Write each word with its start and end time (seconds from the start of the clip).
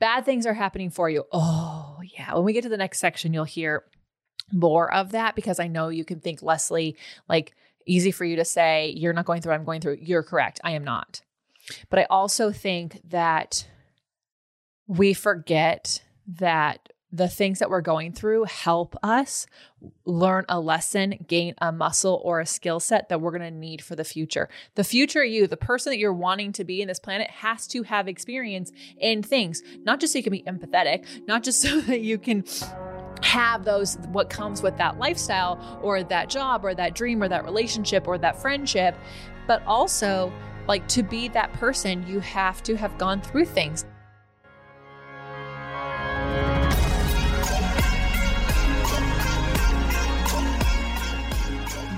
bad 0.00 0.24
things 0.24 0.46
are 0.46 0.54
happening 0.54 0.90
for 0.90 1.08
you. 1.08 1.24
Oh, 1.32 1.98
yeah. 2.18 2.34
When 2.34 2.44
we 2.44 2.52
get 2.52 2.62
to 2.62 2.68
the 2.68 2.76
next 2.76 2.98
section, 2.98 3.32
you'll 3.32 3.44
hear 3.44 3.84
more 4.52 4.92
of 4.92 5.12
that 5.12 5.36
because 5.36 5.60
I 5.60 5.68
know 5.68 5.88
you 5.88 6.04
can 6.04 6.20
think, 6.20 6.42
Lesley, 6.42 6.96
like 7.28 7.54
easy 7.86 8.10
for 8.10 8.24
you 8.24 8.36
to 8.36 8.44
say, 8.44 8.92
you're 8.96 9.12
not 9.12 9.26
going 9.26 9.42
through 9.42 9.52
I'm 9.52 9.64
going 9.64 9.80
through. 9.80 9.98
You're 10.00 10.22
correct. 10.22 10.60
I 10.64 10.72
am 10.72 10.84
not. 10.84 11.20
But 11.88 12.00
I 12.00 12.06
also 12.10 12.50
think 12.50 13.00
that 13.10 13.66
we 14.86 15.14
forget 15.14 16.02
that 16.26 16.88
the 17.12 17.28
things 17.28 17.58
that 17.58 17.70
we're 17.70 17.80
going 17.80 18.12
through 18.12 18.44
help 18.44 18.96
us 19.02 19.46
learn 20.04 20.44
a 20.48 20.60
lesson, 20.60 21.24
gain 21.26 21.54
a 21.58 21.72
muscle 21.72 22.20
or 22.24 22.40
a 22.40 22.46
skill 22.46 22.78
set 22.78 23.08
that 23.08 23.20
we're 23.20 23.30
going 23.30 23.42
to 23.42 23.50
need 23.50 23.82
for 23.82 23.96
the 23.96 24.04
future. 24.04 24.48
The 24.76 24.84
future 24.84 25.24
you, 25.24 25.46
the 25.46 25.56
person 25.56 25.90
that 25.90 25.98
you're 25.98 26.12
wanting 26.12 26.52
to 26.52 26.64
be 26.64 26.82
in 26.82 26.88
this 26.88 27.00
planet, 27.00 27.28
has 27.30 27.66
to 27.68 27.82
have 27.82 28.06
experience 28.06 28.70
in 28.98 29.22
things, 29.22 29.62
not 29.82 30.00
just 30.00 30.12
so 30.12 30.18
you 30.18 30.22
can 30.22 30.32
be 30.32 30.42
empathetic, 30.42 31.06
not 31.26 31.42
just 31.42 31.60
so 31.62 31.80
that 31.82 32.00
you 32.00 32.18
can 32.18 32.44
have 33.22 33.64
those 33.64 33.96
what 34.08 34.30
comes 34.30 34.62
with 34.62 34.76
that 34.78 34.98
lifestyle 34.98 35.80
or 35.82 36.02
that 36.02 36.30
job 36.30 36.64
or 36.64 36.74
that 36.74 36.94
dream 36.94 37.22
or 37.22 37.28
that 37.28 37.44
relationship 37.44 38.06
or 38.06 38.18
that 38.18 38.40
friendship, 38.40 38.96
but 39.46 39.62
also 39.66 40.32
like 40.68 40.86
to 40.88 41.02
be 41.02 41.28
that 41.28 41.52
person, 41.54 42.06
you 42.06 42.20
have 42.20 42.62
to 42.62 42.76
have 42.76 42.96
gone 42.98 43.20
through 43.20 43.44
things. 43.44 43.84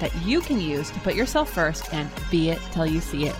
that 0.00 0.14
you 0.22 0.40
can 0.40 0.60
use 0.60 0.90
to 0.90 1.00
put 1.00 1.14
yourself 1.14 1.52
first 1.52 1.92
and 1.94 2.10
be 2.30 2.50
it 2.50 2.58
till 2.72 2.86
you 2.86 3.00
see 3.00 3.26
it. 3.26 3.36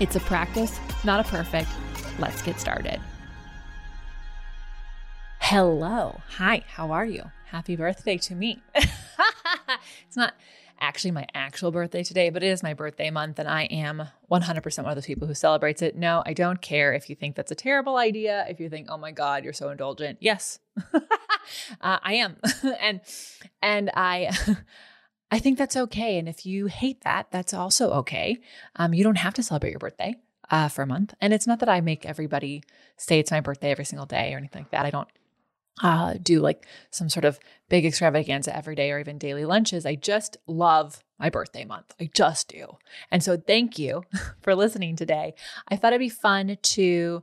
It's 0.00 0.16
a 0.16 0.20
practice, 0.20 0.78
not 1.04 1.20
a 1.20 1.28
perfect. 1.28 1.68
Let's 2.18 2.40
get 2.42 2.58
started. 2.58 3.00
Hello. 5.40 6.20
Hi, 6.36 6.64
how 6.66 6.92
are 6.92 7.04
you? 7.04 7.24
Happy 7.46 7.76
birthday 7.76 8.16
to 8.18 8.34
me. 8.34 8.62
it's 8.74 10.16
not 10.16 10.34
actually 10.80 11.10
my 11.10 11.26
actual 11.34 11.70
birthday 11.70 12.02
today, 12.02 12.30
but 12.30 12.42
it 12.42 12.46
is 12.46 12.62
my 12.62 12.72
birthday 12.72 13.10
month, 13.10 13.38
and 13.38 13.48
I 13.48 13.64
am 13.64 14.04
100% 14.30 14.78
one 14.78 14.90
of 14.90 14.96
those 14.96 15.06
people 15.06 15.26
who 15.26 15.34
celebrates 15.34 15.82
it. 15.82 15.96
No, 15.96 16.22
I 16.24 16.32
don't 16.32 16.62
care 16.62 16.92
if 16.92 17.10
you 17.10 17.16
think 17.16 17.36
that's 17.36 17.50
a 17.50 17.56
terrible 17.56 17.96
idea. 17.96 18.46
If 18.48 18.60
you 18.60 18.68
think, 18.68 18.86
oh 18.90 18.96
my 18.96 19.12
God, 19.12 19.44
you're 19.44 19.52
so 19.52 19.70
indulgent. 19.70 20.18
Yes, 20.20 20.60
uh, 20.94 21.00
I 21.80 22.14
am. 22.14 22.36
and, 22.80 23.00
and 23.60 23.90
I, 23.94 24.30
I 25.30 25.38
think 25.38 25.58
that's 25.58 25.76
okay. 25.76 26.18
And 26.18 26.28
if 26.28 26.44
you 26.44 26.66
hate 26.66 27.02
that, 27.02 27.30
that's 27.30 27.54
also 27.54 27.90
okay. 27.92 28.38
Um, 28.76 28.92
you 28.94 29.04
don't 29.04 29.18
have 29.18 29.34
to 29.34 29.42
celebrate 29.42 29.70
your 29.70 29.78
birthday 29.78 30.16
uh, 30.50 30.68
for 30.68 30.82
a 30.82 30.86
month. 30.86 31.14
And 31.20 31.32
it's 31.32 31.46
not 31.46 31.60
that 31.60 31.68
I 31.68 31.80
make 31.80 32.04
everybody 32.04 32.62
say 32.96 33.18
it's 33.18 33.30
my 33.30 33.40
birthday 33.40 33.70
every 33.70 33.84
single 33.84 34.06
day 34.06 34.34
or 34.34 34.38
anything 34.38 34.62
like 34.62 34.70
that. 34.72 34.86
I 34.86 34.90
don't 34.90 35.08
uh, 35.82 36.14
do 36.22 36.40
like 36.40 36.66
some 36.90 37.08
sort 37.08 37.24
of 37.24 37.38
big 37.68 37.86
extravaganza 37.86 38.54
every 38.54 38.74
day 38.74 38.90
or 38.90 38.98
even 38.98 39.18
daily 39.18 39.44
lunches. 39.44 39.86
I 39.86 39.94
just 39.94 40.36
love 40.46 41.02
my 41.18 41.30
birthday 41.30 41.64
month. 41.64 41.94
I 42.00 42.10
just 42.12 42.48
do. 42.48 42.76
And 43.10 43.22
so 43.22 43.36
thank 43.36 43.78
you 43.78 44.04
for 44.42 44.54
listening 44.54 44.96
today. 44.96 45.34
I 45.68 45.76
thought 45.76 45.92
it'd 45.92 46.00
be 46.00 46.08
fun 46.08 46.58
to 46.60 47.22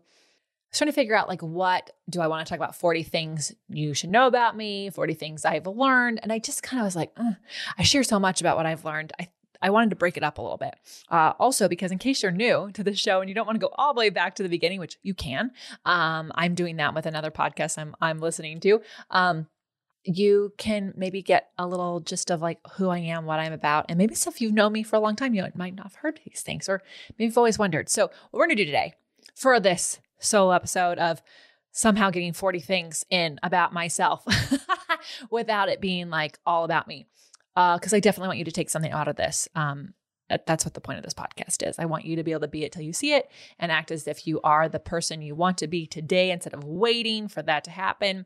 trying 0.77 0.89
to 0.89 0.95
figure 0.95 1.15
out 1.15 1.27
like 1.27 1.41
what 1.41 1.91
do 2.09 2.21
I 2.21 2.27
want 2.27 2.45
to 2.45 2.49
talk 2.49 2.59
about 2.59 2.75
40 2.75 3.03
things 3.03 3.53
you 3.69 3.93
should 3.93 4.09
know 4.09 4.27
about 4.27 4.55
me, 4.55 4.89
40 4.89 5.13
things 5.13 5.45
I've 5.45 5.67
learned. 5.67 6.19
And 6.21 6.31
I 6.31 6.39
just 6.39 6.63
kind 6.63 6.79
of 6.79 6.85
was 6.85 6.95
like, 6.95 7.11
uh, 7.17 7.33
I 7.77 7.83
share 7.83 8.03
so 8.03 8.19
much 8.19 8.41
about 8.41 8.57
what 8.57 8.65
I've 8.65 8.85
learned. 8.85 9.13
I 9.19 9.29
I 9.61 9.71
wanted 9.71 9.89
to 9.89 9.95
break 9.95 10.17
it 10.17 10.23
up 10.23 10.37
a 10.37 10.41
little 10.41 10.57
bit. 10.57 10.75
Uh, 11.09 11.33
also, 11.39 11.67
because 11.67 11.91
in 11.91 11.97
case 11.97 12.21
you're 12.21 12.31
new 12.31 12.69
to 12.73 12.83
the 12.83 12.95
show 12.95 13.21
and 13.21 13.29
you 13.29 13.33
don't 13.33 13.47
want 13.47 13.59
to 13.59 13.65
go 13.65 13.73
all 13.75 13.93
the 13.93 13.99
way 13.99 14.11
back 14.11 14.35
to 14.35 14.43
the 14.43 14.49
beginning, 14.49 14.79
which 14.79 14.99
you 15.01 15.15
can, 15.15 15.51
um, 15.83 16.31
I'm 16.35 16.53
doing 16.53 16.77
that 16.77 16.93
with 16.93 17.07
another 17.07 17.31
podcast 17.31 17.79
I'm 17.79 17.95
I'm 17.99 18.19
listening 18.19 18.59
to. 18.61 18.81
Um, 19.09 19.47
you 20.03 20.53
can 20.57 20.93
maybe 20.95 21.21
get 21.21 21.49
a 21.57 21.67
little 21.67 21.99
gist 21.99 22.31
of 22.31 22.41
like 22.41 22.59
who 22.73 22.89
I 22.89 22.99
am, 22.99 23.25
what 23.25 23.39
I'm 23.39 23.51
about, 23.51 23.87
and 23.89 23.97
maybe 23.97 24.13
if 24.13 24.41
you've 24.41 24.53
known 24.53 24.73
me 24.73 24.83
for 24.83 24.95
a 24.95 24.99
long 24.99 25.15
time, 25.15 25.33
you 25.33 25.45
might 25.55 25.75
not 25.75 25.87
have 25.87 25.95
heard 25.95 26.19
these 26.25 26.41
things, 26.41 26.69
or 26.69 26.81
maybe 27.17 27.25
you've 27.25 27.37
always 27.37 27.59
wondered. 27.59 27.89
So, 27.89 28.11
what 28.31 28.39
we're 28.39 28.47
to 28.47 28.55
do 28.55 28.65
today 28.65 28.93
for 29.35 29.59
this 29.59 29.99
solo 30.19 30.51
episode 30.51 30.97
of 30.99 31.21
somehow 31.71 32.09
getting 32.09 32.33
40 32.33 32.59
things 32.59 33.05
in 33.09 33.39
about 33.43 33.73
myself 33.73 34.25
without 35.29 35.69
it 35.69 35.79
being 35.79 36.09
like 36.09 36.39
all 36.45 36.63
about 36.63 36.87
me. 36.87 37.05
Because 37.55 37.93
uh, 37.93 37.97
I 37.97 37.99
definitely 37.99 38.29
want 38.29 38.39
you 38.39 38.45
to 38.45 38.51
take 38.51 38.69
something 38.69 38.91
out 38.91 39.07
of 39.07 39.15
this. 39.15 39.47
Um, 39.55 39.93
that's 40.45 40.65
what 40.65 40.73
the 40.73 40.81
point 40.81 40.97
of 40.97 41.03
this 41.03 41.13
podcast 41.13 41.67
is. 41.67 41.79
I 41.79 41.85
want 41.85 42.05
you 42.05 42.15
to 42.17 42.23
be 42.23 42.31
able 42.31 42.41
to 42.41 42.47
be 42.47 42.65
it 42.65 42.71
till 42.71 42.81
you 42.81 42.93
see 42.93 43.13
it 43.13 43.29
and 43.59 43.71
act 43.71 43.91
as 43.91 44.07
if 44.07 44.27
you 44.27 44.41
are 44.41 44.67
the 44.67 44.79
person 44.79 45.21
you 45.21 45.35
want 45.35 45.57
to 45.59 45.67
be 45.67 45.87
today 45.87 46.31
instead 46.31 46.53
of 46.53 46.63
waiting 46.63 47.27
for 47.27 47.41
that 47.43 47.63
to 47.63 47.71
happen. 47.71 48.25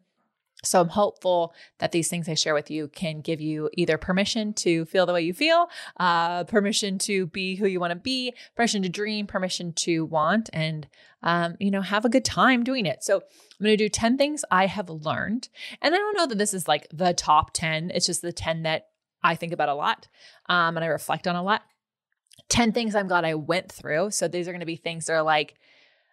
So 0.64 0.80
I'm 0.80 0.90
hopeful 0.90 1.54
that 1.80 1.92
these 1.92 2.08
things 2.08 2.30
I 2.30 2.36
share 2.36 2.54
with 2.54 2.70
you 2.70 2.88
can 2.88 3.22
give 3.22 3.42
you 3.42 3.70
either 3.74 3.98
permission 3.98 4.54
to 4.56 4.86
feel 4.86 5.06
the 5.06 5.14
way 5.14 5.22
you 5.22 5.34
feel, 5.34 5.70
uh, 5.98 6.44
permission 6.44 7.00
to 7.00 7.26
be 7.28 7.56
who 7.56 7.68
you 7.68 7.80
want 7.80 7.92
to 7.92 7.96
be, 7.96 8.34
permission 8.56 8.84
to 8.84 8.90
dream, 8.90 9.26
permission 9.26 9.74
to 9.74 10.06
want, 10.06 10.50
and 10.54 10.88
um, 11.24 11.56
you 11.60 11.72
know, 11.72 11.82
have 11.82 12.06
a 12.06 12.10
good 12.10 12.26
time 12.26 12.64
doing 12.64 12.86
it. 12.86 13.04
So 13.04 13.18
I'm 13.18 13.64
going 13.64 13.78
to 13.78 13.84
do 13.84 13.90
10 13.90 14.18
things 14.18 14.46
I 14.52 14.68
have 14.68 14.90
learned. 14.90 15.50
And 15.82 15.94
I 15.94 15.98
don't 15.98 16.18
know 16.18 16.28
that 16.28 16.38
this 16.38 16.54
is 16.54 16.68
like 16.68 16.88
the 16.92 17.14
top 17.14 17.54
10. 17.54 17.92
It's 17.94 18.06
just 18.06 18.22
the 18.22 18.34
10 18.34 18.64
that 18.64 18.88
I 19.24 19.36
think 19.36 19.54
about 19.54 19.70
a 19.70 19.76
lot 19.76 20.08
um, 20.50 20.78
and 20.78 20.84
I 20.84 20.88
reflect 20.88 21.28
on 21.28 21.36
a 21.36 21.44
lot. 21.44 21.64
10 22.50 22.72
things 22.72 22.96
I'm 22.96 23.08
glad 23.08 23.24
I 23.24 23.36
went 23.36 23.72
through. 23.72 24.12
So 24.12 24.28
these 24.28 24.48
are 24.48 24.52
going 24.52 24.62
to 24.62 24.66
be 24.66 24.76
things 24.76 25.06
that 25.06 25.14
are 25.14 25.24
like 25.24 25.56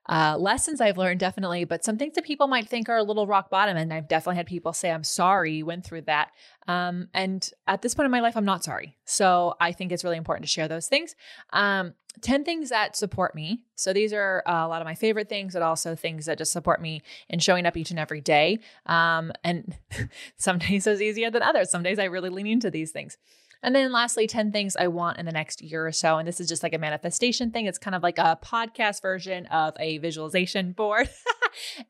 uh, 0.09 0.37
lessons 0.39 0.81
I've 0.81 0.97
learned, 0.97 1.21
definitely, 1.21 1.65
but 1.65 1.85
some 1.85 1.99
things 1.99 2.15
that 2.15 2.25
people 2.25 2.47
might 2.47 2.69
think 2.69 2.89
are 2.89 2.97
a 2.97 3.03
little 3.03 3.27
rock 3.27 3.51
bottom. 3.51 3.77
And 3.77 3.93
I've 3.93 4.09
definitely 4.09 4.37
had 4.37 4.47
people 4.47 4.73
say, 4.73 4.91
I'm 4.91 5.05
sorry 5.05 5.55
you 5.55 5.67
went 5.67 5.85
through 5.85 6.03
that. 6.03 6.31
Um, 6.67 7.09
and 7.13 7.49
at 7.67 7.83
this 7.83 7.95
point 7.95 8.07
in 8.07 8.11
my 8.11 8.21
life, 8.21 8.37
I'm 8.37 8.45
not 8.45 8.65
sorry. 8.65 8.97
So 9.05 9.55
I 9.61 9.73
think 9.73 9.93
it's 9.93 10.05
really 10.05 10.17
important 10.17 10.47
to 10.47 10.51
share 10.51 10.69
those 10.69 10.89
things. 10.89 11.15
Um, 11.53 11.95
10 12.21 12.45
things 12.45 12.71
that 12.71 12.97
support 12.97 13.35
me. 13.35 13.65
So 13.77 13.93
these 13.93 14.13
are 14.13 14.43
uh, 14.47 14.67
a 14.67 14.69
lot 14.69 14.81
of 14.81 14.87
my 14.87 14.95
favorite 14.95 15.29
things, 15.29 15.55
but 15.55 15.63
also 15.63 15.95
things 15.95 16.27
that 16.27 16.39
just 16.39 16.53
support 16.53 16.81
me 16.81 17.03
in 17.29 17.39
showing 17.39 17.67
up 17.67 17.77
each 17.77 17.91
and 17.91 17.99
every 17.99 18.21
day. 18.21 18.59
Um, 18.87 19.33
and 19.45 19.77
some 20.37 20.59
days 20.59 20.87
it's 20.87 21.01
easier 21.01 21.31
than 21.31 21.43
others. 21.43 21.71
Some 21.71 21.83
days 21.83 21.99
I 21.99 22.05
really 22.05 22.31
lean 22.31 22.47
into 22.47 22.71
these 22.71 22.91
things. 22.91 23.19
And 23.63 23.75
then 23.75 23.93
lastly, 23.93 24.27
10 24.27 24.53
things 24.53 24.77
I 24.77 24.89
want 24.89 25.19
in 25.19 25.27
the 25.27 25.33
next 25.33 25.63
year 25.63 25.87
or 25.87 25.93
so. 25.93 26.19
And 26.19 26.29
this 26.29 26.41
is 26.41 26.49
just 26.49 26.63
like 26.63 26.75
a 26.75 26.79
manifestation 26.79 27.51
thing. 27.51 27.67
It's 27.67 27.79
kind 27.79 27.95
of 27.95 28.03
like 28.03 28.19
a 28.19 28.39
podcast 28.43 29.03
version 29.03 29.47
of 29.47 29.75
a 29.81 29.99
visualization 29.99 30.73
board. 30.77 31.11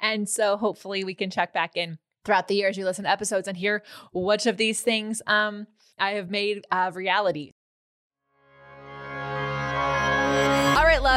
and 0.01 0.29
so 0.29 0.57
hopefully 0.57 1.05
we 1.05 1.15
can 1.15 1.31
check 1.31 1.53
back 1.53 1.77
in 1.77 1.99
throughout 2.25 2.49
the 2.49 2.55
year 2.57 2.69
as 2.69 2.77
you 2.77 2.85
listen 2.85 3.05
to 3.05 3.11
episodes 3.11 3.49
and 3.49 3.57
hear 3.57 3.83
which 4.13 4.47
of 4.47 4.57
these 4.57 4.81
things 4.83 5.23
um, 5.27 5.67
I 5.99 6.13
have 6.13 6.31
made 6.31 6.67
a 6.71 6.93
reality. 6.93 7.53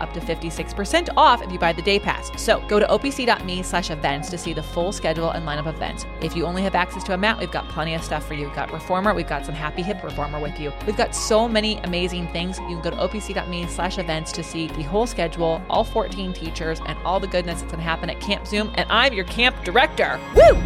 up 0.00 0.12
to 0.12 0.20
56% 0.20 1.08
off 1.16 1.42
if 1.42 1.52
you 1.52 1.58
buy 1.58 1.72
the 1.72 1.82
day 1.82 1.98
pass. 1.98 2.30
So 2.40 2.60
go 2.68 2.78
to 2.78 2.86
opc.me 2.86 3.62
slash 3.62 3.90
events 3.90 4.30
to 4.30 4.38
see 4.38 4.52
the 4.52 4.62
full 4.62 4.92
schedule 4.92 5.30
and 5.30 5.46
lineup 5.46 5.66
of 5.66 5.76
events. 5.76 6.06
If 6.20 6.36
you 6.36 6.46
only 6.46 6.62
have 6.62 6.74
access 6.74 7.04
to 7.04 7.14
a 7.14 7.16
mat, 7.16 7.38
we've 7.38 7.50
got 7.50 7.68
plenty 7.68 7.94
of 7.94 8.02
stuff 8.02 8.26
for 8.26 8.34
you. 8.34 8.46
We've 8.46 8.54
got 8.54 8.72
Reformer, 8.72 9.14
we've 9.14 9.28
got 9.28 9.46
some 9.46 9.54
Happy 9.54 9.82
Hip 9.82 10.02
Reformer 10.02 10.40
with 10.40 10.58
you. 10.58 10.72
We've 10.86 10.96
got 10.96 11.14
so 11.14 11.48
many 11.48 11.78
amazing 11.78 12.28
things. 12.28 12.58
You 12.60 12.80
can 12.80 12.82
go 12.82 12.90
to 12.90 12.96
opc.me 12.96 13.66
slash 13.68 13.98
events 13.98 14.32
to 14.32 14.42
see 14.42 14.68
the 14.68 14.82
whole 14.82 15.06
schedule, 15.06 15.62
all 15.68 15.84
14 15.84 16.32
teachers, 16.32 16.80
and 16.86 16.98
all 17.04 17.20
the 17.20 17.26
goodness 17.26 17.60
that's 17.60 17.72
going 17.72 17.82
to 17.82 17.88
happen 17.88 18.10
at 18.10 18.20
Camp 18.20 18.46
Zoom. 18.46 18.72
And 18.74 18.90
I'm 18.90 19.12
your 19.12 19.24
camp 19.24 19.56
director. 19.64 20.20
Woo! 20.34 20.60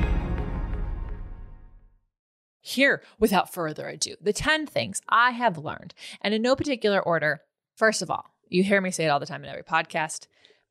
here 2.69 3.03
without 3.19 3.53
further 3.53 3.89
ado 3.89 4.15
the 4.21 4.33
10 4.33 4.67
things 4.67 5.01
I 5.09 5.31
have 5.31 5.59
learned. 5.59 5.95
And 6.21 6.35
in 6.35 6.43
no 6.43 6.55
particular 6.55 7.01
order, 7.01 7.43
first 7.75 8.03
of 8.03 8.11
all, 8.11 8.27
you 8.49 8.63
hear 8.63 8.81
me 8.81 8.91
say 8.91 9.05
it 9.05 9.09
all 9.09 9.21
the 9.21 9.27
time 9.27 9.45
in 9.45 9.51
every 9.51 9.63
podcast 9.63 10.27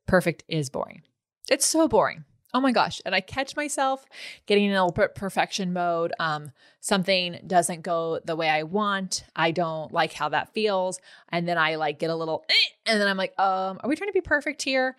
perfect 0.06 0.42
is 0.48 0.70
boring. 0.70 1.02
It's 1.50 1.66
so 1.66 1.86
boring. 1.86 2.24
Oh 2.54 2.60
my 2.60 2.72
gosh. 2.72 3.00
And 3.04 3.14
I 3.14 3.20
catch 3.20 3.54
myself 3.56 4.06
getting 4.46 4.64
in 4.64 4.70
a 4.70 4.74
little 4.82 4.90
bit 4.90 5.14
perfection 5.14 5.72
mode. 5.74 6.14
Um, 6.18 6.50
something 6.80 7.38
doesn't 7.46 7.82
go 7.82 8.20
the 8.24 8.36
way 8.36 8.48
I 8.48 8.62
want. 8.62 9.24
I 9.36 9.50
don't 9.50 9.92
like 9.92 10.14
how 10.14 10.30
that 10.30 10.54
feels. 10.54 10.98
And 11.28 11.46
then 11.46 11.58
I 11.58 11.74
like 11.74 11.98
get 11.98 12.08
a 12.08 12.16
little, 12.16 12.44
eh, 12.48 12.72
and 12.86 13.00
then 13.00 13.06
I'm 13.06 13.18
like, 13.18 13.38
um, 13.38 13.78
are 13.82 13.88
we 13.88 13.96
trying 13.96 14.08
to 14.08 14.14
be 14.14 14.22
perfect 14.22 14.62
here? 14.62 14.96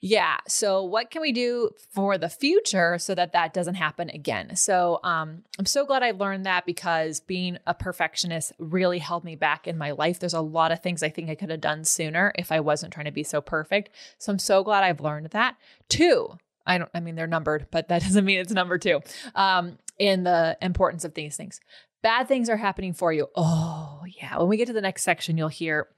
Yeah. 0.00 0.36
So, 0.46 0.84
what 0.84 1.10
can 1.10 1.22
we 1.22 1.32
do 1.32 1.70
for 1.92 2.18
the 2.18 2.28
future 2.28 2.98
so 2.98 3.14
that 3.14 3.32
that 3.32 3.54
doesn't 3.54 3.76
happen 3.76 4.10
again? 4.10 4.54
So, 4.54 5.00
um, 5.02 5.42
I'm 5.58 5.66
so 5.66 5.86
glad 5.86 6.02
I 6.02 6.10
learned 6.10 6.44
that 6.44 6.66
because 6.66 7.20
being 7.20 7.58
a 7.66 7.72
perfectionist 7.72 8.52
really 8.58 8.98
held 8.98 9.24
me 9.24 9.36
back 9.36 9.66
in 9.66 9.78
my 9.78 9.92
life. 9.92 10.20
There's 10.20 10.34
a 10.34 10.40
lot 10.40 10.70
of 10.70 10.82
things 10.82 11.02
I 11.02 11.08
think 11.08 11.30
I 11.30 11.34
could 11.34 11.50
have 11.50 11.62
done 11.62 11.84
sooner 11.84 12.32
if 12.36 12.52
I 12.52 12.60
wasn't 12.60 12.92
trying 12.92 13.06
to 13.06 13.10
be 13.10 13.22
so 13.22 13.40
perfect. 13.40 13.88
So, 14.18 14.32
I'm 14.32 14.38
so 14.38 14.62
glad 14.62 14.84
I've 14.84 15.00
learned 15.00 15.30
that. 15.30 15.56
Two, 15.88 16.36
I 16.66 16.78
don't, 16.78 16.90
I 16.94 17.00
mean, 17.00 17.14
they're 17.14 17.26
numbered, 17.26 17.66
but 17.70 17.88
that 17.88 18.02
doesn't 18.02 18.24
mean 18.24 18.38
it's 18.38 18.52
number 18.52 18.76
two 18.76 19.00
um, 19.34 19.78
in 19.98 20.24
the 20.24 20.58
importance 20.60 21.04
of 21.04 21.14
these 21.14 21.36
things. 21.36 21.60
Bad 22.02 22.28
things 22.28 22.50
are 22.50 22.58
happening 22.58 22.92
for 22.92 23.12
you. 23.12 23.28
Oh, 23.34 24.02
yeah. 24.20 24.38
When 24.38 24.48
we 24.48 24.58
get 24.58 24.66
to 24.66 24.74
the 24.74 24.82
next 24.82 25.02
section, 25.02 25.38
you'll 25.38 25.48
hear 25.48 25.88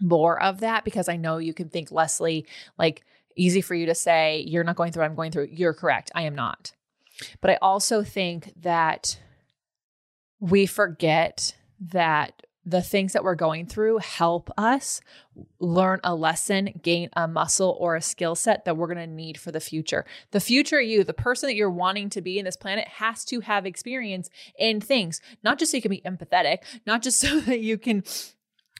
more 0.00 0.40
of 0.40 0.60
that 0.60 0.84
because 0.84 1.08
I 1.08 1.16
know 1.16 1.38
you 1.38 1.54
can 1.54 1.68
think, 1.70 1.90
Lesley, 1.90 2.46
like, 2.78 3.02
easy 3.36 3.60
for 3.60 3.74
you 3.74 3.86
to 3.86 3.94
say, 3.94 4.44
you're 4.46 4.64
not 4.64 4.76
going 4.76 4.92
through 4.92 5.04
I'm 5.04 5.14
going 5.14 5.32
through. 5.32 5.48
You're 5.50 5.74
correct. 5.74 6.10
I 6.14 6.22
am 6.22 6.34
not. 6.34 6.72
But 7.40 7.50
I 7.50 7.58
also 7.62 8.02
think 8.02 8.52
that 8.60 9.18
we 10.40 10.66
forget 10.66 11.54
that 11.92 12.42
the 12.64 12.82
things 12.82 13.14
that 13.14 13.24
we're 13.24 13.34
going 13.34 13.66
through 13.66 13.98
help 13.98 14.50
us 14.58 15.00
learn 15.58 15.98
a 16.04 16.14
lesson, 16.14 16.78
gain 16.82 17.08
a 17.14 17.26
muscle 17.26 17.76
or 17.80 17.96
a 17.96 18.02
skill 18.02 18.34
set 18.34 18.64
that 18.64 18.76
we're 18.76 18.86
going 18.86 18.98
to 18.98 19.06
need 19.06 19.38
for 19.38 19.50
the 19.50 19.60
future. 19.60 20.04
The 20.32 20.40
future 20.40 20.80
you, 20.80 21.02
the 21.02 21.14
person 21.14 21.48
that 21.48 21.56
you're 21.56 21.70
wanting 21.70 22.10
to 22.10 22.20
be 22.20 22.38
in 22.38 22.44
this 22.44 22.56
planet, 22.56 22.86
has 22.86 23.24
to 23.26 23.40
have 23.40 23.64
experience 23.64 24.28
in 24.58 24.80
things, 24.80 25.20
not 25.42 25.58
just 25.58 25.70
so 25.70 25.78
you 25.78 25.82
can 25.82 25.90
be 25.90 26.02
empathetic, 26.02 26.58
not 26.86 27.02
just 27.02 27.20
so 27.20 27.40
that 27.40 27.60
you 27.60 27.78
can 27.78 28.04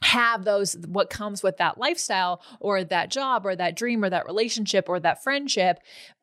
have 0.02 0.44
those 0.44 0.75
what 0.87 1.11
comes 1.11 1.43
with 1.43 1.58
that 1.58 1.79
lifestyle 1.79 2.43
or 2.58 2.85
that 2.85 3.11
job 3.11 3.44
or 3.44 3.55
that 3.55 3.76
dream 3.76 4.02
or 4.02 4.11
that 4.11 4.26
relationship 4.26 4.88
or 4.88 4.99
that 5.00 5.23
friendship. 5.23 5.79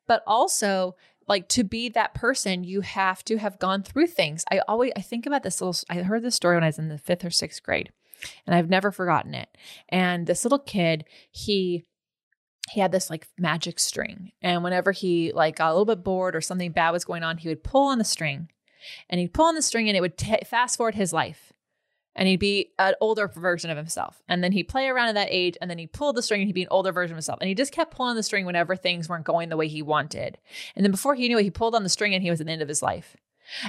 But 0.06 0.22
also 0.26 0.96
like 1.28 1.48
to 1.48 1.62
be 1.62 1.88
that 1.90 2.14
person 2.14 2.64
you 2.64 2.80
have 2.80 3.22
to 3.24 3.36
have 3.36 3.58
gone 3.58 3.82
through 3.82 4.08
things. 4.08 4.44
I 4.50 4.60
always 4.66 4.92
i 4.96 5.00
think 5.00 5.26
about 5.26 5.42
this 5.42 5.60
little 5.60 5.76
i 5.88 6.02
heard 6.02 6.22
this 6.22 6.34
story 6.34 6.56
when 6.56 6.64
i 6.64 6.68
was 6.68 6.78
in 6.78 6.88
the 6.88 6.98
fifth 6.98 7.24
or 7.24 7.30
sixth 7.30 7.62
grade 7.62 7.92
and 8.46 8.54
i've 8.54 8.70
never 8.70 8.90
forgotten 8.90 9.34
it. 9.34 9.48
And 9.88 10.26
this 10.26 10.44
little 10.44 10.58
kid 10.58 11.04
he 11.30 11.84
he 12.70 12.80
had 12.80 12.92
this 12.92 13.08
like 13.08 13.26
magic 13.38 13.78
string. 13.80 14.32
And 14.42 14.62
whenever 14.62 14.92
he 14.92 15.32
like 15.32 15.56
got 15.56 15.70
a 15.70 15.72
little 15.72 15.86
bit 15.86 16.04
bored 16.04 16.36
or 16.36 16.42
something 16.42 16.72
bad 16.72 16.90
was 16.90 17.04
going 17.04 17.22
on 17.22 17.38
he 17.38 17.48
would 17.48 17.62
pull 17.62 17.86
on 17.86 17.98
the 17.98 18.04
string 18.04 18.48
and 19.08 19.20
he'd 19.20 19.34
pull 19.34 19.46
on 19.46 19.54
the 19.54 19.62
string 19.62 19.88
and 19.88 19.96
it 19.96 20.00
would 20.00 20.16
t- 20.16 20.44
fast 20.46 20.76
forward 20.76 20.94
his 20.94 21.12
life 21.12 21.52
and 22.18 22.26
he'd 22.26 22.40
be 22.40 22.72
an 22.80 22.94
older 23.00 23.28
version 23.28 23.70
of 23.70 23.76
himself. 23.76 24.20
And 24.28 24.42
then 24.42 24.50
he'd 24.50 24.64
play 24.64 24.88
around 24.88 25.08
at 25.08 25.14
that 25.14 25.28
age, 25.30 25.56
and 25.60 25.70
then 25.70 25.78
he 25.78 25.86
pulled 25.86 26.16
the 26.16 26.22
string 26.22 26.42
and 26.42 26.48
he'd 26.48 26.52
be 26.52 26.64
an 26.64 26.68
older 26.70 26.90
version 26.90 27.14
of 27.14 27.16
himself. 27.16 27.38
And 27.40 27.48
he 27.48 27.54
just 27.54 27.72
kept 27.72 27.94
pulling 27.94 28.16
the 28.16 28.24
string 28.24 28.44
whenever 28.44 28.74
things 28.74 29.08
weren't 29.08 29.24
going 29.24 29.48
the 29.48 29.56
way 29.56 29.68
he 29.68 29.82
wanted. 29.82 30.36
And 30.74 30.84
then 30.84 30.90
before 30.90 31.14
he 31.14 31.28
knew 31.28 31.38
it, 31.38 31.44
he 31.44 31.50
pulled 31.50 31.76
on 31.76 31.84
the 31.84 31.88
string 31.88 32.12
and 32.12 32.22
he 32.22 32.28
was 32.28 32.40
at 32.40 32.46
the 32.46 32.52
end 32.52 32.60
of 32.60 32.68
his 32.68 32.82
life. 32.82 33.16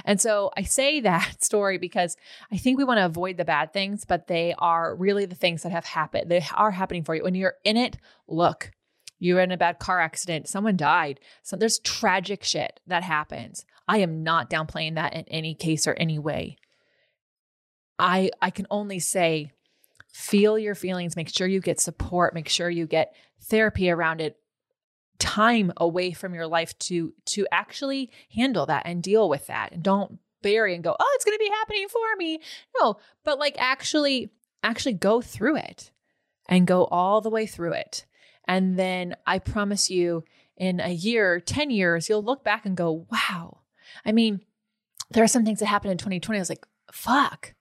And 0.04 0.20
so 0.20 0.50
I 0.56 0.64
say 0.64 1.00
that 1.00 1.42
story 1.44 1.78
because 1.78 2.16
I 2.50 2.56
think 2.56 2.76
we 2.76 2.84
want 2.84 2.98
to 2.98 3.06
avoid 3.06 3.36
the 3.36 3.44
bad 3.44 3.72
things, 3.72 4.04
but 4.04 4.26
they 4.26 4.52
are 4.58 4.96
really 4.96 5.26
the 5.26 5.36
things 5.36 5.62
that 5.62 5.72
have 5.72 5.86
happened. 5.86 6.28
They 6.28 6.44
are 6.54 6.72
happening 6.72 7.04
for 7.04 7.14
you. 7.14 7.22
When 7.22 7.36
you're 7.36 7.54
in 7.64 7.76
it, 7.76 7.98
look, 8.26 8.72
you're 9.20 9.40
in 9.40 9.52
a 9.52 9.56
bad 9.56 9.78
car 9.78 10.00
accident, 10.00 10.48
someone 10.48 10.76
died. 10.76 11.20
So 11.44 11.54
there's 11.54 11.78
tragic 11.78 12.42
shit 12.42 12.80
that 12.88 13.04
happens. 13.04 13.64
I 13.86 13.98
am 13.98 14.24
not 14.24 14.50
downplaying 14.50 14.96
that 14.96 15.14
in 15.14 15.24
any 15.28 15.54
case 15.54 15.86
or 15.86 15.94
any 15.94 16.18
way. 16.18 16.56
I 18.00 18.30
I 18.40 18.50
can 18.50 18.66
only 18.70 18.98
say 18.98 19.52
feel 20.12 20.58
your 20.58 20.74
feelings, 20.74 21.16
make 21.16 21.28
sure 21.28 21.46
you 21.46 21.60
get 21.60 21.80
support, 21.80 22.34
make 22.34 22.48
sure 22.48 22.68
you 22.68 22.86
get 22.86 23.14
therapy 23.42 23.90
around 23.90 24.20
it, 24.20 24.36
time 25.18 25.72
away 25.76 26.12
from 26.12 26.34
your 26.34 26.46
life 26.46 26.76
to 26.78 27.12
to 27.26 27.46
actually 27.52 28.10
handle 28.34 28.66
that 28.66 28.82
and 28.86 29.02
deal 29.02 29.28
with 29.28 29.46
that 29.46 29.72
and 29.72 29.82
don't 29.82 30.18
bury 30.42 30.74
and 30.74 30.82
go, 30.82 30.96
"Oh, 30.98 31.12
it's 31.14 31.24
going 31.24 31.36
to 31.36 31.44
be 31.44 31.50
happening 31.50 31.86
for 31.88 32.16
me." 32.16 32.40
No, 32.80 32.96
but 33.24 33.38
like 33.38 33.54
actually 33.58 34.32
actually 34.62 34.94
go 34.94 35.20
through 35.20 35.56
it 35.56 35.90
and 36.48 36.66
go 36.66 36.86
all 36.86 37.20
the 37.20 37.30
way 37.30 37.46
through 37.46 37.72
it. 37.72 38.06
And 38.46 38.78
then 38.78 39.14
I 39.26 39.38
promise 39.38 39.90
you 39.90 40.24
in 40.56 40.80
a 40.80 40.90
year, 40.90 41.40
10 41.40 41.70
years, 41.70 42.08
you'll 42.08 42.22
look 42.22 42.42
back 42.42 42.66
and 42.66 42.76
go, 42.76 43.06
"Wow." 43.10 43.60
I 44.04 44.12
mean, 44.12 44.40
there 45.10 45.24
are 45.24 45.28
some 45.28 45.44
things 45.44 45.60
that 45.60 45.66
happened 45.66 45.92
in 45.92 45.98
2020. 45.98 46.38
I 46.38 46.40
was 46.40 46.48
like, 46.48 46.66
"Fuck." 46.92 47.54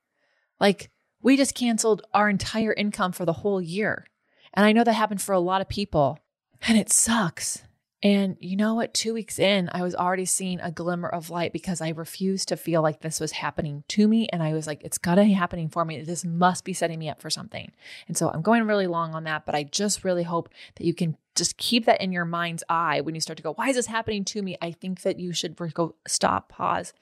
Like 0.59 0.89
we 1.21 1.37
just 1.37 1.55
canceled 1.55 2.01
our 2.13 2.29
entire 2.29 2.73
income 2.73 3.11
for 3.11 3.25
the 3.25 3.33
whole 3.33 3.61
year. 3.61 4.05
And 4.53 4.65
I 4.65 4.71
know 4.71 4.83
that 4.83 4.93
happened 4.93 5.21
for 5.21 5.33
a 5.33 5.39
lot 5.39 5.61
of 5.61 5.69
people 5.69 6.19
and 6.67 6.77
it 6.77 6.91
sucks. 6.91 7.63
And 8.01 8.37
you 8.39 8.55
know 8.55 8.75
what? 8.75 8.93
Two 8.93 9.13
weeks 9.13 9.39
in, 9.39 9.69
I 9.73 9.81
was 9.81 9.93
already 9.93 10.23
seeing 10.23 10.61
a 10.61 10.71
glimmer 10.71 11.09
of 11.09 11.29
light 11.29 11.51
because 11.51 11.81
I 11.81 11.89
refused 11.89 12.47
to 12.47 12.55
feel 12.55 12.81
like 12.81 13.01
this 13.01 13.19
was 13.19 13.33
happening 13.33 13.83
to 13.89 14.07
me. 14.07 14.29
And 14.29 14.41
I 14.41 14.53
was 14.53 14.67
like, 14.67 14.81
it's 14.83 14.97
gotta 14.97 15.23
be 15.23 15.33
happening 15.33 15.67
for 15.67 15.83
me. 15.83 16.01
This 16.01 16.23
must 16.23 16.63
be 16.63 16.71
setting 16.71 16.97
me 16.97 17.09
up 17.09 17.21
for 17.21 17.29
something. 17.29 17.71
And 18.07 18.15
so 18.15 18.29
I'm 18.29 18.41
going 18.41 18.63
really 18.63 18.87
long 18.87 19.13
on 19.13 19.25
that, 19.25 19.45
but 19.45 19.53
I 19.53 19.63
just 19.63 20.05
really 20.05 20.23
hope 20.23 20.47
that 20.75 20.85
you 20.85 20.93
can 20.93 21.17
just 21.35 21.57
keep 21.57 21.85
that 21.85 22.01
in 22.01 22.13
your 22.13 22.25
mind's 22.25 22.63
eye 22.69 23.01
when 23.01 23.15
you 23.15 23.21
start 23.21 23.35
to 23.37 23.43
go, 23.43 23.53
why 23.53 23.67
is 23.67 23.75
this 23.75 23.87
happening 23.87 24.23
to 24.25 24.41
me? 24.41 24.57
I 24.61 24.71
think 24.71 25.01
that 25.01 25.19
you 25.19 25.33
should 25.33 25.57
go 25.73 25.95
stop, 26.07 26.47
pause, 26.47 26.93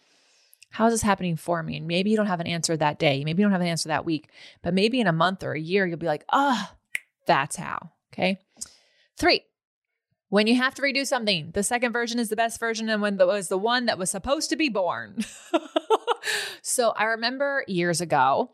how 0.70 0.88
is 0.88 0.94
this 0.94 1.02
happening 1.02 1.36
for 1.36 1.64
me? 1.64 1.78
And 1.78 1.88
maybe 1.88 2.10
you 2.10 2.18
don't 2.18 2.28
have 2.28 2.40
an 2.40 2.48
answer 2.48 2.76
that 2.78 3.00
day. 3.00 3.24
Maybe 3.24 3.42
you 3.42 3.46
don't 3.46 3.54
have 3.54 3.62
an 3.62 3.68
answer 3.68 3.90
that 3.90 4.06
week, 4.06 4.30
but 4.62 4.74
maybe 4.74 5.00
in 5.00 5.08
a 5.08 5.14
month 5.14 5.44
or 5.44 5.54
a 5.54 5.60
year, 5.60 5.86
you'll 5.86 5.98
be 5.98 6.08
like, 6.08 6.26
oh, 6.32 6.72
that's 7.26 7.56
how. 7.56 7.92
Okay. 8.14 8.40
Three, 9.18 9.42
when 10.30 10.48
you 10.48 10.56
have 10.56 10.76
to 10.76 10.82
redo 10.82 11.06
something, 11.06 11.52
the 11.54 11.64
second 11.64 11.94
version 11.94 12.20
is 12.20 12.30
the 12.30 12.36
best 12.36 12.60
version 12.60 12.90
and 12.90 13.02
when 13.02 13.20
it 13.20 13.28
was 13.28 13.48
the 13.48 13.58
one 13.58 13.86
that 13.86 13.98
was 13.98 14.12
supposed 14.12 14.50
to 14.50 14.56
be 14.56 14.70
born. 14.70 15.24
so 16.62 16.90
I 16.92 17.06
remember 17.06 17.64
years 17.68 18.02
ago, 18.02 18.52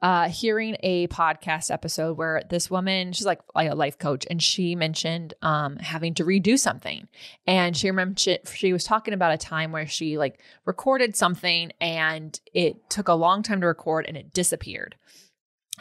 uh, 0.00 0.28
hearing 0.28 0.76
a 0.82 1.08
podcast 1.08 1.70
episode 1.70 2.16
where 2.16 2.42
this 2.48 2.70
woman, 2.70 3.12
she's 3.12 3.26
like, 3.26 3.40
like 3.54 3.70
a 3.70 3.74
life 3.74 3.98
coach, 3.98 4.26
and 4.30 4.42
she 4.42 4.74
mentioned 4.74 5.34
um, 5.42 5.76
having 5.76 6.14
to 6.14 6.24
redo 6.24 6.58
something. 6.58 7.08
And 7.46 7.76
she 7.76 7.88
remembered 7.90 8.18
she, 8.18 8.38
she 8.52 8.72
was 8.72 8.84
talking 8.84 9.14
about 9.14 9.32
a 9.32 9.38
time 9.38 9.72
where 9.72 9.86
she 9.86 10.18
like 10.18 10.40
recorded 10.64 11.16
something 11.16 11.72
and 11.80 12.38
it 12.52 12.88
took 12.90 13.08
a 13.08 13.14
long 13.14 13.42
time 13.42 13.60
to 13.60 13.66
record 13.66 14.06
and 14.06 14.16
it 14.16 14.32
disappeared. 14.32 14.96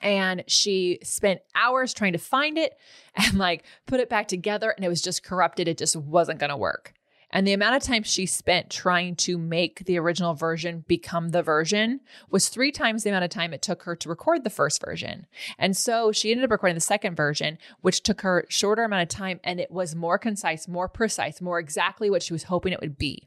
And 0.02 0.44
she 0.48 1.00
spent 1.04 1.42
hours 1.56 1.94
trying 1.94 2.14
to 2.14 2.20
find 2.20 2.58
it 2.58 2.78
and 3.16 3.38
like 3.38 3.64
put 3.86 4.00
it 4.00 4.10
back 4.10 4.28
together 4.28 4.72
and 4.72 4.86
it 4.86 4.90
was 4.90 5.02
just 5.02 5.24
corrupted. 5.24 5.68
It 5.68 5.78
just 5.78 5.96
wasn't 5.96 6.40
going 6.40 6.52
to 6.52 6.58
work 6.58 6.94
and 7.32 7.46
the 7.46 7.54
amount 7.54 7.76
of 7.76 7.84
time 7.84 8.04
she 8.04 8.26
spent 8.26 8.70
trying 8.70 9.16
to 9.18 9.38
make 9.38 9.86
the 9.86 10.00
original 10.00 10.34
version 10.34 10.86
become 10.88 11.30
the 11.30 11.44
version 11.44 12.00
was 12.30 12.48
three 12.48 12.72
times 12.72 13.04
the 13.04 13.10
amount 13.10 13.26
of 13.26 13.30
time 13.30 13.54
it 13.54 13.62
took 13.62 13.84
her 13.84 13.96
to 13.98 14.10
record 14.10 14.44
the 14.44 14.50
first 14.50 14.84
version. 14.84 15.28
And 15.58 15.76
so 15.76 16.12
she 16.12 16.32
ended 16.32 16.46
up 16.46 16.52
recording 16.52 16.76
the 16.76 16.82
second 16.82 17.16
version, 17.16 17.58
which 17.82 18.04
took 18.04 18.22
her 18.22 18.46
shorter 18.48 18.84
amount 18.84 19.04
of 19.04 19.10
time 19.10 19.40
and 19.44 19.60
it 19.60 19.72
was 19.72 19.96
more 19.96 20.18
concise, 20.18 20.68
more 20.68 20.88
precise, 20.88 21.42
more 21.42 21.60
exactly 21.60 22.10
what 22.10 22.24
she 22.24 22.34
was 22.34 22.44
hoping 22.44 22.72
it 22.72 22.82
would 22.82 22.98
be. 22.98 23.24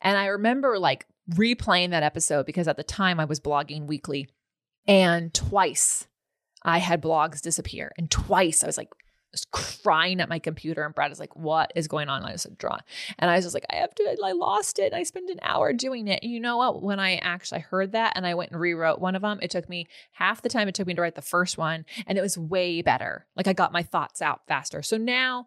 And 0.00 0.16
I 0.16 0.26
remember 0.26 0.78
like 0.78 1.06
replaying 1.34 1.90
that 1.90 2.02
episode 2.02 2.46
because 2.46 2.68
at 2.68 2.76
the 2.76 2.84
time 2.84 3.20
I 3.20 3.26
was 3.26 3.40
blogging 3.40 3.86
weekly 3.86 4.28
and 4.86 5.34
twice 5.34 6.06
I 6.62 6.78
had 6.78 7.02
blogs 7.02 7.42
disappear. 7.42 7.92
And 7.98 8.10
twice 8.10 8.64
I 8.64 8.66
was 8.66 8.78
like, 8.78 8.88
crying 9.44 10.20
at 10.20 10.28
my 10.28 10.38
computer 10.38 10.84
and 10.84 10.94
Brad 10.94 11.12
is 11.12 11.20
like, 11.20 11.34
what 11.36 11.72
is 11.74 11.88
going 11.88 12.08
on? 12.08 12.24
I 12.24 12.32
like, 12.32 12.58
draw. 12.58 12.78
And 13.18 13.30
I 13.30 13.36
was 13.36 13.44
just 13.44 13.54
like, 13.54 13.66
I 13.70 13.76
have 13.76 13.94
to, 13.94 14.16
I 14.24 14.32
lost 14.32 14.78
it. 14.78 14.92
And 14.92 14.96
I 14.96 15.02
spent 15.02 15.30
an 15.30 15.38
hour 15.42 15.72
doing 15.72 16.08
it. 16.08 16.20
And 16.22 16.30
you 16.30 16.40
know 16.40 16.56
what? 16.56 16.82
When 16.82 17.00
I 17.00 17.16
actually 17.16 17.60
heard 17.60 17.92
that 17.92 18.12
and 18.16 18.26
I 18.26 18.34
went 18.34 18.52
and 18.52 18.60
rewrote 18.60 19.00
one 19.00 19.14
of 19.14 19.22
them, 19.22 19.38
it 19.42 19.50
took 19.50 19.68
me 19.68 19.86
half 20.12 20.42
the 20.42 20.48
time 20.48 20.68
it 20.68 20.74
took 20.74 20.86
me 20.86 20.94
to 20.94 21.02
write 21.02 21.14
the 21.14 21.22
first 21.22 21.58
one. 21.58 21.84
And 22.06 22.18
it 22.18 22.22
was 22.22 22.38
way 22.38 22.82
better. 22.82 23.26
Like 23.36 23.46
I 23.48 23.52
got 23.52 23.72
my 23.72 23.82
thoughts 23.82 24.22
out 24.22 24.42
faster. 24.48 24.82
So 24.82 24.96
now 24.96 25.46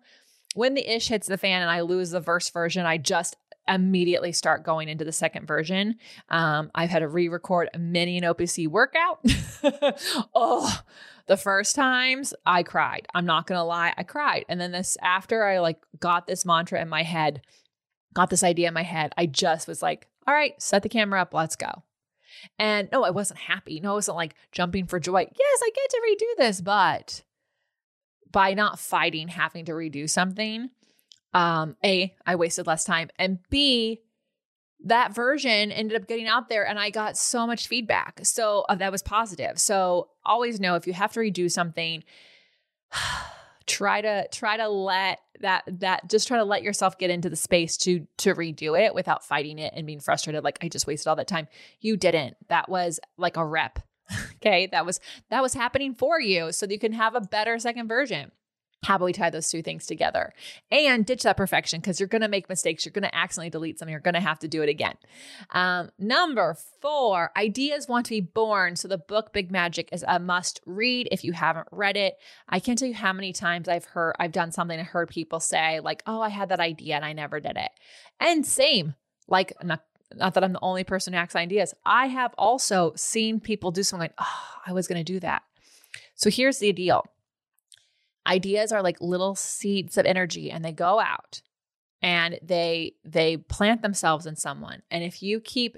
when 0.55 0.73
the 0.73 0.95
ish 0.95 1.09
hits 1.09 1.27
the 1.27 1.37
fan 1.37 1.61
and 1.61 1.71
I 1.71 1.81
lose 1.81 2.11
the 2.11 2.19
verse 2.19 2.49
version, 2.49 2.85
I 2.85 2.97
just 2.97 3.35
immediately 3.67 4.31
start 4.31 4.63
going 4.63 4.89
into 4.89 5.05
the 5.05 5.11
second 5.11 5.45
version. 5.45 5.95
Um, 6.29 6.71
I've 6.73 6.89
had 6.89 6.99
to 6.99 7.07
re-record 7.07 7.69
many 7.77 8.17
an 8.17 8.23
OPC 8.23 8.67
workout. 8.67 9.23
oh, 10.33 10.79
the 11.29 11.37
first 11.37 11.75
times 11.75 12.33
I 12.43 12.63
cried. 12.63 13.07
I'm 13.13 13.25
not 13.25 13.45
gonna 13.45 13.63
lie, 13.63 13.93
I 13.95 14.03
cried. 14.03 14.45
And 14.49 14.59
then 14.59 14.71
this 14.71 14.97
after 15.01 15.45
I 15.45 15.59
like 15.59 15.77
got 15.99 16.25
this 16.25 16.43
mantra 16.43 16.81
in 16.81 16.89
my 16.89 17.03
head, 17.03 17.41
got 18.15 18.31
this 18.31 18.43
idea 18.43 18.67
in 18.67 18.73
my 18.73 18.81
head, 18.83 19.13
I 19.15 19.27
just 19.27 19.67
was 19.67 19.83
like, 19.83 20.07
all 20.25 20.33
right, 20.33 20.59
set 20.59 20.81
the 20.81 20.89
camera 20.89 21.21
up, 21.21 21.33
let's 21.33 21.55
go. 21.55 21.83
And 22.57 22.89
no, 22.91 23.03
I 23.03 23.11
wasn't 23.11 23.41
happy. 23.41 23.79
No, 23.79 23.91
I 23.91 23.93
wasn't 23.93 24.17
like 24.17 24.33
jumping 24.51 24.87
for 24.87 24.99
joy. 24.99 25.19
Yes, 25.19 25.59
I 25.63 25.69
get 25.75 25.89
to 25.91 26.01
redo 26.09 26.37
this, 26.37 26.61
but 26.61 27.21
by 28.31 28.55
not 28.55 28.79
fighting 28.79 29.27
having 29.27 29.65
to 29.65 29.73
redo 29.73 30.09
something, 30.09 30.71
um, 31.35 31.75
A, 31.85 32.15
I 32.25 32.35
wasted 32.37 32.65
less 32.65 32.85
time. 32.85 33.09
And 33.19 33.37
B, 33.51 34.01
that 34.85 35.13
version 35.13 35.71
ended 35.71 36.01
up 36.01 36.07
getting 36.07 36.27
out 36.27 36.49
there 36.49 36.65
and 36.65 36.79
I 36.79 36.89
got 36.89 37.17
so 37.17 37.45
much 37.45 37.67
feedback. 37.67 38.21
So 38.23 38.65
uh, 38.69 38.75
that 38.75 38.91
was 38.91 39.01
positive. 39.01 39.59
So 39.59 40.09
always 40.25 40.59
know 40.59 40.75
if 40.75 40.87
you 40.87 40.93
have 40.93 41.11
to 41.13 41.19
redo 41.19 41.51
something, 41.51 42.03
try 43.65 44.01
to 44.01 44.27
try 44.31 44.57
to 44.57 44.67
let 44.67 45.19
that 45.41 45.63
that 45.67 46.09
just 46.09 46.27
try 46.27 46.37
to 46.37 46.43
let 46.43 46.63
yourself 46.63 46.97
get 46.97 47.11
into 47.11 47.29
the 47.29 47.35
space 47.35 47.77
to 47.77 48.07
to 48.17 48.33
redo 48.33 48.79
it 48.79 48.95
without 48.95 49.23
fighting 49.23 49.59
it 49.59 49.73
and 49.75 49.85
being 49.85 49.99
frustrated 49.99 50.43
like 50.43 50.57
I 50.61 50.69
just 50.69 50.87
wasted 50.87 51.07
all 51.07 51.15
that 51.17 51.27
time. 51.27 51.47
You 51.79 51.97
didn't. 51.97 52.35
That 52.47 52.69
was 52.69 52.99
like 53.17 53.37
a 53.37 53.45
rep. 53.45 53.79
okay? 54.35 54.67
That 54.71 54.85
was 54.85 54.99
that 55.29 55.41
was 55.41 55.53
happening 55.53 55.93
for 55.93 56.19
you 56.19 56.51
so 56.51 56.65
you 56.67 56.79
can 56.79 56.93
have 56.93 57.15
a 57.15 57.21
better 57.21 57.59
second 57.59 57.87
version 57.87 58.31
how 58.83 58.95
about 58.95 59.05
we 59.05 59.13
tie 59.13 59.29
those 59.29 59.49
two 59.49 59.61
things 59.61 59.85
together? 59.85 60.33
And 60.71 61.05
ditch 61.05 61.23
that 61.23 61.35
perfection 61.37 61.81
because 61.81 61.99
you're 61.99 62.07
going 62.07 62.21
to 62.21 62.27
make 62.27 62.47
mistakes 62.47 62.85
you're 62.85 62.93
going 62.93 63.03
to 63.03 63.15
accidentally 63.15 63.49
delete 63.49 63.77
something 63.77 63.91
you're 63.91 63.99
going 63.99 64.13
to 64.13 64.21
have 64.21 64.39
to 64.39 64.47
do 64.47 64.61
it 64.61 64.69
again. 64.69 64.95
Um, 65.51 65.89
number 65.99 66.55
four 66.81 67.31
ideas 67.35 67.87
want 67.87 68.05
to 68.05 68.11
be 68.11 68.21
born 68.21 68.75
so 68.75 68.87
the 68.87 68.97
book 68.97 69.33
big 69.33 69.51
magic 69.51 69.89
is 69.91 70.05
a 70.07 70.19
must 70.19 70.61
read 70.65 71.09
if 71.11 71.23
you 71.23 71.33
haven't 71.33 71.67
read 71.71 71.97
it. 71.97 72.15
I 72.47 72.59
can't 72.59 72.79
tell 72.79 72.87
you 72.87 72.93
how 72.93 73.13
many 73.13 73.33
times 73.33 73.67
i've 73.67 73.85
heard 73.85 74.15
i've 74.19 74.31
done 74.31 74.51
something 74.51 74.79
and 74.79 74.87
heard 74.87 75.09
people 75.09 75.39
say 75.39 75.79
like 75.81 76.01
oh 76.07 76.21
i 76.21 76.29
had 76.29 76.49
that 76.49 76.59
idea 76.59 76.95
and 76.95 77.03
i 77.03 77.13
never 77.13 77.39
did 77.39 77.57
it. 77.57 77.71
And 78.19 78.45
same 78.45 78.95
like 79.27 79.53
not, 79.63 79.83
not 80.15 80.33
that 80.35 80.43
i'm 80.43 80.53
the 80.53 80.59
only 80.61 80.83
person 80.83 81.13
who 81.13 81.19
acts 81.19 81.35
ideas 81.35 81.73
i 81.85 82.07
have 82.07 82.33
also 82.37 82.93
seen 82.95 83.39
people 83.39 83.71
do 83.71 83.83
something 83.83 84.05
like 84.05 84.13
oh 84.17 84.61
i 84.65 84.71
was 84.71 84.87
going 84.87 85.03
to 85.03 85.13
do 85.13 85.19
that. 85.19 85.43
So 86.15 86.29
here's 86.29 86.59
the 86.59 86.71
deal 86.71 87.05
ideas 88.27 88.71
are 88.71 88.81
like 88.81 88.99
little 89.01 89.35
seeds 89.35 89.97
of 89.97 90.05
energy 90.05 90.51
and 90.51 90.63
they 90.63 90.71
go 90.71 90.99
out 90.99 91.41
and 92.01 92.39
they 92.41 92.93
they 93.03 93.37
plant 93.37 93.81
themselves 93.81 94.25
in 94.25 94.35
someone 94.35 94.81
and 94.91 95.03
if 95.03 95.21
you 95.21 95.39
keep 95.39 95.77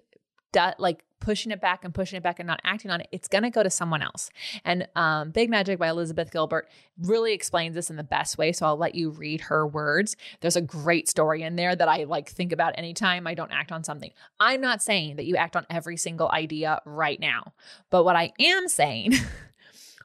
like 0.77 1.03
pushing 1.21 1.51
it 1.51 1.61
back 1.61 1.85
and 1.85 1.93
pushing 1.93 2.17
it 2.17 2.23
back 2.23 2.39
and 2.39 2.47
not 2.47 2.59
acting 2.65 2.91
on 2.91 2.99
it, 2.99 3.07
it's 3.11 3.27
going 3.29 3.43
to 3.43 3.49
go 3.49 3.63
to 3.63 3.69
someone 3.69 4.01
else. 4.01 4.29
And 4.65 4.87
um, 4.95 5.31
Big 5.31 5.49
Magic 5.49 5.79
by 5.79 5.87
Elizabeth 5.87 6.31
Gilbert 6.31 6.67
really 6.97 7.31
explains 7.31 7.75
this 7.75 7.89
in 7.89 7.95
the 7.95 8.03
best 8.03 8.37
way. 8.37 8.51
So 8.51 8.65
I'll 8.65 8.77
let 8.77 8.95
you 8.95 9.11
read 9.11 9.41
her 9.41 9.65
words. 9.65 10.17
There's 10.41 10.57
a 10.57 10.61
great 10.61 11.07
story 11.07 11.43
in 11.43 11.55
there 11.55 11.75
that 11.75 11.87
I 11.87 12.03
like 12.03 12.27
think 12.27 12.51
about 12.51 12.73
anytime 12.77 13.27
I 13.27 13.35
don't 13.35 13.51
act 13.51 13.71
on 13.71 13.83
something. 13.83 14.11
I'm 14.39 14.59
not 14.59 14.81
saying 14.81 15.15
that 15.15 15.25
you 15.25 15.37
act 15.37 15.55
on 15.55 15.65
every 15.69 15.95
single 15.95 16.29
idea 16.31 16.81
right 16.85 17.19
now, 17.19 17.53
but 17.89 18.03
what 18.03 18.15
I 18.15 18.33
am 18.39 18.67
saying 18.67 19.13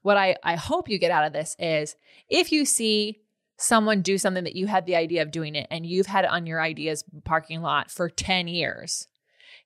what 0.06 0.16
I, 0.16 0.36
I 0.44 0.54
hope 0.54 0.88
you 0.88 1.00
get 1.00 1.10
out 1.10 1.26
of 1.26 1.32
this 1.32 1.56
is 1.58 1.96
if 2.28 2.52
you 2.52 2.64
see 2.64 3.18
someone 3.58 4.02
do 4.02 4.18
something 4.18 4.44
that 4.44 4.54
you 4.54 4.68
had 4.68 4.86
the 4.86 4.94
idea 4.94 5.20
of 5.20 5.32
doing 5.32 5.56
it 5.56 5.66
and 5.68 5.84
you've 5.84 6.06
had 6.06 6.24
it 6.24 6.30
on 6.30 6.46
your 6.46 6.60
ideas 6.60 7.02
parking 7.24 7.60
lot 7.60 7.90
for 7.90 8.08
10 8.08 8.46
years, 8.46 9.08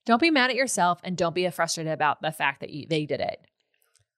don't 0.07 0.19
be 0.19 0.31
mad 0.31 0.49
at 0.49 0.57
yourself 0.57 0.99
and 1.05 1.15
don't 1.15 1.35
be 1.35 1.47
frustrated 1.51 1.93
about 1.93 2.23
the 2.23 2.33
fact 2.33 2.61
that 2.61 2.71
you, 2.71 2.87
they 2.89 3.05
did 3.05 3.21
it. 3.21 3.39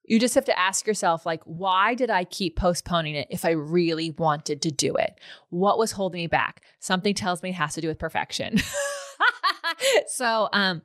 You 0.04 0.20
just 0.20 0.36
have 0.36 0.44
to 0.44 0.56
ask 0.56 0.86
yourself, 0.86 1.26
like, 1.26 1.42
why 1.42 1.96
did 1.96 2.08
I 2.08 2.22
keep 2.22 2.54
postponing 2.54 3.16
it 3.16 3.26
if 3.28 3.44
I 3.44 3.50
really 3.50 4.12
wanted 4.12 4.62
to 4.62 4.70
do 4.70 4.94
it? 4.94 5.18
What 5.50 5.76
was 5.76 5.90
holding 5.90 6.20
me 6.20 6.28
back? 6.28 6.62
Something 6.78 7.14
tells 7.14 7.42
me 7.42 7.50
it 7.50 7.54
has 7.54 7.74
to 7.74 7.80
do 7.80 7.88
with 7.88 7.98
perfection. 7.98 8.58
so, 10.06 10.48
um, 10.52 10.82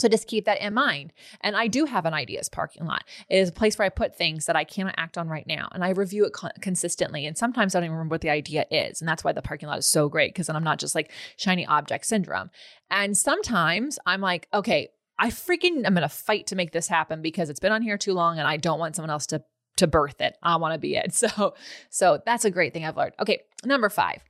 so 0.00 0.08
just 0.08 0.26
keep 0.26 0.44
that 0.46 0.60
in 0.60 0.74
mind. 0.74 1.12
And 1.40 1.56
I 1.56 1.68
do 1.68 1.84
have 1.84 2.04
an 2.04 2.14
ideas 2.14 2.48
parking 2.48 2.84
lot. 2.84 3.04
It 3.28 3.38
is 3.38 3.48
a 3.48 3.52
place 3.52 3.78
where 3.78 3.86
I 3.86 3.90
put 3.90 4.16
things 4.16 4.46
that 4.46 4.56
I 4.56 4.64
cannot 4.64 4.94
act 4.96 5.16
on 5.16 5.28
right 5.28 5.46
now. 5.46 5.68
And 5.72 5.84
I 5.84 5.90
review 5.90 6.24
it 6.24 6.32
con- 6.32 6.50
consistently. 6.60 7.26
And 7.26 7.38
sometimes 7.38 7.74
I 7.74 7.78
don't 7.78 7.86
even 7.86 7.96
remember 7.96 8.14
what 8.14 8.20
the 8.20 8.30
idea 8.30 8.66
is. 8.70 9.00
And 9.00 9.08
that's 9.08 9.22
why 9.22 9.32
the 9.32 9.42
parking 9.42 9.68
lot 9.68 9.78
is 9.78 9.86
so 9.86 10.08
great 10.08 10.32
because 10.32 10.48
then 10.48 10.56
I'm 10.56 10.64
not 10.64 10.80
just 10.80 10.96
like 10.96 11.12
shiny 11.36 11.64
object 11.66 12.06
syndrome. 12.06 12.50
And 12.90 13.16
sometimes 13.16 13.98
I'm 14.04 14.20
like, 14.20 14.48
okay, 14.52 14.88
I 15.18 15.30
freaking 15.30 15.86
I'm 15.86 15.94
going 15.94 16.02
to 16.02 16.08
fight 16.08 16.48
to 16.48 16.56
make 16.56 16.72
this 16.72 16.88
happen 16.88 17.22
because 17.22 17.48
it's 17.48 17.60
been 17.60 17.72
on 17.72 17.82
here 17.82 17.98
too 17.98 18.14
long 18.14 18.38
and 18.38 18.48
I 18.48 18.56
don't 18.56 18.80
want 18.80 18.96
someone 18.96 19.10
else 19.10 19.26
to 19.28 19.44
to 19.76 19.86
birth 19.86 20.20
it. 20.20 20.36
I 20.42 20.56
want 20.56 20.74
to 20.74 20.78
be 20.78 20.96
it. 20.96 21.14
So 21.14 21.54
so 21.90 22.20
that's 22.26 22.44
a 22.44 22.50
great 22.50 22.72
thing 22.72 22.84
I've 22.84 22.96
learned. 22.96 23.14
Okay, 23.20 23.42
number 23.64 23.88
5. 23.88 24.24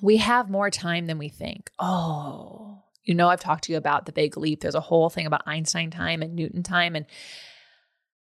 We 0.00 0.16
have 0.16 0.50
more 0.50 0.70
time 0.70 1.06
than 1.06 1.18
we 1.18 1.28
think. 1.28 1.70
Oh, 1.78 2.82
you 3.04 3.14
know, 3.14 3.28
I've 3.28 3.40
talked 3.40 3.64
to 3.64 3.72
you 3.72 3.78
about 3.78 4.06
the 4.06 4.12
big 4.12 4.36
leap. 4.36 4.60
There's 4.60 4.74
a 4.74 4.80
whole 4.80 5.10
thing 5.10 5.26
about 5.26 5.42
Einstein 5.46 5.90
time 5.90 6.22
and 6.22 6.34
Newton 6.34 6.62
time. 6.62 6.94
And 6.94 7.06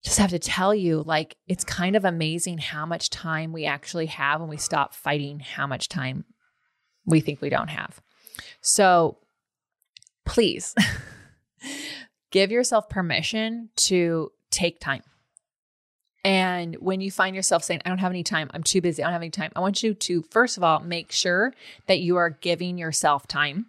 just 0.03 0.19
have 0.19 0.29
to 0.29 0.39
tell 0.39 0.73
you, 0.73 1.03
like, 1.05 1.35
it's 1.47 1.63
kind 1.63 1.95
of 1.95 2.05
amazing 2.05 2.59
how 2.59 2.85
much 2.85 3.09
time 3.09 3.51
we 3.51 3.65
actually 3.65 4.05
have 4.05 4.39
when 4.39 4.49
we 4.49 4.57
stop 4.57 4.93
fighting 4.93 5.39
how 5.39 5.67
much 5.67 5.89
time 5.89 6.23
we 7.05 7.19
think 7.19 7.41
we 7.41 7.49
don't 7.49 7.69
have. 7.69 8.01
So 8.61 9.17
please 10.25 10.73
give 12.31 12.51
yourself 12.51 12.87
permission 12.87 13.69
to 13.75 14.31
take 14.51 14.79
time. 14.79 15.03
And 16.23 16.75
when 16.75 17.01
you 17.01 17.11
find 17.11 17.35
yourself 17.35 17.63
saying, 17.63 17.81
I 17.85 17.89
don't 17.89 17.97
have 17.97 18.11
any 18.11 18.23
time, 18.23 18.49
I'm 18.53 18.63
too 18.63 18.81
busy, 18.81 19.01
I 19.01 19.07
don't 19.07 19.13
have 19.13 19.21
any 19.21 19.31
time, 19.31 19.51
I 19.55 19.61
want 19.61 19.83
you 19.83 19.93
to, 19.93 20.21
first 20.29 20.57
of 20.57 20.63
all, 20.63 20.81
make 20.81 21.11
sure 21.11 21.53
that 21.87 21.99
you 21.99 22.17
are 22.17 22.29
giving 22.29 22.77
yourself 22.77 23.25
time 23.25 23.67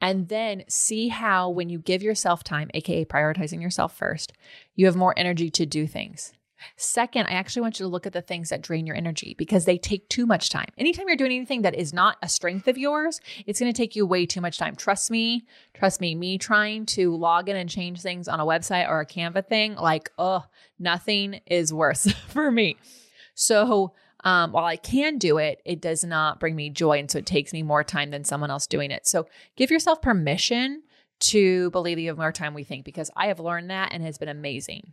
and 0.00 0.28
then 0.28 0.64
see 0.68 1.08
how, 1.08 1.50
when 1.50 1.68
you 1.68 1.78
give 1.78 2.02
yourself 2.02 2.44
time, 2.44 2.70
AKA 2.74 3.06
prioritizing 3.06 3.60
yourself 3.60 3.96
first, 3.96 4.32
you 4.74 4.86
have 4.86 4.96
more 4.96 5.14
energy 5.16 5.50
to 5.50 5.66
do 5.66 5.86
things. 5.86 6.32
Second, 6.76 7.26
I 7.28 7.32
actually 7.32 7.62
want 7.62 7.78
you 7.78 7.84
to 7.84 7.88
look 7.88 8.06
at 8.06 8.12
the 8.12 8.22
things 8.22 8.48
that 8.48 8.62
drain 8.62 8.86
your 8.86 8.96
energy 8.96 9.34
because 9.38 9.64
they 9.64 9.78
take 9.78 10.08
too 10.08 10.26
much 10.26 10.50
time. 10.50 10.68
Anytime 10.76 11.06
you're 11.06 11.16
doing 11.16 11.32
anything 11.32 11.62
that 11.62 11.74
is 11.74 11.92
not 11.92 12.16
a 12.22 12.28
strength 12.28 12.68
of 12.68 12.78
yours, 12.78 13.20
it's 13.46 13.60
going 13.60 13.72
to 13.72 13.76
take 13.76 13.94
you 13.94 14.06
way 14.06 14.26
too 14.26 14.40
much 14.40 14.58
time. 14.58 14.74
Trust 14.74 15.10
me, 15.10 15.46
trust 15.74 16.00
me, 16.00 16.14
me 16.14 16.38
trying 16.38 16.86
to 16.86 17.14
log 17.14 17.48
in 17.48 17.56
and 17.56 17.70
change 17.70 18.00
things 18.00 18.28
on 18.28 18.40
a 18.40 18.46
website 18.46 18.88
or 18.88 19.00
a 19.00 19.06
Canva 19.06 19.46
thing, 19.46 19.74
like, 19.76 20.10
oh, 20.18 20.44
nothing 20.78 21.40
is 21.46 21.72
worse 21.72 22.10
for 22.28 22.50
me. 22.50 22.76
So, 23.34 23.92
um, 24.24 24.52
while 24.52 24.64
I 24.64 24.76
can 24.76 25.18
do 25.18 25.38
it, 25.38 25.62
it 25.64 25.80
does 25.80 26.04
not 26.04 26.40
bring 26.40 26.56
me 26.56 26.70
joy. 26.70 26.98
And 26.98 27.10
so 27.10 27.18
it 27.18 27.26
takes 27.26 27.52
me 27.52 27.62
more 27.62 27.84
time 27.84 28.10
than 28.10 28.24
someone 28.24 28.50
else 28.50 28.66
doing 28.66 28.90
it. 28.90 29.06
So 29.06 29.26
give 29.56 29.70
yourself 29.70 30.02
permission 30.02 30.82
to 31.20 31.70
believe 31.70 31.98
you 31.98 32.08
have 32.08 32.18
more 32.18 32.32
time 32.32 32.54
we 32.54 32.64
think 32.64 32.84
because 32.84 33.10
I 33.16 33.26
have 33.26 33.40
learned 33.40 33.70
that 33.70 33.92
and 33.92 34.02
has 34.02 34.18
been 34.18 34.28
amazing. 34.28 34.92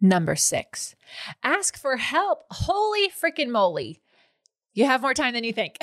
Number 0.00 0.36
six, 0.36 0.94
ask 1.42 1.78
for 1.78 1.96
help. 1.96 2.44
Holy 2.50 3.08
freaking 3.08 3.48
moly. 3.48 4.00
You 4.74 4.86
have 4.86 5.02
more 5.02 5.14
time 5.14 5.34
than 5.34 5.44
you 5.44 5.52
think. 5.52 5.78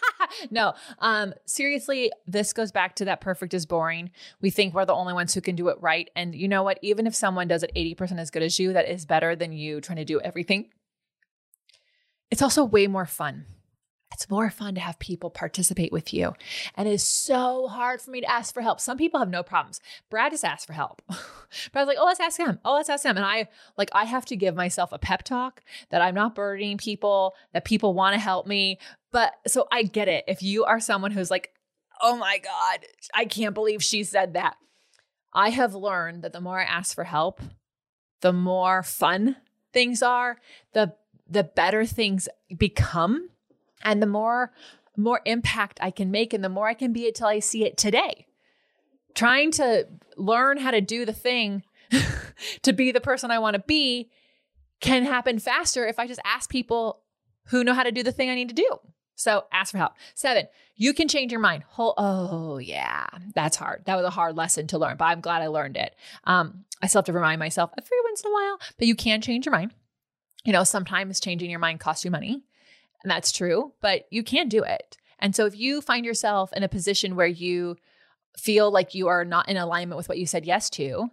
no, 0.50 0.74
um, 1.00 1.34
seriously, 1.46 2.12
this 2.26 2.52
goes 2.52 2.70
back 2.70 2.94
to 2.96 3.04
that 3.06 3.20
perfect 3.20 3.54
is 3.54 3.66
boring. 3.66 4.12
We 4.40 4.50
think 4.50 4.72
we're 4.72 4.84
the 4.84 4.94
only 4.94 5.12
ones 5.12 5.34
who 5.34 5.40
can 5.40 5.56
do 5.56 5.68
it 5.68 5.78
right. 5.80 6.08
And 6.14 6.32
you 6.32 6.46
know 6.46 6.62
what? 6.62 6.78
Even 6.80 7.08
if 7.08 7.14
someone 7.14 7.48
does 7.48 7.64
it 7.64 7.72
80% 7.74 8.20
as 8.20 8.30
good 8.30 8.44
as 8.44 8.58
you, 8.60 8.72
that 8.72 8.88
is 8.88 9.04
better 9.04 9.34
than 9.34 9.52
you 9.52 9.80
trying 9.80 9.98
to 9.98 10.04
do 10.04 10.20
everything 10.20 10.70
it's 12.30 12.42
also 12.42 12.64
way 12.64 12.86
more 12.86 13.06
fun. 13.06 13.46
It's 14.12 14.30
more 14.30 14.48
fun 14.50 14.74
to 14.76 14.80
have 14.80 14.98
people 14.98 15.30
participate 15.30 15.92
with 15.92 16.14
you. 16.14 16.34
And 16.74 16.88
it 16.88 16.92
is 16.92 17.02
so 17.02 17.66
hard 17.66 18.00
for 18.00 18.10
me 18.10 18.20
to 18.20 18.30
ask 18.30 18.54
for 18.54 18.62
help. 18.62 18.80
Some 18.80 18.96
people 18.96 19.20
have 19.20 19.28
no 19.28 19.42
problems. 19.42 19.80
Brad 20.08 20.32
just 20.32 20.44
asked 20.44 20.66
for 20.66 20.72
help. 20.72 21.02
Brad's 21.72 21.88
like, 21.88 21.98
oh, 22.00 22.06
let's 22.06 22.20
ask 22.20 22.38
him. 22.38 22.58
Oh, 22.64 22.74
let's 22.74 22.88
ask 22.88 23.04
him. 23.04 23.16
And 23.16 23.26
I 23.26 23.48
like 23.76 23.90
I 23.92 24.04
have 24.04 24.24
to 24.26 24.36
give 24.36 24.54
myself 24.54 24.92
a 24.92 24.98
pep 24.98 25.22
talk 25.22 25.62
that 25.90 26.00
I'm 26.00 26.14
not 26.14 26.34
burdening 26.34 26.78
people, 26.78 27.34
that 27.52 27.64
people 27.64 27.94
want 27.94 28.14
to 28.14 28.20
help 28.20 28.46
me. 28.46 28.78
But 29.12 29.34
so 29.46 29.66
I 29.70 29.82
get 29.82 30.08
it. 30.08 30.24
If 30.28 30.42
you 30.42 30.64
are 30.64 30.80
someone 30.80 31.10
who's 31.10 31.30
like, 31.30 31.52
oh 32.00 32.16
my 32.16 32.38
God, 32.38 32.86
I 33.12 33.24
can't 33.24 33.54
believe 33.54 33.82
she 33.82 34.04
said 34.04 34.34
that. 34.34 34.56
I 35.32 35.50
have 35.50 35.74
learned 35.74 36.22
that 36.22 36.32
the 36.32 36.40
more 36.40 36.60
I 36.60 36.64
ask 36.64 36.94
for 36.94 37.04
help, 37.04 37.40
the 38.22 38.32
more 38.32 38.82
fun 38.82 39.36
things 39.72 40.02
are, 40.02 40.38
the 40.72 40.94
the 41.28 41.44
better 41.44 41.84
things 41.84 42.28
become 42.56 43.30
and 43.82 44.02
the 44.02 44.06
more 44.06 44.52
more 44.98 45.20
impact 45.26 45.78
I 45.82 45.90
can 45.90 46.10
make 46.10 46.32
and 46.32 46.42
the 46.42 46.48
more 46.48 46.68
I 46.68 46.74
can 46.74 46.92
be 46.92 47.06
until 47.06 47.26
I 47.26 47.38
see 47.38 47.64
it 47.64 47.76
today. 47.76 48.26
Trying 49.14 49.50
to 49.52 49.86
learn 50.16 50.56
how 50.56 50.70
to 50.70 50.80
do 50.80 51.04
the 51.04 51.12
thing 51.12 51.64
to 52.62 52.72
be 52.72 52.92
the 52.92 53.00
person 53.00 53.30
I 53.30 53.38
want 53.38 53.54
to 53.54 53.62
be 53.66 54.10
can 54.80 55.04
happen 55.04 55.38
faster 55.38 55.86
if 55.86 55.98
I 55.98 56.06
just 56.06 56.20
ask 56.24 56.48
people 56.48 57.00
who 57.46 57.62
know 57.62 57.74
how 57.74 57.82
to 57.82 57.92
do 57.92 58.02
the 58.02 58.12
thing 58.12 58.30
I 58.30 58.34
need 58.34 58.48
to 58.48 58.54
do. 58.54 58.78
So 59.14 59.44
ask 59.52 59.72
for 59.72 59.78
help. 59.78 59.92
Seven, 60.14 60.46
you 60.74 60.92
can 60.92 61.08
change 61.08 61.32
your 61.32 61.40
mind. 61.40 61.64
oh, 61.78 62.58
yeah, 62.58 63.06
that's 63.34 63.56
hard. 63.56 63.82
That 63.86 63.96
was 63.96 64.04
a 64.04 64.10
hard 64.10 64.36
lesson 64.36 64.66
to 64.68 64.78
learn, 64.78 64.96
but 64.98 65.06
I'm 65.06 65.20
glad 65.20 65.40
I 65.40 65.46
learned 65.46 65.76
it. 65.76 65.94
Um, 66.24 66.64
I 66.82 66.86
still 66.86 67.00
have 67.00 67.06
to 67.06 67.12
remind 67.14 67.38
myself 67.38 67.70
every 67.78 67.98
once 68.04 68.22
in 68.22 68.30
a 68.30 68.34
while, 68.34 68.58
but 68.78 68.86
you 68.86 68.94
can 68.94 69.22
change 69.22 69.46
your 69.46 69.52
mind 69.52 69.72
you 70.46 70.52
know, 70.52 70.64
sometimes 70.64 71.20
changing 71.20 71.50
your 71.50 71.58
mind 71.58 71.80
costs 71.80 72.04
you 72.04 72.10
money. 72.10 72.44
And 73.02 73.10
that's 73.10 73.32
true, 73.32 73.72
but 73.82 74.06
you 74.10 74.22
can 74.22 74.48
do 74.48 74.62
it. 74.62 74.96
And 75.18 75.34
so 75.34 75.44
if 75.44 75.56
you 75.56 75.80
find 75.80 76.04
yourself 76.04 76.52
in 76.52 76.62
a 76.62 76.68
position 76.68 77.16
where 77.16 77.26
you 77.26 77.76
feel 78.38 78.70
like 78.70 78.94
you 78.94 79.08
are 79.08 79.24
not 79.24 79.48
in 79.48 79.56
alignment 79.56 79.96
with 79.96 80.08
what 80.08 80.18
you 80.18 80.26
said 80.26 80.46
yes 80.46 80.70
to, 80.70 81.10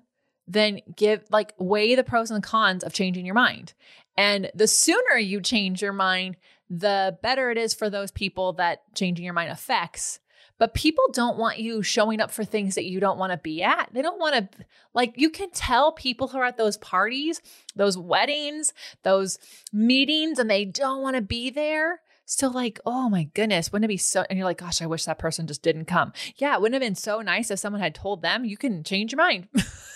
then 0.48 0.82
give 0.96 1.24
like 1.32 1.54
weigh 1.58 1.96
the 1.96 2.04
pros 2.04 2.30
and 2.30 2.44
cons 2.44 2.84
of 2.84 2.94
changing 2.94 3.26
your 3.26 3.36
mind. 3.36 3.74
And 4.18 4.52
the 4.54 4.68
sooner 4.68 5.18
you 5.18 5.42
change 5.42 5.82
your 5.82 5.94
mind, 5.94 6.38
the 6.70 7.18
better 7.24 7.50
it 7.50 7.58
is 7.58 7.74
for 7.74 7.90
those 7.90 8.12
people 8.12 8.54
that 8.54 8.82
changing 8.94 9.26
your 9.26 9.34
mind 9.34 9.52
affects. 9.52 10.20
But 10.60 10.74
people 10.74 11.04
don't 11.12 11.38
want 11.38 11.60
you 11.60 11.84
showing 11.84 12.22
up 12.22 12.32
for 12.32 12.46
things 12.46 12.76
that 12.76 12.86
you 12.86 13.00
don't 13.00 13.18
want 13.18 13.32
to 13.32 13.38
be 13.38 13.64
at. 13.64 13.90
They 13.92 14.02
don't 14.02 14.20
want 14.20 14.36
to, 14.36 14.66
like, 14.94 15.14
you 15.16 15.30
can 15.30 15.50
tell 15.52 15.92
people 15.92 16.28
who 16.28 16.38
are 16.38 16.46
at 16.46 16.58
those 16.58 16.78
parties, 16.78 17.42
those 17.76 17.98
weddings, 17.98 18.72
those 19.04 19.40
meetings, 19.72 20.40
and 20.40 20.50
they 20.50 20.66
don't 20.66 21.02
want 21.02 21.16
to 21.16 21.22
be 21.22 21.50
there. 21.50 22.02
So, 22.26 22.48
like, 22.48 22.80
oh 22.86 23.10
my 23.10 23.26
goodness, 23.34 23.72
wouldn't 23.72 23.86
it 23.86 23.94
be 23.94 23.98
so? 23.98 24.26
And 24.30 24.38
you're 24.38 24.46
like, 24.46 24.60
gosh, 24.60 24.82
I 24.82 24.86
wish 24.86 25.06
that 25.06 25.20
person 25.20 25.48
just 25.48 25.62
didn't 25.62 25.86
come. 25.86 26.14
Yeah, 26.38 26.56
it 26.56 26.62
wouldn't 26.62 26.82
have 26.82 26.88
been 26.88 26.96
so 26.96 27.22
nice 27.22 27.52
if 27.52 27.60
someone 27.60 27.82
had 27.82 27.96
told 27.96 28.22
them 28.22 28.46
you 28.46 28.56
can 28.56 28.84
change 28.84 29.12
your 29.12 29.18
mind. 29.18 29.50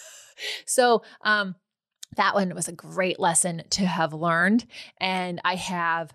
so, 0.66 1.04
um, 1.22 1.56
that 2.16 2.34
one 2.34 2.54
was 2.54 2.68
a 2.68 2.74
great 2.74 3.20
lesson 3.20 3.64
to 3.72 3.86
have 3.86 4.14
learned. 4.14 4.66
And 5.00 5.40
I 5.44 5.56
have 5.56 6.14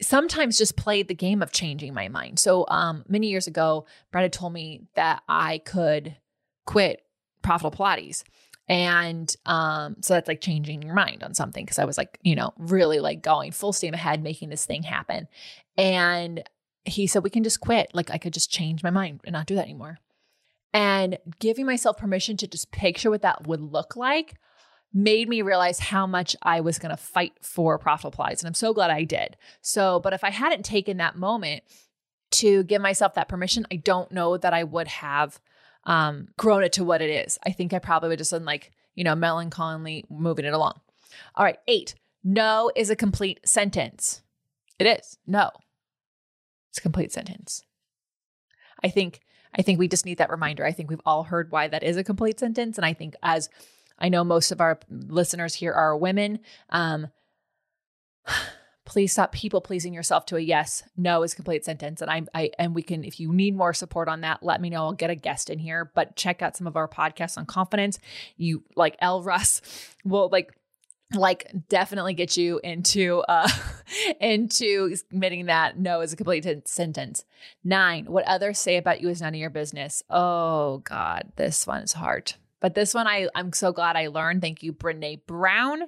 sometimes 0.00 0.58
just 0.58 0.76
played 0.76 1.08
the 1.08 1.14
game 1.14 1.42
of 1.42 1.52
changing 1.52 1.94
my 1.94 2.08
mind. 2.08 2.38
So 2.38 2.66
um, 2.68 3.04
many 3.08 3.28
years 3.28 3.46
ago, 3.46 3.86
Brad 4.10 4.22
had 4.22 4.32
told 4.32 4.52
me 4.52 4.82
that 4.94 5.22
I 5.28 5.58
could 5.58 6.16
quit 6.66 7.02
profitable 7.42 7.76
Pilates. 7.76 8.24
And 8.66 9.34
um, 9.44 9.96
so 10.00 10.14
that's 10.14 10.28
like 10.28 10.40
changing 10.40 10.82
your 10.82 10.94
mind 10.94 11.22
on 11.22 11.34
something 11.34 11.64
because 11.64 11.78
I 11.78 11.84
was 11.84 11.98
like, 11.98 12.18
you 12.22 12.34
know, 12.34 12.52
really 12.58 12.98
like 12.98 13.22
going 13.22 13.52
full 13.52 13.72
steam 13.72 13.94
ahead, 13.94 14.22
making 14.22 14.48
this 14.48 14.64
thing 14.64 14.82
happen. 14.82 15.28
And 15.76 16.42
he 16.84 17.06
said, 17.06 17.22
we 17.22 17.30
can 17.30 17.44
just 17.44 17.60
quit. 17.60 17.90
Like 17.94 18.10
I 18.10 18.18
could 18.18 18.32
just 18.32 18.50
change 18.50 18.82
my 18.82 18.90
mind 18.90 19.20
and 19.24 19.34
not 19.34 19.46
do 19.46 19.54
that 19.56 19.64
anymore. 19.64 19.98
And 20.72 21.18
giving 21.38 21.66
myself 21.66 21.98
permission 21.98 22.36
to 22.38 22.48
just 22.48 22.72
picture 22.72 23.10
what 23.10 23.22
that 23.22 23.46
would 23.46 23.60
look 23.60 23.96
like 23.96 24.34
made 24.94 25.28
me 25.28 25.42
realize 25.42 25.80
how 25.80 26.06
much 26.06 26.36
I 26.42 26.60
was 26.60 26.78
going 26.78 26.90
to 26.90 26.96
fight 26.96 27.32
for 27.42 27.78
profitable 27.78 28.16
Pilates. 28.16 28.38
And 28.38 28.46
I'm 28.46 28.54
so 28.54 28.72
glad 28.72 28.90
I 28.90 29.02
did. 29.02 29.36
So, 29.60 29.98
but 29.98 30.12
if 30.12 30.22
I 30.22 30.30
hadn't 30.30 30.64
taken 30.64 30.98
that 30.98 31.16
moment 31.16 31.64
to 32.32 32.62
give 32.62 32.80
myself 32.80 33.14
that 33.14 33.28
permission, 33.28 33.66
I 33.72 33.76
don't 33.76 34.12
know 34.12 34.36
that 34.36 34.54
I 34.54 34.62
would 34.62 34.86
have 34.86 35.40
um, 35.84 36.28
grown 36.38 36.62
it 36.62 36.72
to 36.74 36.84
what 36.84 37.02
it 37.02 37.10
is. 37.10 37.38
I 37.44 37.50
think 37.50 37.72
I 37.72 37.80
probably 37.80 38.10
would 38.10 38.18
just 38.18 38.30
been 38.30 38.44
like, 38.44 38.70
you 38.94 39.02
know, 39.02 39.16
melancholy 39.16 40.04
moving 40.08 40.44
it 40.44 40.54
along. 40.54 40.80
All 41.34 41.44
right, 41.44 41.58
eight. 41.66 41.96
No 42.22 42.70
is 42.74 42.88
a 42.88 42.96
complete 42.96 43.40
sentence. 43.44 44.22
It 44.78 44.86
is. 44.86 45.18
No. 45.26 45.50
It's 46.70 46.78
a 46.78 46.82
complete 46.82 47.12
sentence. 47.12 47.62
I 48.82 48.88
think 48.88 49.20
I 49.56 49.62
think 49.62 49.78
we 49.78 49.88
just 49.88 50.04
need 50.04 50.18
that 50.18 50.30
reminder. 50.30 50.64
I 50.64 50.72
think 50.72 50.90
we've 50.90 51.00
all 51.06 51.24
heard 51.24 51.52
why 51.52 51.68
that 51.68 51.84
is 51.84 51.96
a 51.96 52.04
complete 52.04 52.40
sentence. 52.40 52.76
And 52.76 52.84
I 52.84 52.92
think 52.92 53.14
as 53.22 53.48
I 53.98 54.08
know 54.08 54.24
most 54.24 54.50
of 54.50 54.60
our 54.60 54.78
listeners 54.90 55.54
here 55.54 55.72
are 55.72 55.96
women. 55.96 56.40
Um, 56.70 57.08
please 58.84 59.12
stop 59.12 59.32
people 59.32 59.62
pleasing 59.62 59.94
yourself 59.94 60.26
to 60.26 60.36
a 60.36 60.40
yes 60.40 60.82
no 60.96 61.22
is 61.22 61.32
complete 61.34 61.64
sentence. 61.64 62.02
And 62.02 62.10
I, 62.10 62.22
I 62.34 62.50
and 62.58 62.74
we 62.74 62.82
can 62.82 63.02
if 63.02 63.18
you 63.18 63.32
need 63.32 63.56
more 63.56 63.72
support 63.72 64.08
on 64.08 64.20
that 64.22 64.42
let 64.42 64.60
me 64.60 64.70
know. 64.70 64.84
I'll 64.84 64.92
get 64.92 65.10
a 65.10 65.14
guest 65.14 65.48
in 65.50 65.58
here 65.58 65.90
but 65.94 66.16
check 66.16 66.42
out 66.42 66.56
some 66.56 66.66
of 66.66 66.76
our 66.76 66.88
podcasts 66.88 67.38
on 67.38 67.46
confidence. 67.46 67.98
You 68.36 68.62
like 68.76 68.96
l 69.00 69.22
russ 69.22 69.62
will 70.04 70.28
like 70.30 70.52
like 71.14 71.50
definitely 71.68 72.12
get 72.14 72.36
you 72.36 72.60
into 72.62 73.20
uh 73.28 73.48
into 74.20 74.94
admitting 75.10 75.46
that 75.46 75.78
no 75.78 76.00
is 76.00 76.12
a 76.12 76.16
complete 76.16 76.44
t- 76.44 76.62
sentence. 76.66 77.24
Nine 77.62 78.04
what 78.04 78.26
others 78.26 78.58
say 78.58 78.76
about 78.76 79.00
you 79.00 79.08
is 79.08 79.22
none 79.22 79.34
of 79.34 79.40
your 79.40 79.50
business. 79.50 80.02
Oh 80.10 80.78
god 80.84 81.32
this 81.36 81.66
one 81.66 81.82
is 81.82 81.92
hard 81.92 82.34
but 82.64 82.74
this 82.74 82.94
one, 82.94 83.06
I 83.06 83.28
I'm 83.34 83.52
so 83.52 83.72
glad 83.72 83.94
I 83.94 84.06
learned. 84.06 84.40
Thank 84.40 84.62
you, 84.62 84.72
Brene 84.72 85.20
Brown, 85.26 85.82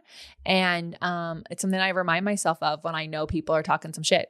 and 0.44 1.02
um, 1.02 1.42
it's 1.50 1.62
something 1.62 1.80
I 1.80 1.88
remind 1.88 2.26
myself 2.26 2.58
of 2.60 2.84
when 2.84 2.94
I 2.94 3.06
know 3.06 3.26
people 3.26 3.54
are 3.54 3.62
talking 3.62 3.94
some 3.94 4.02
shit, 4.04 4.28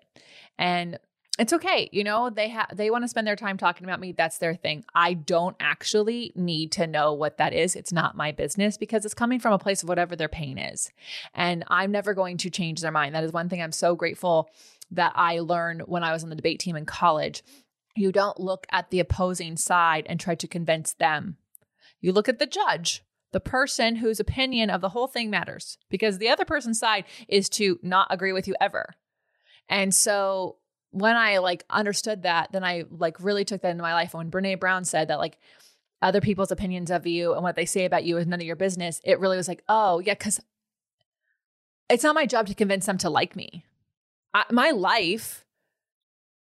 and 0.56 0.96
it's 1.40 1.52
okay. 1.52 1.88
You 1.90 2.04
know, 2.04 2.30
they 2.30 2.50
have 2.50 2.68
they 2.72 2.88
want 2.88 3.02
to 3.02 3.08
spend 3.08 3.26
their 3.26 3.34
time 3.34 3.56
talking 3.58 3.84
about 3.84 3.98
me. 3.98 4.12
That's 4.12 4.38
their 4.38 4.54
thing. 4.54 4.84
I 4.94 5.14
don't 5.14 5.56
actually 5.58 6.30
need 6.36 6.70
to 6.70 6.86
know 6.86 7.12
what 7.12 7.38
that 7.38 7.52
is. 7.52 7.74
It's 7.74 7.90
not 7.92 8.16
my 8.16 8.30
business 8.30 8.78
because 8.78 9.04
it's 9.04 9.12
coming 9.12 9.40
from 9.40 9.52
a 9.52 9.58
place 9.58 9.82
of 9.82 9.88
whatever 9.88 10.14
their 10.14 10.28
pain 10.28 10.56
is. 10.56 10.92
And 11.34 11.64
I'm 11.66 11.90
never 11.90 12.14
going 12.14 12.36
to 12.36 12.48
change 12.48 12.80
their 12.80 12.92
mind. 12.92 13.16
That 13.16 13.24
is 13.24 13.32
one 13.32 13.48
thing 13.48 13.60
I'm 13.60 13.72
so 13.72 13.96
grateful 13.96 14.50
that 14.92 15.10
I 15.16 15.40
learned 15.40 15.82
when 15.86 16.04
I 16.04 16.12
was 16.12 16.22
on 16.22 16.30
the 16.30 16.36
debate 16.36 16.60
team 16.60 16.76
in 16.76 16.86
college. 16.86 17.42
You 17.96 18.12
don't 18.12 18.38
look 18.38 18.68
at 18.70 18.90
the 18.90 19.00
opposing 19.00 19.56
side 19.56 20.06
and 20.08 20.20
try 20.20 20.36
to 20.36 20.46
convince 20.46 20.92
them 20.92 21.38
you 22.00 22.12
look 22.12 22.28
at 22.28 22.38
the 22.38 22.46
judge, 22.46 23.02
the 23.32 23.40
person 23.40 23.96
whose 23.96 24.20
opinion 24.20 24.70
of 24.70 24.80
the 24.80 24.90
whole 24.90 25.06
thing 25.06 25.30
matters, 25.30 25.78
because 25.90 26.18
the 26.18 26.28
other 26.28 26.44
person's 26.44 26.78
side 26.78 27.04
is 27.28 27.48
to 27.50 27.78
not 27.82 28.08
agree 28.10 28.32
with 28.32 28.46
you 28.46 28.54
ever. 28.60 28.94
And 29.68 29.94
so 29.94 30.56
when 30.90 31.16
I 31.16 31.38
like 31.38 31.64
understood 31.68 32.22
that, 32.22 32.52
then 32.52 32.64
I 32.64 32.84
like 32.90 33.18
really 33.20 33.44
took 33.44 33.62
that 33.62 33.70
into 33.70 33.82
my 33.82 33.94
life. 33.94 34.14
And 34.14 34.32
when 34.32 34.42
Brene 34.42 34.60
Brown 34.60 34.84
said 34.84 35.08
that, 35.08 35.18
like, 35.18 35.38
other 36.02 36.20
people's 36.20 36.52
opinions 36.52 36.90
of 36.90 37.06
you 37.06 37.32
and 37.32 37.42
what 37.42 37.56
they 37.56 37.64
say 37.64 37.86
about 37.86 38.04
you 38.04 38.18
is 38.18 38.26
none 38.26 38.38
of 38.38 38.46
your 38.46 38.54
business, 38.54 39.00
it 39.02 39.18
really 39.18 39.38
was 39.38 39.48
like, 39.48 39.64
oh, 39.66 39.98
yeah, 40.00 40.12
because 40.12 40.40
it's 41.88 42.04
not 42.04 42.14
my 42.14 42.26
job 42.26 42.46
to 42.46 42.54
convince 42.54 42.84
them 42.84 42.98
to 42.98 43.08
like 43.08 43.34
me. 43.34 43.64
I, 44.34 44.44
my 44.50 44.72
life 44.72 45.45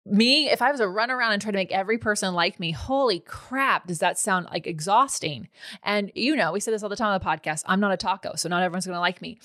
me, 0.06 0.48
if 0.48 0.62
I 0.62 0.70
was 0.70 0.80
to 0.80 0.88
run 0.88 1.10
around 1.10 1.32
and 1.32 1.42
try 1.42 1.50
to 1.50 1.56
make 1.56 1.72
every 1.72 1.98
person 1.98 2.34
like 2.34 2.60
me, 2.60 2.70
holy 2.70 3.20
crap, 3.20 3.86
does 3.86 3.98
that 3.98 4.18
sound 4.18 4.46
like 4.50 4.66
exhausting? 4.66 5.48
And 5.82 6.12
you 6.14 6.36
know, 6.36 6.52
we 6.52 6.60
say 6.60 6.70
this 6.70 6.82
all 6.82 6.88
the 6.88 6.96
time 6.96 7.12
on 7.12 7.18
the 7.18 7.24
podcast 7.24 7.64
I'm 7.66 7.80
not 7.80 7.92
a 7.92 7.96
taco, 7.96 8.36
so 8.36 8.48
not 8.48 8.62
everyone's 8.62 8.86
going 8.86 8.94
to 8.96 9.00
like 9.00 9.20
me. 9.20 9.38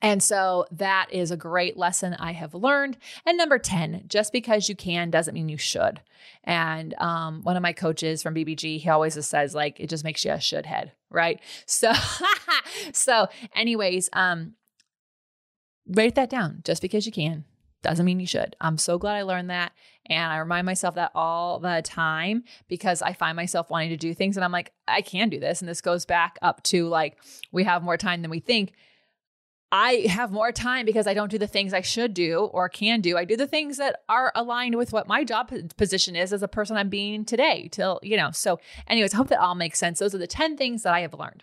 And 0.00 0.22
so 0.22 0.66
that 0.72 1.08
is 1.12 1.30
a 1.30 1.36
great 1.36 1.76
lesson 1.76 2.14
I 2.14 2.32
have 2.32 2.54
learned. 2.54 2.96
And 3.24 3.38
number 3.38 3.58
10, 3.58 4.04
just 4.06 4.32
because 4.32 4.68
you 4.68 4.74
can 4.74 5.10
doesn't 5.10 5.34
mean 5.34 5.48
you 5.48 5.58
should. 5.58 6.00
And 6.42 6.94
um, 6.98 7.42
one 7.42 7.56
of 7.56 7.62
my 7.62 7.72
coaches 7.72 8.22
from 8.22 8.34
BBG, 8.34 8.80
he 8.80 8.88
always 8.88 9.14
just 9.14 9.30
says, 9.30 9.54
like, 9.54 9.78
it 9.80 9.88
just 9.88 10.04
makes 10.04 10.24
you 10.24 10.32
a 10.32 10.40
should 10.40 10.66
head, 10.66 10.92
right? 11.10 11.40
So, 11.66 11.92
so 12.92 13.28
anyways, 13.54 14.08
um, 14.12 14.54
write 15.86 16.16
that 16.16 16.30
down. 16.30 16.62
Just 16.64 16.82
because 16.82 17.06
you 17.06 17.12
can 17.12 17.44
doesn't 17.84 18.04
mean 18.04 18.18
you 18.18 18.26
should. 18.26 18.56
I'm 18.60 18.78
so 18.78 18.98
glad 18.98 19.14
I 19.14 19.22
learned 19.22 19.50
that. 19.50 19.72
And 20.06 20.32
I 20.32 20.38
remind 20.38 20.66
myself 20.66 20.96
that 20.96 21.12
all 21.14 21.60
the 21.60 21.82
time 21.84 22.44
because 22.68 23.00
I 23.00 23.12
find 23.12 23.36
myself 23.36 23.70
wanting 23.70 23.90
to 23.90 23.96
do 23.96 24.12
things 24.12 24.36
and 24.36 24.44
I'm 24.44 24.52
like, 24.52 24.72
I 24.88 25.00
can 25.00 25.28
do 25.28 25.38
this. 25.38 25.60
And 25.60 25.68
this 25.68 25.80
goes 25.80 26.04
back 26.04 26.38
up 26.42 26.62
to 26.64 26.88
like, 26.88 27.16
we 27.52 27.64
have 27.64 27.82
more 27.82 27.96
time 27.96 28.22
than 28.22 28.30
we 28.30 28.40
think. 28.40 28.72
I 29.70 30.06
have 30.08 30.30
more 30.30 30.52
time 30.52 30.86
because 30.86 31.06
I 31.06 31.14
don't 31.14 31.30
do 31.30 31.38
the 31.38 31.48
things 31.48 31.74
I 31.74 31.80
should 31.80 32.14
do 32.14 32.48
or 32.52 32.68
can 32.68 33.00
do. 33.00 33.16
I 33.16 33.24
do 33.24 33.36
the 33.36 33.46
things 33.46 33.76
that 33.78 34.02
are 34.08 34.30
aligned 34.34 34.76
with 34.76 34.92
what 34.92 35.08
my 35.08 35.24
job 35.24 35.52
position 35.76 36.14
is 36.14 36.32
as 36.32 36.44
a 36.44 36.48
person 36.48 36.76
I'm 36.76 36.88
being 36.88 37.24
today, 37.24 37.68
till, 37.72 37.98
you 38.00 38.16
know. 38.16 38.30
So, 38.30 38.60
anyways, 38.86 39.14
I 39.14 39.16
hope 39.16 39.28
that 39.28 39.40
all 39.40 39.56
makes 39.56 39.80
sense. 39.80 39.98
Those 39.98 40.14
are 40.14 40.18
the 40.18 40.28
10 40.28 40.56
things 40.56 40.84
that 40.84 40.94
I 40.94 41.00
have 41.00 41.14
learned. 41.14 41.42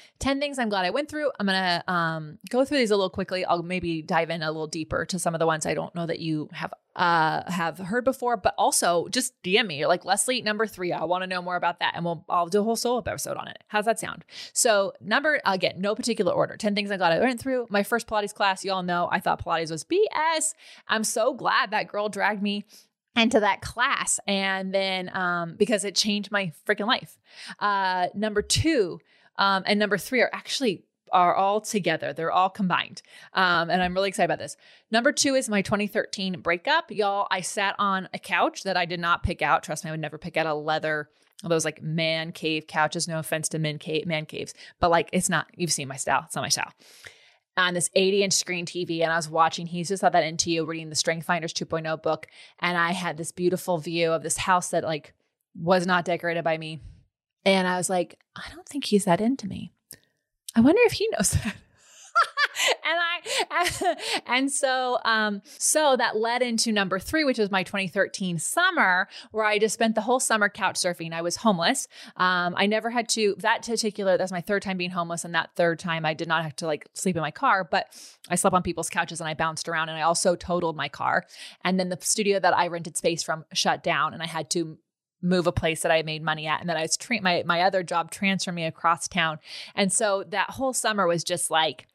10 0.21 0.39
things 0.39 0.59
I'm 0.59 0.69
glad 0.69 0.85
I 0.85 0.91
went 0.91 1.09
through. 1.09 1.31
I'm 1.39 1.47
going 1.47 1.57
to 1.57 1.91
um, 1.91 2.37
go 2.49 2.63
through 2.63 2.77
these 2.77 2.91
a 2.91 2.95
little 2.95 3.09
quickly. 3.09 3.43
I'll 3.43 3.63
maybe 3.63 4.01
dive 4.01 4.29
in 4.29 4.43
a 4.43 4.51
little 4.51 4.67
deeper 4.67 5.03
to 5.07 5.19
some 5.19 5.33
of 5.33 5.39
the 5.39 5.47
ones 5.47 5.65
I 5.65 5.73
don't 5.73 5.93
know 5.95 6.05
that 6.05 6.19
you 6.19 6.47
have 6.53 6.71
uh, 6.95 7.49
have 7.49 7.77
heard 7.77 8.03
before, 8.03 8.37
but 8.37 8.53
also 8.57 9.07
just 9.09 9.41
DM 9.43 9.65
me. 9.65 9.85
Like, 9.85 10.05
Lesley, 10.05 10.41
number 10.41 10.67
three, 10.67 10.91
I 10.91 11.03
want 11.05 11.23
to 11.23 11.27
know 11.27 11.41
more 11.41 11.55
about 11.55 11.79
that. 11.79 11.93
And 11.95 12.05
we'll, 12.05 12.25
I'll 12.29 12.47
do 12.47 12.59
a 12.59 12.63
whole 12.63 12.75
solo 12.75 12.99
episode 12.99 13.37
on 13.37 13.47
it. 13.47 13.63
How's 13.67 13.85
that 13.85 13.99
sound? 13.99 14.25
So, 14.53 14.93
number, 15.01 15.39
again, 15.45 15.75
no 15.77 15.95
particular 15.95 16.33
order 16.33 16.57
10 16.57 16.75
things 16.75 16.91
I'm 16.91 16.97
glad 16.97 17.13
I 17.13 17.19
went 17.19 17.39
through. 17.39 17.67
My 17.69 17.83
first 17.83 18.07
Pilates 18.07 18.33
class, 18.33 18.63
y'all 18.63 18.83
know 18.83 19.09
I 19.11 19.19
thought 19.19 19.43
Pilates 19.43 19.71
was 19.71 19.85
BS. 19.85 20.53
I'm 20.87 21.03
so 21.03 21.33
glad 21.33 21.71
that 21.71 21.87
girl 21.87 22.09
dragged 22.09 22.41
me 22.41 22.65
into 23.15 23.41
that 23.41 23.59
class 23.59 24.21
and 24.25 24.73
then 24.73 25.11
um 25.13 25.55
because 25.57 25.83
it 25.83 25.95
changed 25.95 26.31
my 26.31 26.53
freaking 26.65 26.87
life 26.87 27.17
uh 27.59 28.07
number 28.15 28.41
two 28.41 29.01
um, 29.37 29.63
and 29.65 29.79
number 29.79 29.97
three 29.97 30.21
are 30.21 30.29
actually 30.33 30.83
are 31.11 31.35
all 31.35 31.61
together. 31.61 32.13
They're 32.13 32.31
all 32.31 32.49
combined. 32.49 33.01
Um, 33.33 33.69
and 33.69 33.83
I'm 33.83 33.93
really 33.93 34.09
excited 34.09 34.25
about 34.25 34.39
this. 34.39 34.55
Number 34.91 35.11
two 35.11 35.35
is 35.35 35.49
my 35.49 35.61
2013 35.61 36.39
breakup. 36.41 36.91
Y'all, 36.91 37.27
I 37.29 37.41
sat 37.41 37.75
on 37.79 38.07
a 38.13 38.19
couch 38.19 38.63
that 38.63 38.77
I 38.77 38.85
did 38.85 38.99
not 38.99 39.23
pick 39.23 39.41
out. 39.41 39.63
Trust 39.63 39.83
me, 39.83 39.89
I 39.89 39.93
would 39.93 39.99
never 39.99 40.17
pick 40.17 40.37
out 40.37 40.45
a 40.45 40.53
leather, 40.53 41.09
those 41.43 41.65
like 41.65 41.81
man 41.81 42.31
cave 42.31 42.67
couches. 42.67 43.07
No 43.07 43.19
offense 43.19 43.49
to 43.49 43.59
men 43.59 43.77
cave, 43.77 44.05
man 44.05 44.25
caves, 44.25 44.53
but 44.79 44.91
like 44.91 45.09
it's 45.11 45.29
not, 45.29 45.47
you've 45.55 45.73
seen 45.73 45.87
my 45.87 45.97
style. 45.97 46.23
It's 46.25 46.35
not 46.35 46.43
my 46.43 46.49
style. 46.49 46.71
On 47.57 47.73
this 47.73 47.89
80 47.93 48.23
inch 48.23 48.33
screen 48.33 48.65
TV, 48.65 49.01
and 49.01 49.11
I 49.11 49.17
was 49.17 49.29
watching 49.29 49.67
He's 49.67 49.89
Just 49.89 50.03
Not 50.03 50.13
That 50.13 50.23
Into 50.23 50.49
You, 50.49 50.65
reading 50.65 50.89
the 50.89 50.95
Strength 50.95 51.25
Finders 51.25 51.53
2.0 51.53 52.01
book. 52.01 52.27
And 52.59 52.77
I 52.77 52.93
had 52.93 53.17
this 53.17 53.33
beautiful 53.33 53.77
view 53.77 54.13
of 54.13 54.23
this 54.23 54.37
house 54.37 54.69
that 54.69 54.85
like 54.85 55.13
was 55.53 55.85
not 55.85 56.05
decorated 56.05 56.45
by 56.45 56.57
me 56.57 56.79
and 57.45 57.67
I 57.67 57.77
was 57.77 57.89
like, 57.89 58.19
I 58.35 58.43
don't 58.53 58.67
think 58.67 58.85
he's 58.85 59.05
that 59.05 59.21
into 59.21 59.47
me. 59.47 59.71
I 60.55 60.61
wonder 60.61 60.81
if 60.85 60.93
he 60.93 61.07
knows 61.11 61.31
that. 61.43 61.55
and 62.85 62.99
I 63.49 63.95
and 64.27 64.51
so 64.51 64.99
um 65.05 65.41
so 65.57 65.95
that 65.95 66.17
led 66.17 66.41
into 66.41 66.71
number 66.71 66.99
3 66.99 67.23
which 67.23 67.37
was 67.37 67.49
my 67.49 67.63
2013 67.63 68.37
summer 68.39 69.07
where 69.31 69.45
I 69.45 69.57
just 69.57 69.73
spent 69.73 69.95
the 69.95 70.01
whole 70.01 70.19
summer 70.19 70.49
couch 70.49 70.75
surfing. 70.75 71.13
I 71.13 71.21
was 71.21 71.37
homeless. 71.37 71.87
Um 72.17 72.53
I 72.57 72.65
never 72.65 72.89
had 72.89 73.07
to 73.09 73.35
that 73.39 73.65
particular 73.65 74.17
that's 74.17 74.31
my 74.31 74.41
third 74.41 74.61
time 74.61 74.77
being 74.77 74.91
homeless 74.91 75.23
and 75.23 75.33
that 75.33 75.51
third 75.55 75.79
time 75.79 76.05
I 76.05 76.13
did 76.13 76.27
not 76.27 76.43
have 76.43 76.55
to 76.57 76.67
like 76.67 76.87
sleep 76.93 77.15
in 77.15 77.21
my 77.21 77.31
car, 77.31 77.63
but 77.63 77.87
I 78.29 78.35
slept 78.35 78.55
on 78.55 78.63
people's 78.63 78.89
couches 78.89 79.21
and 79.21 79.29
I 79.29 79.33
bounced 79.33 79.69
around 79.69 79.89
and 79.89 79.97
I 79.97 80.01
also 80.01 80.35
totaled 80.35 80.75
my 80.75 80.89
car. 80.89 81.25
And 81.63 81.79
then 81.79 81.89
the 81.89 81.97
studio 82.01 82.39
that 82.39 82.55
I 82.55 82.67
rented 82.67 82.97
space 82.97 83.23
from 83.23 83.45
shut 83.53 83.83
down 83.83 84.13
and 84.13 84.21
I 84.21 84.27
had 84.27 84.49
to 84.51 84.77
move 85.21 85.47
a 85.47 85.51
place 85.51 85.81
that 85.81 85.91
I 85.91 86.01
made 86.03 86.23
money 86.23 86.47
at. 86.47 86.59
And 86.59 86.69
then 86.69 86.77
I 86.77 86.81
was 86.81 86.97
tra- 86.97 87.21
my 87.21 87.43
my 87.45 87.61
other 87.61 87.83
job 87.83 88.11
transferred 88.11 88.55
me 88.55 88.65
across 88.65 89.07
town. 89.07 89.39
And 89.75 89.91
so 89.91 90.23
that 90.29 90.51
whole 90.51 90.73
summer 90.73 91.07
was 91.07 91.23
just 91.23 91.51
like 91.51 91.87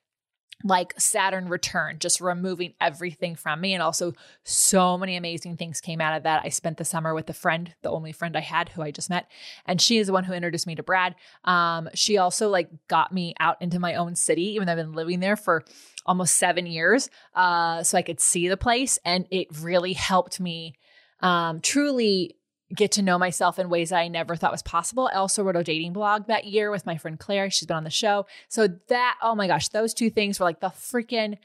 like 0.64 0.98
Saturn 0.98 1.48
return, 1.48 1.98
just 1.98 2.20
removing 2.20 2.74
everything 2.80 3.36
from 3.36 3.60
me. 3.60 3.74
And 3.74 3.82
also, 3.82 4.14
so 4.42 4.96
many 4.96 5.16
amazing 5.16 5.56
things 5.56 5.80
came 5.80 6.00
out 6.00 6.16
of 6.16 6.22
that. 6.22 6.42
I 6.44 6.48
spent 6.48 6.78
the 6.78 6.84
summer 6.84 7.14
with 7.14 7.28
a 7.28 7.34
friend, 7.34 7.74
the 7.82 7.90
only 7.90 8.12
friend 8.12 8.36
I 8.36 8.40
had 8.40 8.70
who 8.70 8.82
I 8.82 8.90
just 8.90 9.10
met. 9.10 9.30
And 9.66 9.80
she 9.80 9.98
is 9.98 10.06
the 10.06 10.12
one 10.12 10.24
who 10.24 10.32
introduced 10.32 10.66
me 10.66 10.74
to 10.76 10.82
Brad. 10.82 11.14
Um, 11.44 11.90
she 11.94 12.16
also 12.16 12.48
like 12.48 12.70
got 12.88 13.12
me 13.12 13.34
out 13.38 13.60
into 13.60 13.78
my 13.78 13.94
own 13.96 14.14
city, 14.14 14.54
even 14.54 14.66
though 14.66 14.72
I've 14.72 14.78
been 14.78 14.94
living 14.94 15.20
there 15.20 15.36
for 15.36 15.62
almost 16.06 16.36
seven 16.36 16.66
years. 16.66 17.10
Uh, 17.34 17.82
so 17.82 17.98
I 17.98 18.02
could 18.02 18.20
see 18.20 18.48
the 18.48 18.56
place. 18.56 18.98
And 19.04 19.26
it 19.30 19.48
really 19.60 19.92
helped 19.92 20.40
me 20.40 20.74
um, 21.20 21.60
truly 21.60 22.36
get 22.74 22.90
to 22.92 23.02
know 23.02 23.18
myself 23.18 23.58
in 23.58 23.68
ways 23.68 23.92
I 23.92 24.08
never 24.08 24.34
thought 24.34 24.52
was 24.52 24.62
possible. 24.62 25.08
I 25.12 25.16
also 25.16 25.42
wrote 25.42 25.56
a 25.56 25.62
dating 25.62 25.92
blog 25.92 26.26
that 26.26 26.46
year 26.46 26.70
with 26.70 26.86
my 26.86 26.96
friend 26.96 27.18
Claire. 27.18 27.50
She's 27.50 27.66
been 27.66 27.76
on 27.76 27.84
the 27.84 27.90
show. 27.90 28.26
So 28.48 28.66
that, 28.88 29.16
oh 29.22 29.34
my 29.34 29.46
gosh, 29.46 29.68
those 29.68 29.94
two 29.94 30.10
things 30.10 30.40
were 30.40 30.46
like 30.46 30.60
the 30.60 30.68
freaking 30.68 31.38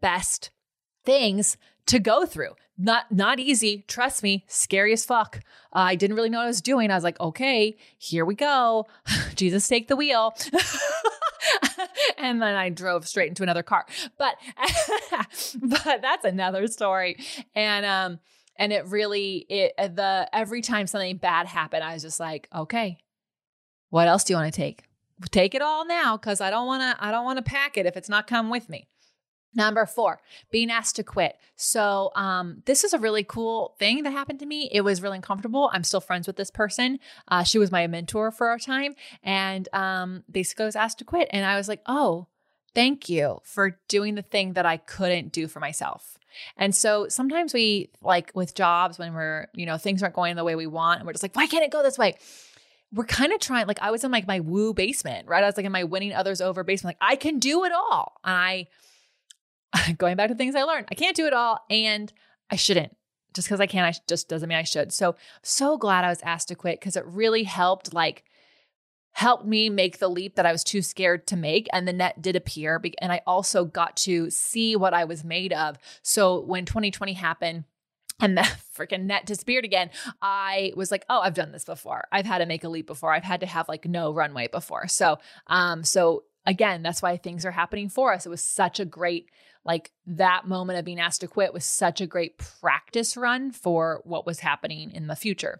best 0.00 0.50
things 1.04 1.56
to 1.86 1.98
go 1.98 2.26
through. 2.26 2.54
Not 2.78 3.10
not 3.10 3.38
easy, 3.38 3.84
trust 3.88 4.22
me, 4.22 4.44
scary 4.48 4.92
as 4.92 5.04
fuck. 5.04 5.40
Uh, 5.72 5.78
I 5.78 5.94
didn't 5.94 6.16
really 6.16 6.28
know 6.28 6.38
what 6.38 6.44
I 6.44 6.48
was 6.48 6.60
doing. 6.60 6.90
I 6.90 6.94
was 6.94 7.04
like, 7.04 7.18
okay, 7.20 7.76
here 7.96 8.26
we 8.26 8.34
go. 8.34 8.86
Jesus, 9.34 9.66
take 9.66 9.88
the 9.88 9.96
wheel. 9.96 10.36
and 12.18 12.42
then 12.42 12.54
I 12.54 12.68
drove 12.68 13.08
straight 13.08 13.28
into 13.28 13.42
another 13.42 13.62
car. 13.62 13.86
But 14.18 14.36
but 15.62 16.02
that's 16.02 16.24
another 16.26 16.66
story. 16.66 17.16
And 17.54 17.86
um 17.86 18.18
and 18.58 18.72
it 18.72 18.86
really 18.86 19.46
it 19.48 19.72
uh, 19.78 19.88
the 19.88 20.28
every 20.32 20.60
time 20.60 20.86
something 20.86 21.16
bad 21.16 21.46
happened 21.46 21.82
i 21.82 21.92
was 21.92 22.02
just 22.02 22.20
like 22.20 22.48
okay 22.54 22.98
what 23.90 24.08
else 24.08 24.24
do 24.24 24.32
you 24.32 24.36
want 24.36 24.52
to 24.52 24.56
take 24.56 24.84
take 25.30 25.54
it 25.54 25.62
all 25.62 25.86
now 25.86 26.16
because 26.16 26.40
i 26.40 26.50
don't 26.50 26.66
want 26.66 26.82
to 26.82 27.04
i 27.04 27.10
don't 27.10 27.24
want 27.24 27.38
to 27.38 27.42
pack 27.42 27.76
it 27.76 27.86
if 27.86 27.96
it's 27.96 28.08
not 28.08 28.26
come 28.26 28.50
with 28.50 28.68
me 28.68 28.88
Number 29.56 29.86
four, 29.86 30.20
being 30.50 30.70
asked 30.70 30.96
to 30.96 31.02
quit. 31.02 31.38
So, 31.56 32.12
um, 32.14 32.62
this 32.66 32.84
is 32.84 32.92
a 32.92 32.98
really 32.98 33.24
cool 33.24 33.74
thing 33.78 34.02
that 34.02 34.10
happened 34.10 34.38
to 34.40 34.46
me. 34.46 34.68
It 34.70 34.82
was 34.82 35.00
really 35.00 35.16
uncomfortable. 35.16 35.70
I'm 35.72 35.82
still 35.82 36.02
friends 36.02 36.26
with 36.26 36.36
this 36.36 36.50
person. 36.50 36.98
Uh, 37.26 37.42
she 37.42 37.58
was 37.58 37.72
my 37.72 37.86
mentor 37.86 38.30
for 38.30 38.52
a 38.52 38.60
time, 38.60 38.94
and 39.22 39.66
um, 39.72 40.24
basically, 40.30 40.64
I 40.64 40.66
was 40.66 40.76
asked 40.76 40.98
to 40.98 41.04
quit. 41.04 41.28
And 41.30 41.46
I 41.46 41.56
was 41.56 41.68
like, 41.68 41.80
oh, 41.86 42.26
thank 42.76 43.08
you 43.08 43.40
for 43.42 43.78
doing 43.88 44.16
the 44.16 44.22
thing 44.22 44.52
that 44.52 44.66
I 44.66 44.76
couldn't 44.76 45.32
do 45.32 45.48
for 45.48 45.60
myself. 45.60 46.18
And 46.58 46.74
so 46.74 47.08
sometimes 47.08 47.54
we 47.54 47.88
like 48.02 48.30
with 48.34 48.54
jobs 48.54 48.98
when 48.98 49.14
we're, 49.14 49.46
you 49.54 49.64
know, 49.64 49.78
things 49.78 50.02
aren't 50.02 50.14
going 50.14 50.36
the 50.36 50.44
way 50.44 50.54
we 50.56 50.66
want 50.66 51.00
and 51.00 51.06
we're 51.06 51.14
just 51.14 51.24
like, 51.24 51.34
why 51.34 51.46
can't 51.46 51.64
it 51.64 51.72
go 51.72 51.82
this 51.82 51.96
way? 51.96 52.16
We're 52.92 53.06
kind 53.06 53.32
of 53.32 53.40
trying, 53.40 53.66
like 53.66 53.80
I 53.80 53.90
was 53.90 54.04
in 54.04 54.10
like 54.10 54.26
my 54.26 54.40
woo 54.40 54.74
basement, 54.74 55.26
right? 55.26 55.42
I 55.42 55.46
was 55.46 55.56
like 55.56 55.64
in 55.64 55.72
my 55.72 55.84
winning 55.84 56.12
others 56.12 56.42
over 56.42 56.62
basement, 56.64 56.98
like 57.00 57.10
I 57.10 57.16
can 57.16 57.38
do 57.38 57.64
it 57.64 57.72
all. 57.72 58.12
And 58.22 58.66
I 59.72 59.92
going 59.98 60.16
back 60.16 60.28
to 60.28 60.34
things 60.34 60.54
I 60.54 60.64
learned, 60.64 60.88
I 60.90 60.94
can't 60.94 61.16
do 61.16 61.26
it 61.26 61.32
all 61.32 61.64
and 61.70 62.12
I 62.50 62.56
shouldn't. 62.56 62.94
Just 63.32 63.48
because 63.48 63.60
I 63.60 63.66
can't 63.66 63.86
I 63.86 63.98
just 64.06 64.28
doesn't 64.28 64.48
mean 64.50 64.58
I 64.58 64.64
should. 64.64 64.92
So 64.92 65.16
so 65.42 65.78
glad 65.78 66.04
I 66.04 66.10
was 66.10 66.20
asked 66.20 66.48
to 66.48 66.54
quit 66.54 66.78
because 66.78 66.96
it 66.96 67.06
really 67.06 67.44
helped 67.44 67.94
like 67.94 68.24
helped 69.16 69.46
me 69.46 69.70
make 69.70 69.96
the 69.98 70.10
leap 70.10 70.34
that 70.34 70.44
I 70.44 70.52
was 70.52 70.62
too 70.62 70.82
scared 70.82 71.26
to 71.28 71.38
make. 71.38 71.68
And 71.72 71.88
the 71.88 71.92
net 71.94 72.20
did 72.20 72.36
appear. 72.36 72.78
And 73.00 73.10
I 73.10 73.22
also 73.26 73.64
got 73.64 73.96
to 73.98 74.28
see 74.28 74.76
what 74.76 74.92
I 74.92 75.04
was 75.04 75.24
made 75.24 75.54
of. 75.54 75.78
So 76.02 76.40
when 76.40 76.66
2020 76.66 77.14
happened, 77.14 77.64
and 78.20 78.36
the 78.36 78.42
freaking 78.76 79.04
net 79.04 79.24
disappeared 79.24 79.64
again. 79.64 79.90
I 80.20 80.72
was 80.76 80.90
like, 80.90 81.04
oh, 81.08 81.20
I've 81.20 81.34
done 81.34 81.52
this 81.52 81.64
before. 81.64 82.08
I've 82.12 82.26
had 82.26 82.38
to 82.38 82.46
make 82.46 82.64
a 82.64 82.68
leap 82.68 82.86
before. 82.86 83.12
I've 83.12 83.24
had 83.24 83.40
to 83.40 83.46
have 83.46 83.68
like 83.68 83.86
no 83.86 84.12
runway 84.12 84.48
before. 84.48 84.86
So, 84.86 85.18
um, 85.46 85.82
so 85.82 86.24
again, 86.46 86.82
that's 86.82 87.02
why 87.02 87.16
things 87.16 87.44
are 87.44 87.50
happening 87.50 87.88
for 87.88 88.12
us. 88.12 88.26
It 88.26 88.30
was 88.30 88.42
such 88.42 88.80
a 88.80 88.86
great, 88.86 89.30
like 89.66 89.92
that 90.06 90.46
moment 90.46 90.78
of 90.78 90.84
being 90.84 91.00
asked 91.00 91.22
to 91.22 91.28
quit 91.28 91.52
was 91.52 91.64
such 91.64 92.00
a 92.00 92.06
great 92.06 92.38
practice 92.38 93.16
run 93.16 93.50
for 93.50 94.00
what 94.04 94.26
was 94.26 94.40
happening 94.40 94.90
in 94.92 95.06
the 95.06 95.16
future. 95.16 95.58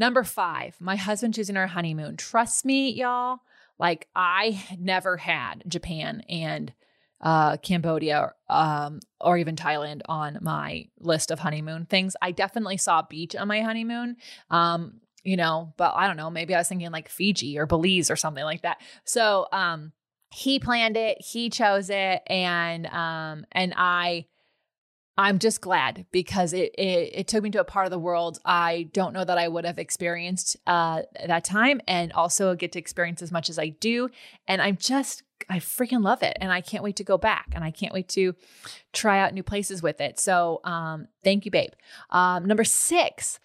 Number 0.00 0.24
five, 0.24 0.76
my 0.80 0.96
husband 0.96 1.34
choosing 1.34 1.58
our 1.58 1.66
honeymoon. 1.66 2.16
Trust 2.16 2.64
me, 2.64 2.90
y'all. 2.90 3.40
Like 3.78 4.08
I 4.16 4.64
never 4.78 5.18
had 5.18 5.62
Japan 5.68 6.22
and 6.26 6.72
uh, 7.20 7.58
Cambodia 7.58 8.32
um, 8.48 9.00
or 9.20 9.36
even 9.36 9.56
Thailand 9.56 10.00
on 10.06 10.38
my 10.40 10.86
list 10.98 11.30
of 11.30 11.38
honeymoon 11.38 11.84
things. 11.84 12.16
I 12.22 12.30
definitely 12.32 12.78
saw 12.78 13.02
beach 13.02 13.36
on 13.36 13.46
my 13.46 13.60
honeymoon. 13.60 14.16
Um, 14.48 15.02
you 15.22 15.36
know, 15.36 15.74
but 15.76 15.92
I 15.94 16.06
don't 16.06 16.16
know, 16.16 16.30
maybe 16.30 16.54
I 16.54 16.58
was 16.58 16.68
thinking 16.68 16.90
like 16.90 17.10
Fiji 17.10 17.58
or 17.58 17.66
Belize 17.66 18.10
or 18.10 18.16
something 18.16 18.42
like 18.44 18.62
that. 18.62 18.80
So, 19.04 19.48
um, 19.52 19.92
he 20.30 20.60
planned 20.60 20.96
it, 20.96 21.18
he 21.20 21.50
chose 21.50 21.90
it, 21.90 22.22
and 22.26 22.86
um, 22.86 23.44
and 23.52 23.74
I 23.76 24.26
I'm 25.20 25.38
just 25.38 25.60
glad 25.60 26.06
because 26.12 26.54
it, 26.54 26.74
it, 26.78 27.10
it 27.14 27.28
took 27.28 27.42
me 27.42 27.50
to 27.50 27.60
a 27.60 27.64
part 27.64 27.84
of 27.84 27.90
the 27.90 27.98
world 27.98 28.38
I 28.42 28.88
don't 28.94 29.12
know 29.12 29.22
that 29.22 29.36
I 29.36 29.48
would 29.48 29.66
have 29.66 29.78
experienced 29.78 30.56
uh, 30.66 31.02
that 31.26 31.44
time, 31.44 31.82
and 31.86 32.10
also 32.12 32.54
get 32.54 32.72
to 32.72 32.78
experience 32.78 33.20
as 33.20 33.30
much 33.30 33.50
as 33.50 33.58
I 33.58 33.68
do. 33.68 34.08
And 34.48 34.62
I'm 34.62 34.78
just 34.78 35.22
I 35.50 35.58
freaking 35.58 36.02
love 36.02 36.22
it, 36.22 36.38
and 36.40 36.50
I 36.50 36.62
can't 36.62 36.82
wait 36.82 36.96
to 36.96 37.04
go 37.04 37.18
back, 37.18 37.48
and 37.52 37.62
I 37.62 37.70
can't 37.70 37.92
wait 37.92 38.08
to 38.10 38.34
try 38.94 39.20
out 39.20 39.34
new 39.34 39.42
places 39.42 39.82
with 39.82 40.00
it. 40.00 40.18
So 40.18 40.62
um, 40.64 41.06
thank 41.22 41.44
you, 41.44 41.50
babe. 41.50 41.72
Um, 42.08 42.46
number 42.46 42.64
six. 42.64 43.38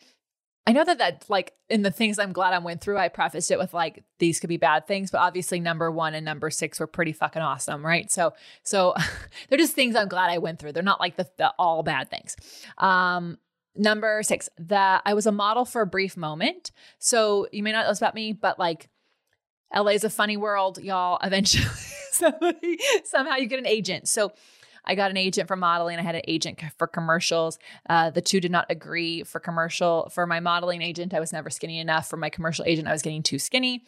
I 0.67 0.71
know 0.71 0.84
that 0.84 0.97
that 0.97 1.25
like 1.30 1.54
in 1.69 1.84
the 1.84 1.91
things 1.91 2.17
I'm 2.17 2.34
glad 2.34 2.54
I 2.54 2.58
went 2.60 2.82
through, 2.82 2.97
I 2.97 3.08
prefaced 3.08 3.51
it 3.51 3.60
with 3.60 3.73
like 3.73 4.04
these 4.17 4.39
could 4.39 4.49
be 4.49 4.58
bad 4.58 4.88
things, 4.88 5.12
but 5.12 5.19
obviously 5.19 5.60
number 5.60 5.91
one 5.91 6.15
and 6.15 6.25
number 6.25 6.49
six 6.49 6.80
were 6.80 6.88
pretty 6.88 7.13
fucking 7.13 7.41
awesome, 7.41 7.86
right? 7.86 8.12
So 8.12 8.34
so 8.63 8.95
they're 9.49 9.60
just 9.60 9.73
things 9.73 9.95
I'm 9.95 10.08
glad 10.08 10.32
I 10.32 10.39
went 10.39 10.60
through. 10.60 10.71
They're 10.71 10.84
not 10.84 10.99
like 10.99 11.17
the, 11.17 11.30
the 11.38 11.54
all 11.60 11.84
bad 11.84 12.10
things. 12.10 12.36
Um, 12.80 13.38
number 13.75 14.23
six, 14.23 14.49
that 14.58 15.04
I 15.06 15.13
was 15.13 15.28
a 15.28 15.32
model 15.32 15.65
for 15.65 15.82
a 15.82 15.88
brief 15.88 16.17
moment. 16.17 16.71
So 16.97 17.47
you 17.51 17.62
may 17.62 17.71
not 17.71 17.84
know 17.84 17.89
this 17.89 17.99
about 17.99 18.15
me, 18.15 18.34
but 18.34 18.58
like 18.58 18.89
LA 19.73 19.91
is 19.91 20.04
a 20.04 20.10
funny 20.10 20.38
world, 20.38 20.80
y'all. 20.82 21.19
Eventually, 21.21 21.65
somebody 22.12 22.80
somehow 23.04 23.36
you 23.36 23.47
get 23.47 23.60
an 23.60 23.67
agent. 23.67 24.08
So 24.08 24.32
I 24.86 24.95
got 24.95 25.12
an 25.12 25.17
agent 25.17 25.48
for 25.48 25.56
modeling. 25.56 25.98
I 25.98 26.02
had 26.02 26.15
an 26.15 26.21
agent 26.28 26.60
for 26.78 26.88
commercials. 26.88 27.58
Uh, 27.89 28.10
the 28.10 28.21
two 28.21 28.39
did 28.39 28.52
not 28.52 28.65
agree 28.69 29.24
for 29.24 29.39
commercial. 29.39 30.10
For 30.13 30.26
my 30.26 30.39
modeling 30.39 30.82
agent, 30.82 31.13
I 31.13 31.19
was 31.19 31.34
never 31.34 31.50
skinny 31.50 31.80
enough. 31.80 32.10
For 32.10 32.17
my 32.17 32.30
commercial 32.30 32.65
agent, 32.65 32.88
I 32.88 32.91
was 32.91 33.02
getting 33.02 33.24
too 33.24 33.39
skinny. 33.39 33.84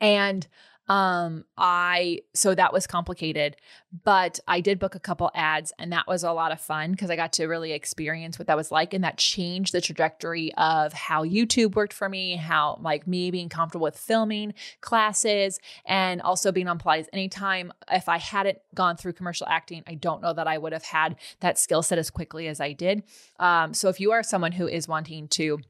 And 0.00 0.46
um 0.88 1.44
i 1.56 2.18
so 2.34 2.54
that 2.54 2.72
was 2.72 2.86
complicated 2.86 3.56
but 4.04 4.38
i 4.46 4.60
did 4.60 4.78
book 4.78 4.94
a 4.94 5.00
couple 5.00 5.30
ads 5.34 5.72
and 5.78 5.92
that 5.92 6.06
was 6.06 6.22
a 6.22 6.32
lot 6.32 6.52
of 6.52 6.60
fun 6.60 6.90
because 6.90 7.10
i 7.10 7.16
got 7.16 7.32
to 7.32 7.46
really 7.46 7.72
experience 7.72 8.38
what 8.38 8.46
that 8.46 8.56
was 8.56 8.70
like 8.70 8.92
and 8.92 9.02
that 9.02 9.16
changed 9.16 9.72
the 9.72 9.80
trajectory 9.80 10.52
of 10.54 10.92
how 10.92 11.24
youtube 11.24 11.74
worked 11.74 11.92
for 11.92 12.08
me 12.08 12.36
how 12.36 12.78
like 12.82 13.06
me 13.06 13.30
being 13.30 13.48
comfortable 13.48 13.84
with 13.84 13.96
filming 13.96 14.52
classes 14.82 15.58
and 15.86 16.20
also 16.22 16.52
being 16.52 16.68
on 16.68 16.78
Pilates. 16.78 17.06
Anytime 17.12 17.72
if 17.90 18.08
i 18.08 18.18
hadn't 18.18 18.58
gone 18.74 18.96
through 18.96 19.14
commercial 19.14 19.46
acting 19.48 19.82
i 19.86 19.94
don't 19.94 20.20
know 20.20 20.32
that 20.34 20.46
i 20.46 20.58
would 20.58 20.72
have 20.72 20.84
had 20.84 21.16
that 21.40 21.58
skill 21.58 21.82
set 21.82 21.98
as 21.98 22.10
quickly 22.10 22.46
as 22.46 22.60
i 22.60 22.72
did. 22.72 23.02
Um, 23.38 23.72
so 23.72 23.88
if 23.88 24.00
you 24.00 24.12
are 24.12 24.22
someone 24.22 24.52
who 24.52 24.68
is 24.68 24.86
wanting 24.86 25.28
to 25.28 25.60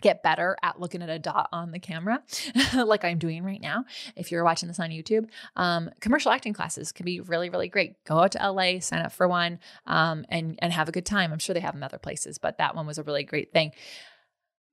get 0.00 0.22
better 0.22 0.56
at 0.62 0.80
looking 0.80 1.02
at 1.02 1.08
a 1.08 1.18
dot 1.18 1.48
on 1.52 1.70
the 1.70 1.78
camera 1.78 2.22
like 2.74 3.04
i'm 3.04 3.18
doing 3.18 3.44
right 3.44 3.60
now 3.60 3.84
if 4.16 4.30
you're 4.30 4.44
watching 4.44 4.68
this 4.68 4.80
on 4.80 4.90
youtube 4.90 5.28
um, 5.56 5.90
commercial 6.00 6.30
acting 6.30 6.52
classes 6.52 6.92
can 6.92 7.04
be 7.04 7.20
really 7.20 7.50
really 7.50 7.68
great. 7.68 8.02
Go 8.04 8.18
out 8.18 8.32
to 8.32 8.50
la 8.50 8.78
sign 8.80 9.00
up 9.00 9.12
for 9.12 9.28
one 9.28 9.58
um, 9.86 10.24
and 10.28 10.58
and 10.60 10.72
have 10.72 10.88
a 10.88 10.92
good 10.92 11.06
time. 11.06 11.32
I'm 11.32 11.38
sure 11.38 11.54
they 11.54 11.60
have 11.60 11.74
them 11.74 11.82
other 11.82 11.98
places 11.98 12.38
but 12.38 12.58
that 12.58 12.74
one 12.74 12.86
was 12.86 12.98
a 12.98 13.02
really 13.02 13.24
great 13.24 13.52
thing. 13.52 13.72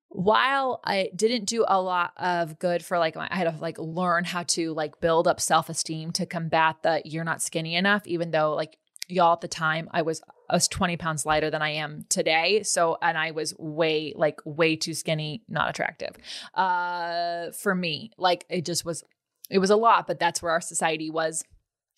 While 0.09 0.79
I 0.83 1.09
didn't 1.15 1.45
do 1.45 1.65
a 1.67 1.81
lot 1.81 2.13
of 2.17 2.59
good 2.59 2.85
for 2.85 2.99
like 2.99 3.17
I 3.17 3.35
had 3.35 3.51
to 3.51 3.59
like 3.59 3.79
learn 3.79 4.25
how 4.25 4.43
to 4.43 4.73
like 4.73 4.99
build 5.01 5.27
up 5.27 5.41
self-esteem 5.41 6.11
to 6.13 6.25
combat 6.25 6.77
the 6.83 7.01
you're 7.03 7.23
not 7.23 7.41
skinny 7.41 7.75
enough 7.75 8.05
even 8.05 8.31
though 8.31 8.53
like 8.53 8.77
y'all 9.07 9.33
at 9.33 9.41
the 9.41 9.47
time 9.47 9.89
I 9.91 10.03
was 10.03 10.21
I 10.49 10.55
was 10.55 10.67
20 10.67 10.97
pounds 10.97 11.25
lighter 11.25 11.49
than 11.49 11.61
I 11.61 11.69
am 11.71 12.05
today. 12.09 12.63
So, 12.63 12.97
and 13.01 13.17
I 13.17 13.31
was 13.31 13.55
way, 13.57 14.13
like, 14.15 14.39
way 14.45 14.75
too 14.75 14.93
skinny, 14.93 15.43
not 15.47 15.69
attractive. 15.69 16.15
Uh, 16.53 17.51
for 17.51 17.73
me, 17.73 18.11
like, 18.17 18.45
it 18.49 18.65
just 18.65 18.85
was, 18.85 19.03
it 19.49 19.59
was 19.59 19.69
a 19.69 19.75
lot, 19.75 20.07
but 20.07 20.19
that's 20.19 20.41
where 20.41 20.51
our 20.51 20.61
society 20.61 21.09
was 21.09 21.43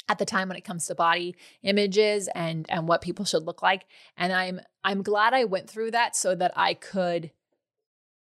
at 0.07 0.19
the 0.19 0.25
time 0.25 0.47
when 0.47 0.57
it 0.57 0.63
comes 0.63 0.85
to 0.85 0.95
body 0.95 1.35
images 1.63 2.29
and 2.35 2.65
and 2.69 2.87
what 2.87 3.01
people 3.01 3.25
should 3.25 3.43
look 3.43 3.61
like 3.61 3.85
and 4.17 4.31
i'm 4.31 4.59
i'm 4.83 5.01
glad 5.01 5.33
i 5.33 5.43
went 5.43 5.69
through 5.69 5.91
that 5.91 6.15
so 6.15 6.35
that 6.35 6.51
i 6.55 6.73
could 6.73 7.31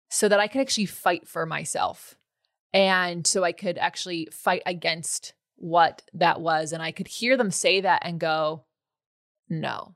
so 0.08 0.28
that 0.28 0.40
i 0.40 0.46
could 0.46 0.60
actually 0.60 0.86
fight 0.86 1.26
for 1.26 1.44
myself 1.44 2.16
and 2.72 3.26
so 3.26 3.42
i 3.42 3.52
could 3.52 3.78
actually 3.78 4.28
fight 4.30 4.62
against 4.64 5.34
what 5.56 6.02
that 6.12 6.40
was 6.40 6.72
and 6.72 6.82
i 6.82 6.92
could 6.92 7.08
hear 7.08 7.36
them 7.36 7.50
say 7.50 7.80
that 7.80 8.02
and 8.04 8.20
go 8.20 8.64
no 9.48 9.94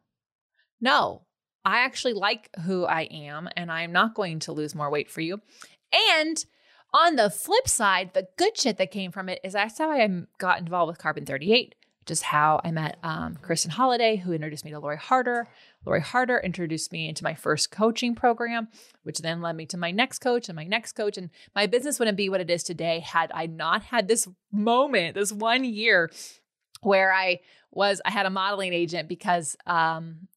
no, 0.81 1.23
I 1.65 1.79
actually 1.79 2.13
like 2.13 2.49
who 2.65 2.85
I 2.85 3.03
am 3.03 3.49
and 3.57 3.73
I'm 3.73 3.93
not 3.93 4.15
going 4.15 4.39
to 4.41 4.53
lose 4.53 4.75
more 4.75 4.91
weight 4.91 5.11
for 5.11 5.21
you. 5.21 5.41
And 5.93 6.45
on 6.93 7.17
the 7.17 7.29
flip 7.29 7.69
side, 7.69 8.15
the 8.15 8.29
good 8.37 8.57
shit 8.57 8.79
that 8.79 8.91
came 8.91 9.11
from 9.11 9.29
it 9.29 9.41
is 9.43 9.55
that's 9.55 9.79
how 9.79 9.91
I 9.91 10.09
got 10.39 10.61
involved 10.61 10.89
with 10.89 10.99
Carbon 10.99 11.27
38, 11.27 11.75
just 12.07 12.23
how 12.23 12.61
I 12.65 12.71
met 12.71 12.99
um, 13.03 13.37
Kristen 13.43 13.73
Holiday, 13.73 14.17
who 14.17 14.33
introduced 14.33 14.65
me 14.65 14.71
to 14.71 14.79
Lori 14.79 14.97
Harder. 14.97 15.49
Lori 15.85 16.01
Harder 16.01 16.39
introduced 16.39 16.93
me 16.93 17.09
into 17.09 17.25
my 17.25 17.35
first 17.35 17.71
coaching 17.71 18.15
program, 18.15 18.69
which 19.03 19.19
then 19.19 19.43
led 19.43 19.57
me 19.57 19.67
to 19.67 19.77
my 19.77 19.91
next 19.91 20.21
coach 20.21 20.49
and 20.49 20.57
my 20.57 20.65
next 20.65 20.93
coach. 20.93 21.19
And 21.19 21.31
my 21.55 21.67
business 21.67 21.99
wouldn't 21.99 22.17
be 22.17 22.29
what 22.29 22.41
it 22.41 22.51
is 22.51 22.63
today 22.63 23.01
had 23.01 23.31
I 23.35 23.47
not 23.47 23.83
had 23.83 24.07
this 24.07 24.29
moment, 24.53 25.17
this 25.17 25.33
one 25.33 25.65
year 25.65 26.11
where 26.81 27.13
I 27.13 27.41
was, 27.73 28.01
I 28.05 28.11
had 28.11 28.27
a 28.27 28.31
modeling 28.31 28.73
agent 28.73 29.09
because 29.09 29.57
um, 29.67 30.29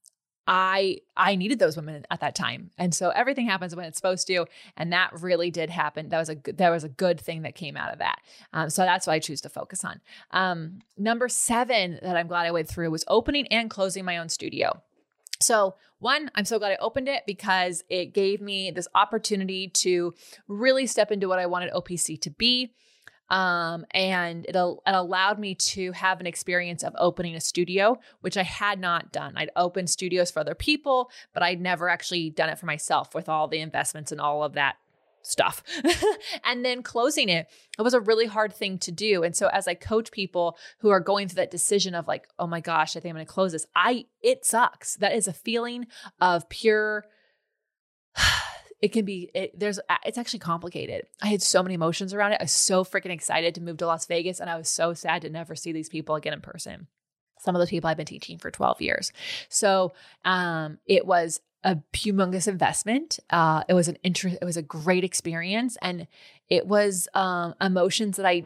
I 0.52 1.02
I 1.16 1.36
needed 1.36 1.60
those 1.60 1.76
women 1.76 2.06
at 2.10 2.22
that 2.22 2.34
time. 2.34 2.72
And 2.80 2.94
so 2.94 3.10
everything 3.10 3.46
happens 3.46 3.76
when 3.76 3.86
it's 3.86 3.98
supposed 3.98 4.26
to 4.28 4.48
and 4.76 4.92
that 4.92 5.12
really 5.22 5.52
did 5.52 5.70
happen. 5.70 6.10
That 6.10 6.18
was 6.18 6.30
a 6.30 6.36
good 6.36 6.58
that 6.58 6.72
was 6.72 6.84
a 6.84 6.90
good 6.90 7.22
thing 7.22 7.44
that 7.44 7.54
came 7.54 7.78
out 7.78 7.94
of 7.94 8.00
that. 8.00 8.20
Um, 8.52 8.72
so 8.72 8.82
that's 8.82 9.06
what 9.06 9.14
I 9.14 9.20
choose 9.20 9.42
to 9.42 9.50
focus 9.50 9.86
on. 9.86 10.02
Um, 10.32 10.80
number 10.98 11.30
7 11.30 12.00
that 12.02 12.18
I'm 12.18 12.28
glad 12.28 12.48
I 12.48 12.52
went 12.52 12.68
through 12.68 12.90
was 12.90 13.06
opening 13.08 13.46
and 13.48 13.70
closing 13.70 14.04
my 14.04 14.18
own 14.18 14.28
studio. 14.28 14.82
So, 15.40 15.76
one, 16.00 16.32
I'm 16.36 16.46
so 16.46 16.60
glad 16.60 16.72
I 16.72 16.78
opened 16.78 17.08
it 17.08 17.24
because 17.28 17.84
it 17.88 18.14
gave 18.14 18.42
me 18.42 18.72
this 18.72 18.88
opportunity 18.96 19.70
to 19.76 20.14
really 20.48 20.88
step 20.88 21.12
into 21.12 21.30
what 21.30 21.40
I 21.40 21.46
wanted 21.46 21.72
OPC 21.72 22.20
to 22.22 22.30
be. 22.30 22.74
Um, 23.30 23.86
and 23.92 24.46
it, 24.46 24.56
it 24.56 24.78
allowed 24.86 25.40
me 25.40 25.56
to 25.56 25.92
have 25.92 26.20
an 26.20 26.28
experience 26.28 26.84
of 26.84 26.96
opening 26.98 27.36
a 27.36 27.42
studio, 27.42 28.00
which 28.22 28.38
I 28.38 28.44
had 28.44 28.80
not 28.80 29.12
done. 29.12 29.34
I'd 29.36 29.52
opened 29.56 29.90
studios 29.90 30.32
for 30.32 30.40
other 30.40 30.56
people, 30.56 31.12
but 31.34 31.44
I'd 31.44 31.62
never 31.62 31.90
actually 31.90 32.30
done 32.30 32.50
it 32.50 32.58
for 32.58 32.66
myself 32.66 33.14
with 33.14 33.30
all 33.30 33.48
the 33.48 33.60
investments 33.60 34.12
and 34.12 34.20
all 34.20 34.44
of 34.44 34.54
that 34.54 34.76
stuff. 35.22 35.64
and 36.44 36.66
then 36.66 36.84
closing 36.84 37.30
it, 37.30 37.48
it 37.78 37.82
was 37.82 37.94
a 37.94 38.00
really 38.00 38.26
hard 38.26 38.54
thing 38.54 38.78
to 38.80 38.92
do. 38.92 39.24
And 39.24 39.36
so 39.36 39.48
as 39.48 39.68
I 39.68 39.74
coach 39.74 40.12
people 40.12 40.58
who 40.80 40.90
are 40.90 41.00
going 41.00 41.28
through 41.28 41.36
that 41.36 41.52
decision 41.52 41.94
of 41.96 42.08
like, 42.08 42.28
oh 42.38 42.48
my 42.48 42.62
gosh, 42.62 42.96
I 42.96 43.00
think 43.00 43.12
I'm 43.12 43.18
going 43.18 43.26
to 43.26 43.32
close 43.32 43.52
this, 43.52 43.68
I 43.76 44.06
it 44.22 44.46
sucks. 44.46 44.96
That 44.96 45.16
is 45.16 45.28
a 45.28 45.34
feeling 45.34 45.88
of 46.20 46.50
pure 46.50 47.06
it 48.82 48.90
can 48.90 49.06
be 49.06 49.30
it, 49.34 49.60
there's 49.60 49.80
it's 50.06 50.18
actually 50.18 50.40
complicated. 50.40 51.06
I 51.22 51.28
had 51.28 51.42
so 51.42 51.62
many 51.62 51.76
emotions 51.76 52.14
around 52.14 52.34
it. 52.34 52.38
I 52.40 52.44
was 52.44 52.52
so 52.52 52.84
freaking 52.84 53.12
excited 53.12 53.56
to 53.56 53.62
move 53.62 53.78
to 53.78 53.86
las 53.86 54.06
vegas 54.06 54.40
and 54.40 54.50
i 54.50 54.58
was 54.58 54.70
so 54.70 54.94
sad 54.94 55.22
to 55.24 55.30
never 55.30 55.56
see 55.56 55.72
these 55.72 55.90
people 55.90 56.16
again 56.16 56.34
in 56.34 56.42
person. 56.42 56.88
Some 57.40 57.56
of 57.56 57.60
those 57.60 57.70
people 57.70 57.90
i've 57.90 57.98
been 57.98 58.06
teaching 58.06 58.38
for 58.38 58.52
12 58.52 58.82
years. 58.82 59.12
So 59.50 59.94
um 60.24 60.80
it 60.86 61.06
was 61.06 61.42
a 61.64 61.78
humongous 61.94 62.48
investment. 62.48 63.20
Uh 63.30 63.64
it 63.68 63.74
was 63.74 63.88
an 63.88 63.98
interest 64.04 64.38
it 64.42 64.46
was 64.46 64.58
a 64.58 64.62
great 64.62 65.04
experience 65.04 65.78
and 65.82 66.08
it 66.50 66.66
was 66.66 67.08
um 67.14 67.56
emotions 67.60 68.18
that 68.18 68.26
i 68.26 68.46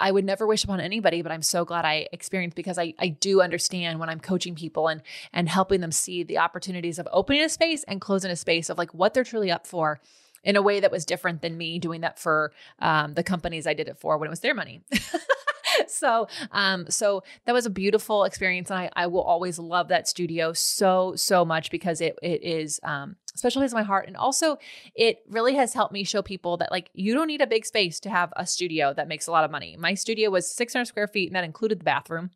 I 0.00 0.10
would 0.10 0.24
never 0.24 0.46
wish 0.46 0.64
upon 0.64 0.80
anybody, 0.80 1.22
but 1.22 1.32
I'm 1.32 1.42
so 1.42 1.64
glad 1.64 1.84
I 1.84 2.08
experienced 2.12 2.56
because 2.56 2.78
I, 2.78 2.94
I 2.98 3.08
do 3.08 3.40
understand 3.40 3.98
when 3.98 4.08
I'm 4.08 4.20
coaching 4.20 4.54
people 4.54 4.88
and 4.88 5.02
and 5.32 5.48
helping 5.48 5.80
them 5.80 5.92
see 5.92 6.22
the 6.22 6.38
opportunities 6.38 6.98
of 6.98 7.08
opening 7.12 7.42
a 7.42 7.48
space 7.48 7.84
and 7.84 8.00
closing 8.00 8.30
a 8.30 8.36
space 8.36 8.70
of 8.70 8.78
like 8.78 8.92
what 8.94 9.14
they're 9.14 9.24
truly 9.24 9.50
up 9.50 9.66
for 9.66 10.00
in 10.44 10.56
a 10.56 10.62
way 10.62 10.80
that 10.80 10.92
was 10.92 11.04
different 11.04 11.42
than 11.42 11.58
me 11.58 11.78
doing 11.78 12.02
that 12.02 12.18
for 12.18 12.52
um, 12.78 13.14
the 13.14 13.24
companies 13.24 13.66
I 13.66 13.74
did 13.74 13.88
it 13.88 13.98
for 13.98 14.16
when 14.16 14.28
it 14.28 14.30
was 14.30 14.40
their 14.40 14.54
money. 14.54 14.82
so 15.86 16.26
um 16.52 16.90
so 16.90 17.22
that 17.44 17.52
was 17.52 17.66
a 17.66 17.70
beautiful 17.70 18.24
experience 18.24 18.70
and 18.70 18.80
I, 18.80 18.90
I 18.96 19.06
will 19.06 19.22
always 19.22 19.58
love 19.58 19.88
that 19.88 20.08
studio 20.08 20.52
so 20.52 21.14
so 21.14 21.44
much 21.44 21.70
because 21.70 22.00
it 22.00 22.18
it 22.22 22.42
is 22.42 22.80
um 22.82 23.16
special 23.38 23.60
place 23.60 23.72
in 23.72 23.76
my 23.76 23.82
heart 23.82 24.06
and 24.06 24.16
also 24.16 24.58
it 24.94 25.18
really 25.28 25.54
has 25.54 25.74
helped 25.74 25.92
me 25.92 26.04
show 26.04 26.22
people 26.22 26.56
that 26.56 26.70
like 26.70 26.90
you 26.94 27.14
don't 27.14 27.26
need 27.26 27.40
a 27.40 27.46
big 27.46 27.64
space 27.64 28.00
to 28.00 28.10
have 28.10 28.32
a 28.36 28.46
studio 28.46 28.92
that 28.94 29.08
makes 29.08 29.26
a 29.26 29.30
lot 29.30 29.44
of 29.44 29.50
money. 29.50 29.76
My 29.78 29.94
studio 29.94 30.30
was 30.30 30.50
600 30.50 30.84
square 30.86 31.08
feet 31.08 31.28
and 31.28 31.36
that 31.36 31.44
included 31.44 31.80
the 31.80 31.84
bathroom 31.84 32.30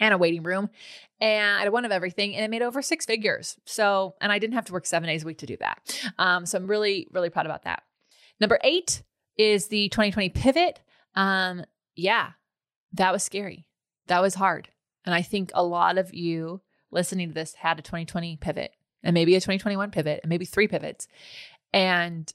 and 0.00 0.14
a 0.14 0.18
waiting 0.18 0.42
room 0.42 0.70
and 1.20 1.56
I 1.58 1.62
had 1.62 1.72
one 1.72 1.84
of 1.84 1.92
everything 1.92 2.34
and 2.34 2.44
it 2.44 2.50
made 2.50 2.62
over 2.62 2.82
six 2.82 3.04
figures. 3.04 3.56
So 3.66 4.14
and 4.20 4.32
I 4.32 4.38
didn't 4.38 4.54
have 4.54 4.66
to 4.66 4.72
work 4.72 4.86
seven 4.86 5.08
days 5.08 5.22
a 5.22 5.26
week 5.26 5.38
to 5.38 5.46
do 5.46 5.56
that. 5.58 6.10
Um 6.18 6.46
so 6.46 6.58
I'm 6.58 6.66
really 6.66 7.06
really 7.12 7.30
proud 7.30 7.46
about 7.46 7.64
that. 7.64 7.82
Number 8.40 8.58
eight 8.64 9.02
is 9.36 9.68
the 9.68 9.88
2020 9.90 10.30
pivot. 10.30 10.80
Um 11.14 11.64
yeah 11.96 12.30
that 12.92 13.12
was 13.12 13.22
scary. 13.22 13.66
That 14.06 14.22
was 14.22 14.34
hard. 14.34 14.68
And 15.04 15.14
I 15.14 15.22
think 15.22 15.50
a 15.54 15.64
lot 15.64 15.98
of 15.98 16.12
you 16.14 16.62
listening 16.90 17.28
to 17.28 17.34
this 17.34 17.54
had 17.54 17.78
a 17.78 17.82
2020 17.82 18.36
pivot 18.36 18.72
and 19.02 19.14
maybe 19.14 19.34
a 19.34 19.38
2021 19.38 19.90
pivot 19.90 20.20
and 20.22 20.30
maybe 20.30 20.44
three 20.44 20.68
pivots. 20.68 21.08
And 21.72 22.32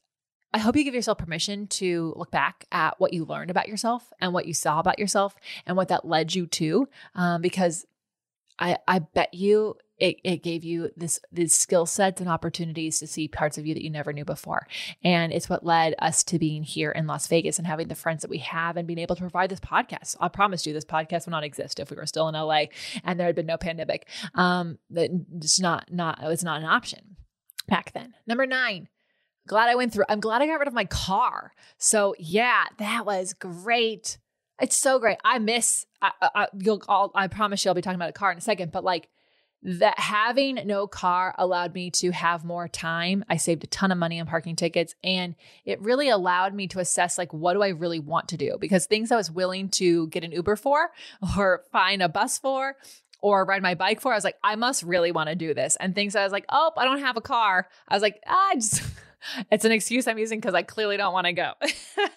I 0.53 0.59
hope 0.59 0.75
you 0.75 0.83
give 0.83 0.93
yourself 0.93 1.17
permission 1.17 1.67
to 1.67 2.13
look 2.15 2.29
back 2.29 2.65
at 2.71 2.99
what 2.99 3.11
you 3.11 3.25
learned 3.25 3.49
about 3.49 3.67
yourself 3.67 4.13
and 4.21 4.33
what 4.33 4.45
you 4.45 4.53
saw 4.53 4.79
about 4.79 4.99
yourself 4.99 5.35
and 5.65 5.75
what 5.75 5.87
that 5.87 6.05
led 6.05 6.35
you 6.35 6.45
to. 6.47 6.87
Um, 7.15 7.41
because 7.41 7.87
I, 8.59 8.77
I 8.87 8.99
bet 8.99 9.33
you 9.33 9.75
it, 9.97 10.17
it 10.23 10.43
gave 10.43 10.63
you 10.63 10.89
this 10.97 11.19
these 11.31 11.53
skill 11.53 11.85
sets 11.85 12.19
and 12.19 12.29
opportunities 12.29 12.99
to 12.99 13.07
see 13.07 13.27
parts 13.27 13.57
of 13.57 13.65
you 13.65 13.73
that 13.73 13.83
you 13.83 13.89
never 13.89 14.11
knew 14.11 14.25
before. 14.25 14.67
And 15.03 15.31
it's 15.31 15.49
what 15.49 15.65
led 15.65 15.95
us 15.99 16.23
to 16.25 16.39
being 16.39 16.63
here 16.63 16.91
in 16.91 17.07
Las 17.07 17.27
Vegas 17.27 17.57
and 17.57 17.67
having 17.67 17.87
the 17.87 17.95
friends 17.95 18.21
that 18.21 18.29
we 18.29 18.39
have 18.39 18.75
and 18.75 18.87
being 18.87 18.99
able 18.99 19.15
to 19.15 19.21
provide 19.21 19.49
this 19.51 19.59
podcast. 19.59 20.15
I 20.19 20.29
promise 20.29 20.65
you 20.65 20.73
this 20.73 20.85
podcast 20.85 21.25
would 21.25 21.31
not 21.31 21.43
exist 21.43 21.79
if 21.79 21.89
we 21.89 21.97
were 21.97 22.05
still 22.05 22.27
in 22.27 22.35
LA 22.35 22.65
and 23.03 23.19
there 23.19 23.27
had 23.27 23.35
been 23.35 23.45
no 23.45 23.57
pandemic. 23.57 24.07
Um 24.35 24.79
it's 24.89 25.59
not 25.59 25.91
not 25.91 26.21
it 26.23 26.27
was 26.27 26.43
not 26.43 26.61
an 26.61 26.67
option 26.67 27.17
back 27.67 27.93
then. 27.93 28.13
Number 28.25 28.45
nine, 28.45 28.89
glad 29.47 29.69
I 29.69 29.75
went 29.75 29.93
through. 29.93 30.05
I'm 30.09 30.19
glad 30.19 30.41
I 30.41 30.47
got 30.47 30.59
rid 30.59 30.67
of 30.67 30.73
my 30.73 30.85
car. 30.85 31.53
So 31.77 32.15
yeah, 32.17 32.65
that 32.79 33.05
was 33.05 33.33
great. 33.33 34.17
It's 34.61 34.77
so 34.77 34.99
great. 34.99 35.17
I 35.23 35.39
miss. 35.39 35.85
I, 36.01 36.11
I, 36.21 36.47
you'll. 36.57 36.81
I'll, 36.87 37.11
I 37.15 37.27
promise 37.27 37.65
you, 37.65 37.69
I'll 37.69 37.75
be 37.75 37.81
talking 37.81 37.95
about 37.95 38.09
a 38.09 38.13
car 38.13 38.31
in 38.31 38.37
a 38.37 38.41
second. 38.41 38.71
But 38.71 38.83
like 38.83 39.09
that 39.63 39.97
having 39.97 40.59
no 40.65 40.87
car 40.87 41.33
allowed 41.37 41.73
me 41.73 41.89
to 41.89 42.11
have 42.11 42.43
more 42.43 42.67
time. 42.67 43.23
I 43.29 43.37
saved 43.37 43.63
a 43.63 43.67
ton 43.67 43.91
of 43.91 43.97
money 43.97 44.19
on 44.19 44.27
parking 44.27 44.57
tickets 44.57 44.93
and 45.03 45.35
it 45.63 45.81
really 45.81 46.09
allowed 46.09 46.53
me 46.53 46.67
to 46.67 46.79
assess 46.79 47.17
like 47.17 47.33
what 47.33 47.53
do 47.53 47.63
I 47.63 47.69
really 47.69 47.99
want 47.99 48.27
to 48.29 48.37
do? 48.37 48.57
Because 48.59 48.85
things 48.85 49.11
I 49.11 49.15
was 49.15 49.31
willing 49.31 49.69
to 49.69 50.07
get 50.07 50.23
an 50.23 50.33
Uber 50.33 50.57
for 50.57 50.91
or 51.37 51.63
find 51.71 52.01
a 52.01 52.09
bus 52.09 52.37
for 52.37 52.75
or 53.21 53.45
ride 53.45 53.61
my 53.61 53.73
bike 53.73 54.01
for, 54.01 54.11
I 54.11 54.15
was 54.15 54.25
like, 54.25 54.37
I 54.43 54.55
must 54.55 54.83
really 54.83 55.13
want 55.13 55.29
to 55.29 55.35
do 55.35 55.53
this. 55.53 55.77
And 55.77 55.95
things 55.95 56.13
I 56.13 56.23
was 56.23 56.33
like, 56.33 56.45
oh, 56.49 56.73
I 56.75 56.83
don't 56.83 56.99
have 56.99 57.15
a 57.15 57.21
car. 57.21 57.69
I 57.87 57.95
was 57.95 58.03
like, 58.03 58.21
ah, 58.27 58.49
I 58.51 58.55
just 58.55 58.83
it's 59.51 59.63
an 59.63 59.71
excuse 59.71 60.07
I'm 60.07 60.17
using 60.17 60.41
because 60.41 60.53
I 60.53 60.63
clearly 60.63 60.97
don't 60.97 61.13
want 61.13 61.27
to 61.27 61.33
go. 61.33 61.53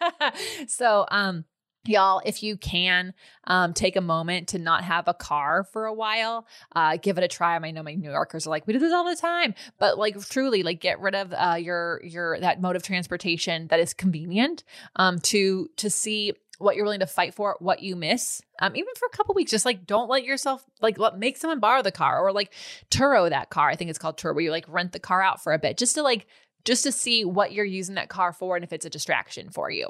so 0.66 1.06
um 1.10 1.44
Y'all, 1.88 2.20
if 2.24 2.42
you 2.42 2.56
can 2.56 3.14
um, 3.44 3.72
take 3.72 3.96
a 3.96 4.00
moment 4.00 4.48
to 4.48 4.58
not 4.58 4.84
have 4.84 5.08
a 5.08 5.14
car 5.14 5.64
for 5.64 5.86
a 5.86 5.94
while, 5.94 6.46
uh, 6.74 6.96
give 6.96 7.18
it 7.18 7.24
a 7.24 7.28
try. 7.28 7.56
I 7.56 7.70
know 7.70 7.82
my 7.82 7.94
New 7.94 8.10
Yorkers 8.10 8.46
are 8.46 8.50
like, 8.50 8.66
we 8.66 8.72
do 8.72 8.78
this 8.78 8.92
all 8.92 9.08
the 9.08 9.16
time, 9.16 9.54
but 9.78 9.98
like 9.98 10.18
truly, 10.28 10.62
like 10.62 10.80
get 10.80 11.00
rid 11.00 11.14
of 11.14 11.32
uh, 11.32 11.56
your 11.58 12.00
your 12.04 12.38
that 12.40 12.60
mode 12.60 12.76
of 12.76 12.82
transportation 12.82 13.68
that 13.68 13.80
is 13.80 13.94
convenient 13.94 14.64
um, 14.96 15.18
to 15.20 15.68
to 15.76 15.90
see 15.90 16.32
what 16.58 16.74
you're 16.74 16.84
willing 16.84 17.00
to 17.00 17.06
fight 17.06 17.34
for, 17.34 17.56
what 17.60 17.82
you 17.82 17.96
miss, 17.96 18.40
um, 18.60 18.74
even 18.74 18.94
for 18.96 19.06
a 19.06 19.16
couple 19.16 19.34
weeks. 19.34 19.50
Just 19.50 19.64
like 19.64 19.86
don't 19.86 20.08
let 20.08 20.24
yourself 20.24 20.64
like 20.80 20.98
let 20.98 21.18
make 21.18 21.36
someone 21.36 21.60
borrow 21.60 21.82
the 21.82 21.92
car 21.92 22.20
or 22.20 22.32
like 22.32 22.52
Turo 22.90 23.28
that 23.28 23.50
car. 23.50 23.68
I 23.68 23.76
think 23.76 23.90
it's 23.90 23.98
called 23.98 24.16
Turo, 24.18 24.34
where 24.34 24.44
you 24.44 24.50
like 24.50 24.66
rent 24.68 24.92
the 24.92 25.00
car 25.00 25.22
out 25.22 25.42
for 25.42 25.52
a 25.52 25.58
bit 25.58 25.76
just 25.76 25.94
to 25.94 26.02
like 26.02 26.26
just 26.64 26.82
to 26.82 26.92
see 26.92 27.24
what 27.24 27.52
you're 27.52 27.64
using 27.64 27.94
that 27.94 28.08
car 28.08 28.32
for 28.32 28.56
and 28.56 28.64
if 28.64 28.72
it's 28.72 28.86
a 28.86 28.90
distraction 28.90 29.50
for 29.50 29.70
you. 29.70 29.88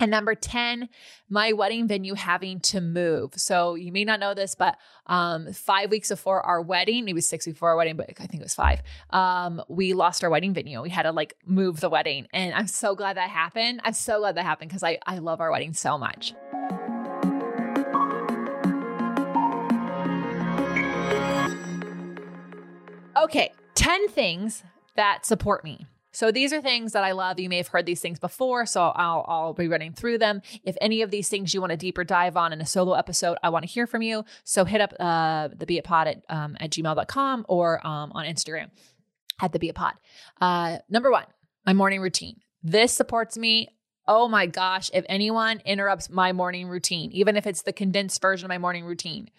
And 0.00 0.10
number 0.10 0.34
10, 0.34 0.88
my 1.28 1.52
wedding 1.52 1.86
venue 1.86 2.14
having 2.14 2.60
to 2.60 2.80
move. 2.80 3.34
So 3.36 3.74
you 3.74 3.92
may 3.92 4.04
not 4.04 4.20
know 4.20 4.34
this, 4.34 4.54
but 4.54 4.76
um, 5.06 5.52
five 5.52 5.90
weeks 5.90 6.08
before 6.08 6.40
our 6.42 6.60
wedding, 6.60 7.04
maybe 7.04 7.20
six 7.20 7.44
before 7.44 7.70
our 7.70 7.76
wedding, 7.76 7.96
but 7.96 8.10
I 8.18 8.26
think 8.26 8.40
it 8.40 8.44
was 8.44 8.54
five, 8.54 8.82
um, 9.10 9.62
we 9.68 9.92
lost 9.92 10.24
our 10.24 10.30
wedding 10.30 10.54
venue. 10.54 10.80
We 10.82 10.90
had 10.90 11.02
to 11.02 11.12
like 11.12 11.36
move 11.44 11.80
the 11.80 11.90
wedding. 11.90 12.26
And 12.32 12.54
I'm 12.54 12.66
so 12.66 12.94
glad 12.94 13.16
that 13.16 13.30
happened. 13.30 13.80
I'm 13.84 13.92
so 13.92 14.18
glad 14.18 14.34
that 14.36 14.44
happened 14.44 14.70
because 14.70 14.82
I, 14.82 14.98
I 15.06 15.18
love 15.18 15.40
our 15.40 15.52
wedding 15.52 15.74
so 15.74 15.98
much. 15.98 16.34
Okay, 23.16 23.52
10 23.74 24.08
things 24.08 24.64
that 24.96 25.24
support 25.24 25.62
me. 25.62 25.86
So 26.12 26.30
these 26.30 26.52
are 26.52 26.60
things 26.60 26.92
that 26.92 27.04
I 27.04 27.12
love. 27.12 27.40
You 27.40 27.48
may 27.48 27.56
have 27.56 27.68
heard 27.68 27.86
these 27.86 28.00
things 28.00 28.18
before, 28.18 28.66
so 28.66 28.82
I'll, 28.82 29.24
I'll 29.26 29.54
be 29.54 29.66
running 29.66 29.92
through 29.92 30.18
them. 30.18 30.42
If 30.62 30.76
any 30.80 31.02
of 31.02 31.10
these 31.10 31.28
things 31.28 31.52
you 31.52 31.60
want 31.60 31.72
a 31.72 31.76
deeper 31.76 32.04
dive 32.04 32.36
on 32.36 32.52
in 32.52 32.60
a 32.60 32.66
solo 32.66 32.92
episode, 32.92 33.38
I 33.42 33.48
want 33.48 33.64
to 33.64 33.70
hear 33.70 33.86
from 33.86 34.02
you. 34.02 34.24
So 34.44 34.64
hit 34.64 34.80
up 34.80 34.92
uh, 35.00 35.48
the 35.56 35.66
be 35.66 35.78
it 35.78 35.84
pod 35.84 36.08
at, 36.08 36.22
um, 36.28 36.56
at 36.60 36.70
gmail.com 36.70 37.46
or 37.48 37.84
um, 37.86 38.12
on 38.12 38.26
Instagram 38.26 38.70
at 39.40 39.52
the 39.52 39.58
be 39.58 39.70
it 39.70 39.74
pod. 39.74 39.94
Uh, 40.40 40.78
number 40.88 41.10
one, 41.10 41.26
my 41.66 41.72
morning 41.72 42.00
routine. 42.00 42.40
This 42.62 42.92
supports 42.92 43.36
me 43.36 43.68
Oh 44.06 44.26
my 44.26 44.46
gosh, 44.46 44.90
if 44.92 45.04
anyone 45.08 45.62
interrupts 45.64 46.10
my 46.10 46.32
morning 46.32 46.68
routine, 46.68 47.12
even 47.12 47.36
if 47.36 47.46
it's 47.46 47.62
the 47.62 47.72
condensed 47.72 48.20
version 48.20 48.46
of 48.46 48.48
my 48.48 48.58
morning 48.58 48.84
routine, 48.84 49.30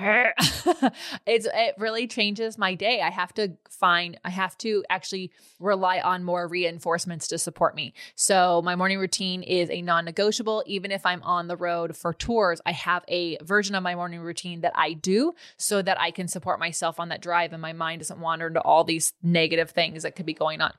it's 1.26 1.46
it 1.52 1.74
really 1.78 2.06
changes 2.06 2.58
my 2.58 2.74
day. 2.74 3.00
I 3.00 3.10
have 3.10 3.32
to 3.34 3.52
find 3.68 4.18
I 4.24 4.30
have 4.30 4.56
to 4.58 4.84
actually 4.88 5.30
rely 5.58 6.00
on 6.00 6.24
more 6.24 6.48
reinforcements 6.48 7.28
to 7.28 7.38
support 7.38 7.74
me. 7.74 7.94
So 8.14 8.62
my 8.62 8.76
morning 8.76 8.98
routine 8.98 9.42
is 9.42 9.70
a 9.70 9.82
non-negotiable 9.82 10.64
even 10.66 10.90
if 10.90 11.04
I'm 11.04 11.22
on 11.22 11.48
the 11.48 11.56
road 11.56 11.96
for 11.96 12.12
tours. 12.14 12.60
I 12.64 12.72
have 12.72 13.04
a 13.08 13.38
version 13.42 13.74
of 13.74 13.82
my 13.82 13.94
morning 13.94 14.20
routine 14.20 14.60
that 14.62 14.72
I 14.74 14.94
do 14.94 15.32
so 15.56 15.82
that 15.82 16.00
I 16.00 16.10
can 16.10 16.28
support 16.28 16.58
myself 16.58 16.98
on 16.98 17.08
that 17.10 17.22
drive 17.22 17.52
and 17.52 17.62
my 17.62 17.72
mind 17.72 18.00
doesn't 18.00 18.20
wander 18.20 18.46
into 18.46 18.60
all 18.60 18.84
these 18.84 19.12
negative 19.22 19.70
things 19.70 20.02
that 20.02 20.16
could 20.16 20.26
be 20.26 20.34
going 20.34 20.60
on. 20.60 20.72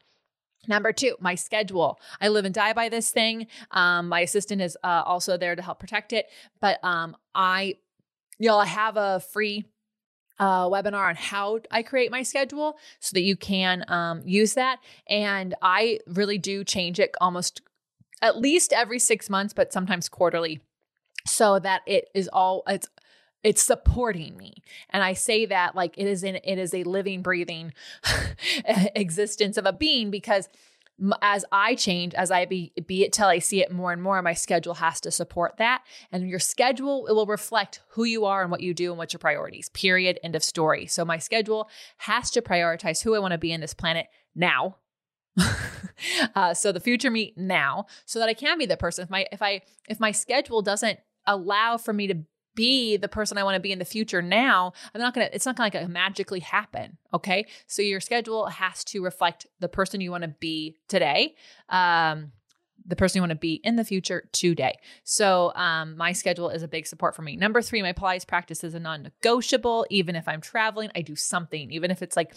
Number 0.68 0.94
two, 0.94 1.16
my 1.20 1.36
schedule. 1.36 2.00
I 2.20 2.28
live 2.28 2.46
and 2.46 2.54
die 2.54 2.74
by 2.74 2.90
this 2.90 3.10
thing. 3.10 3.48
Um, 3.72 4.10
my 4.10 4.20
assistant 4.22 4.62
is 4.62 4.78
uh, 4.84 5.02
also 5.06 5.38
there 5.38 5.56
to 5.56 5.62
help 5.62 5.80
protect 5.80 6.14
it, 6.14 6.28
but 6.60 6.80
um, 6.84 7.16
I 7.34 7.78
Y'all 8.42 8.60
I 8.60 8.66
have 8.66 8.98
a 8.98 9.20
free 9.20 9.66
uh, 10.40 10.68
webinar 10.68 11.10
on 11.10 11.16
how 11.16 11.60
I 11.70 11.84
create 11.84 12.10
my 12.10 12.24
schedule 12.24 12.76
so 13.00 13.14
that 13.14 13.22
you 13.22 13.36
can 13.36 13.86
um, 13.88 14.24
use 14.26 14.56
that. 14.56 14.80
And 15.08 15.54
I 15.62 16.00
really 16.08 16.40
do 16.40 16.64
change 16.64 17.00
it 17.00 17.14
almost 17.22 17.62
at 18.20 18.40
least 18.40 18.74
every 18.74 18.98
six 18.98 19.30
months, 19.30 19.54
but 19.54 19.72
sometimes 19.72 20.10
quarterly, 20.10 20.60
so 21.28 21.60
that 21.60 21.82
it 21.86 22.10
is 22.16 22.28
all 22.34 22.64
it's 22.68 22.90
it's 23.44 23.62
supporting 23.64 24.38
me 24.38 24.54
and 24.92 25.04
i 25.04 25.14
say 25.14 25.48
that 25.48 25.76
like 25.76 25.98
it 25.98 26.06
is 26.06 26.24
in 26.24 26.36
it 26.36 26.60
is 26.60 26.76
a 26.76 26.84
living 26.84 27.24
breathing 27.24 27.74
existence 28.96 29.58
of 29.58 29.66
a 29.66 29.74
being 29.74 30.12
because 30.12 30.48
as 31.22 31.46
I 31.52 31.76
change, 31.76 32.14
as 32.14 32.32
I 32.32 32.46
be, 32.46 32.74
be 32.86 33.04
it 33.04 33.14
till 33.14 33.28
I 33.28 33.40
see 33.40 33.62
it 33.62 33.72
more 33.72 33.92
and 33.92 34.02
more, 34.02 34.22
my 34.22 34.34
schedule 34.34 34.76
has 34.76 35.02
to 35.02 35.12
support 35.12 35.58
that. 35.58 35.84
And 36.12 36.30
your 36.30 36.40
schedule, 36.40 37.08
it 37.08 37.14
will 37.14 37.26
reflect 37.26 37.82
who 37.90 38.04
you 38.04 38.26
are 38.26 38.42
and 38.42 38.52
what 38.52 38.62
you 38.62 38.74
do 38.74 38.92
and 38.92 38.98
what 38.98 39.14
your 39.14 39.20
priorities, 39.20 39.70
period, 39.70 40.20
end 40.24 40.36
of 40.36 40.44
story. 40.44 40.86
So 40.88 41.04
my 41.04 41.18
schedule 41.18 41.70
has 41.98 42.30
to 42.32 42.42
prioritize 42.42 43.02
who 43.02 43.16
I 43.16 43.20
want 43.20 43.32
to 43.32 43.38
be 43.38 43.52
in 43.52 43.62
this 43.62 43.74
planet 43.74 44.08
now. 44.36 44.78
uh, 46.36 46.54
so 46.54 46.72
the 46.72 46.80
future 46.80 47.10
me 47.10 47.34
now, 47.38 47.86
so 48.06 48.20
that 48.20 48.30
I 48.30 48.34
can 48.34 48.58
be 48.58 48.66
the 48.66 48.76
person. 48.76 49.04
If 49.04 49.10
my 49.10 49.26
if 49.32 49.42
I 49.42 49.62
if 49.88 49.98
my 49.98 50.12
schedule 50.12 50.62
doesn't 50.62 51.00
allow 51.26 51.78
for 51.78 51.94
me 51.94 52.08
to 52.08 52.16
be 52.56 52.98
the 52.98 53.08
person 53.08 53.38
I 53.38 53.44
want 53.44 53.56
to 53.56 53.62
be 53.62 53.72
in 53.72 53.80
the 53.80 53.86
future 53.86 54.22
now, 54.22 54.74
I'm 54.94 55.02
not 55.02 55.14
going 55.14 55.28
to, 55.28 55.36
it's 55.36 55.46
not 55.46 55.56
going 55.56 55.72
to 55.72 55.88
magically 55.88 56.40
happen. 56.40 56.98
Okay. 57.14 57.46
So 57.68 57.82
your 57.82 58.00
schedule 58.00 58.48
has 58.48 58.84
to 58.86 59.04
reflect 59.04 59.48
the 59.60 59.70
person 59.70 60.02
you 60.02 60.12
want 60.12 60.24
to 60.24 60.30
be 60.40 60.78
today. 60.88 61.36
Um, 61.70 62.32
the 62.86 62.96
person 62.96 63.20
you 63.20 63.22
want 63.22 63.32
to 63.32 63.36
be 63.36 63.62
in 63.64 63.76
the 63.76 63.84
future 63.84 64.28
today. 64.32 64.80
So, 65.04 65.54
um, 65.56 65.96
my 65.98 66.14
schedule 66.14 66.50
is 66.50 66.64
a 66.64 66.68
big 66.68 66.88
support 66.88 67.16
for 67.16 67.22
me. 67.22 67.36
Number 67.36 67.62
three, 67.62 67.82
my 67.82 67.94
Pilates 67.94 68.26
practice 68.26 68.64
is 68.64 68.74
a 68.74 68.80
non 68.80 69.04
negotiable. 69.04 69.86
Even 69.90 70.16
if 70.16 70.28
I'm 70.28 70.42
traveling, 70.42 70.90
I 70.96 71.02
do 71.02 71.16
something, 71.16 71.72
even 71.72 71.92
if 71.92 72.02
it's 72.02 72.16
like 72.16 72.34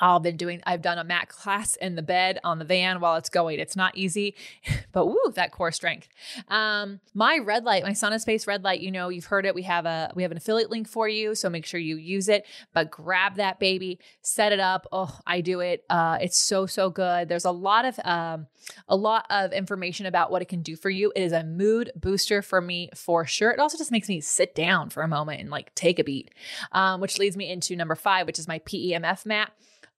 I've 0.00 0.22
been 0.22 0.36
doing, 0.36 0.62
I've 0.64 0.82
done 0.82 0.98
a 0.98 1.04
mat 1.04 1.28
class 1.28 1.76
in 1.76 1.94
the 1.94 2.02
bed 2.02 2.38
on 2.44 2.58
the 2.58 2.64
van 2.64 3.00
while 3.00 3.16
it's 3.16 3.28
going. 3.28 3.58
It's 3.58 3.76
not 3.76 3.96
easy, 3.96 4.34
but 4.92 5.06
woo, 5.06 5.18
that 5.34 5.52
core 5.52 5.72
strength. 5.72 6.08
Um, 6.48 7.00
my 7.14 7.38
red 7.38 7.64
light, 7.64 7.82
my 7.82 7.90
SaunaSpace 7.90 8.46
red 8.46 8.62
light, 8.62 8.80
you 8.80 8.90
know, 8.90 9.08
you've 9.08 9.26
heard 9.26 9.46
it. 9.46 9.54
We 9.54 9.62
have 9.62 9.86
a, 9.86 10.12
we 10.14 10.22
have 10.22 10.30
an 10.30 10.38
affiliate 10.38 10.70
link 10.70 10.88
for 10.88 11.08
you. 11.08 11.34
So 11.34 11.50
make 11.50 11.66
sure 11.66 11.80
you 11.80 11.96
use 11.96 12.28
it, 12.28 12.46
but 12.72 12.90
grab 12.90 13.36
that 13.36 13.58
baby, 13.58 13.98
set 14.22 14.52
it 14.52 14.60
up. 14.60 14.86
Oh, 14.92 15.18
I 15.26 15.40
do 15.40 15.60
it. 15.60 15.84
Uh, 15.90 16.18
it's 16.20 16.38
so, 16.38 16.66
so 16.66 16.88
good. 16.90 17.28
There's 17.28 17.44
a 17.44 17.50
lot 17.50 17.84
of, 17.84 17.98
um, 18.04 18.46
a 18.88 18.96
lot 18.96 19.26
of 19.30 19.52
information 19.52 20.06
about 20.06 20.30
what 20.30 20.42
it 20.42 20.48
can 20.48 20.62
do 20.62 20.76
for 20.76 20.90
you. 20.90 21.12
It 21.16 21.22
is 21.22 21.32
a 21.32 21.42
mood 21.42 21.90
booster 21.96 22.42
for 22.42 22.60
me 22.60 22.90
for 22.94 23.26
sure. 23.26 23.50
It 23.50 23.58
also 23.58 23.78
just 23.78 23.90
makes 23.90 24.08
me 24.08 24.20
sit 24.20 24.54
down 24.54 24.90
for 24.90 25.02
a 25.02 25.08
moment 25.08 25.40
and 25.40 25.50
like 25.50 25.74
take 25.74 25.98
a 25.98 26.04
beat, 26.04 26.30
um, 26.72 27.00
which 27.00 27.18
leads 27.18 27.36
me 27.36 27.50
into 27.50 27.76
number 27.76 27.94
five, 27.94 28.26
which 28.26 28.38
is 28.38 28.48
my 28.48 28.60
PEMF 28.60 29.26
mat. 29.26 29.52